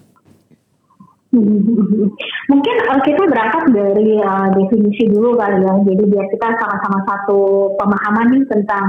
Mungkin 2.51 2.75
eh, 2.87 2.99
kita 3.03 3.23
berangkat 3.27 3.63
dari 3.75 4.15
eh, 4.15 4.47
definisi 4.55 5.03
dulu 5.11 5.35
kali 5.35 5.59
ya. 5.59 5.73
Jadi 5.83 6.03
biar 6.07 6.25
kita 6.31 6.47
sama-sama 6.55 6.99
satu 7.03 7.71
pemahaman 7.75 8.31
nih 8.31 8.43
tentang 8.47 8.85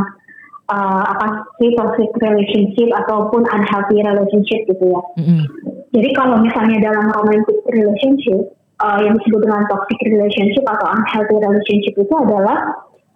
eh, 0.70 1.02
apa 1.02 1.42
sih 1.58 1.74
toxic 1.74 2.10
relationship 2.22 2.88
ataupun 2.94 3.42
unhealthy 3.50 3.98
relationship 4.06 4.60
gitu 4.70 4.84
ya. 4.86 5.00
Mm-mm. 5.18 5.42
Jadi 5.90 6.08
kalau 6.14 6.38
misalnya 6.38 6.78
dalam 6.92 7.10
romantic 7.10 7.58
relationship 7.74 8.54
eh, 8.86 8.98
yang 9.02 9.18
disebut 9.18 9.40
dengan 9.42 9.62
toxic 9.66 9.98
relationship 10.06 10.64
atau 10.70 10.86
unhealthy 10.94 11.36
relationship 11.42 11.94
itu 11.98 12.14
adalah 12.14 12.58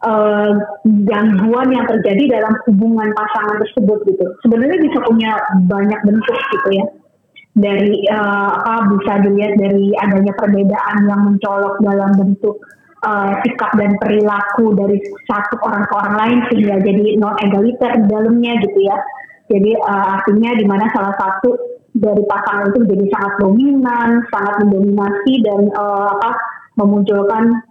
eh, 0.03 0.51
gangguan 1.07 1.71
yang 1.71 1.87
terjadi 1.87 2.43
dalam 2.43 2.59
hubungan 2.67 3.15
pasangan 3.15 3.57
tersebut 3.63 4.03
gitu. 4.11 4.27
Sebenarnya 4.43 4.83
bisa 4.83 4.99
punya 5.07 5.31
banyak 5.71 6.01
bentuk 6.03 6.39
gitu 6.59 6.71
ya. 6.75 6.87
Dari 7.53 8.09
eh, 8.09 8.51
apa 8.57 8.89
bisa 8.97 9.13
dilihat 9.29 9.61
dari 9.61 9.93
adanya 10.01 10.33
perbedaan 10.41 10.97
yang 11.05 11.21
mencolok 11.29 11.77
dalam 11.85 12.11
bentuk 12.17 12.57
eh, 13.05 13.33
sikap 13.45 13.77
dan 13.77 13.93
perilaku 14.01 14.73
dari 14.73 14.97
satu 15.29 15.61
orang 15.61 15.85
ke 15.85 15.93
orang 15.93 16.17
lain 16.17 16.39
sehingga 16.49 16.77
jadi 16.81 17.21
non 17.21 17.37
egaliter 17.45 17.93
di 18.01 18.07
dalamnya 18.09 18.53
gitu 18.65 18.79
ya. 18.89 18.97
Jadi 19.53 19.71
eh, 19.77 20.05
artinya 20.17 20.51
di 20.57 20.65
mana 20.65 20.89
salah 20.97 21.13
satu 21.21 21.53
dari 21.93 22.25
pasangan 22.25 22.73
itu 22.73 22.79
menjadi 22.89 23.07
sangat 23.13 23.33
dominan, 23.37 24.09
sangat 24.33 24.55
mendominasi 24.65 25.33
dan 25.45 25.61
eh, 25.69 26.09
apa 26.09 26.31
memunculkan 26.81 27.69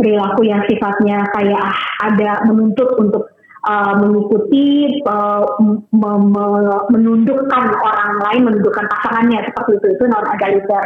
perilaku 0.00 0.48
yang 0.48 0.64
sifatnya 0.66 1.22
kayak 1.36 1.60
ah, 1.60 1.78
ada 2.08 2.30
menuntut 2.48 2.88
untuk 2.98 3.33
uh, 3.64 3.92
mengikuti 4.00 5.00
uh, 5.08 5.44
me- 5.92 6.28
me- 6.30 6.86
menundukkan 6.92 7.64
orang 7.80 8.12
lain, 8.30 8.40
menundukkan 8.48 8.86
pasangannya 8.88 9.48
seperti 9.50 9.80
itu 9.80 9.86
itu 9.96 10.04
non 10.08 10.26
egaliter. 10.32 10.84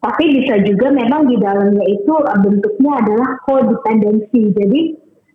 Tapi 0.00 0.24
bisa 0.32 0.54
juga 0.64 0.88
memang 0.96 1.28
di 1.28 1.36
dalamnya 1.38 1.84
itu 1.86 2.12
uh, 2.12 2.38
bentuknya 2.40 2.92
adalah 3.04 3.28
codependency. 3.46 4.50
Jadi 4.54 4.80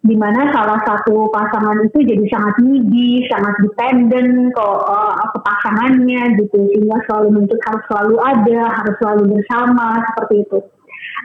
di 0.05 0.13
mana 0.13 0.53
salah 0.53 0.77
satu 0.85 1.33
pasangan 1.33 1.81
itu 1.89 2.05
jadi 2.05 2.25
sangat 2.29 2.61
needy, 2.61 3.25
sangat 3.25 3.57
dependent 3.65 4.53
ke, 4.53 4.67
uh, 4.85 5.17
ke 5.33 5.39
pasangannya 5.41 6.37
gitu, 6.37 6.61
sehingga 6.69 7.01
selalu 7.09 7.27
menuntut 7.33 7.57
harus 7.65 7.83
selalu 7.89 8.15
ada, 8.21 8.61
harus 8.69 8.95
selalu 9.01 9.23
bersama 9.33 9.97
seperti 10.13 10.35
itu. 10.45 10.59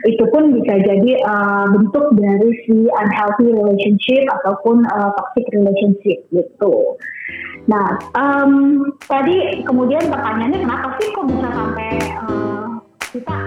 Itu 0.07 0.23
pun 0.33 0.55
bisa 0.55 0.73
jadi 0.81 1.11
uh, 1.27 1.65
bentuk 1.71 2.05
dari 2.17 2.49
si 2.65 2.87
unhealthy 2.89 3.53
relationship 3.53 4.23
ataupun 4.41 4.83
uh, 4.89 5.09
toxic 5.15 5.45
relationship 5.53 6.19
gitu. 6.33 6.97
Nah, 7.69 7.99
um, 8.17 8.81
tadi 9.05 9.61
kemudian 9.63 10.09
pertanyaannya 10.09 10.65
kenapa 10.65 10.97
sih 10.97 11.07
kok 11.13 11.29
bisa 11.29 11.47
sampai 11.53 11.89
uh, 12.25 12.81
kita 13.13 13.37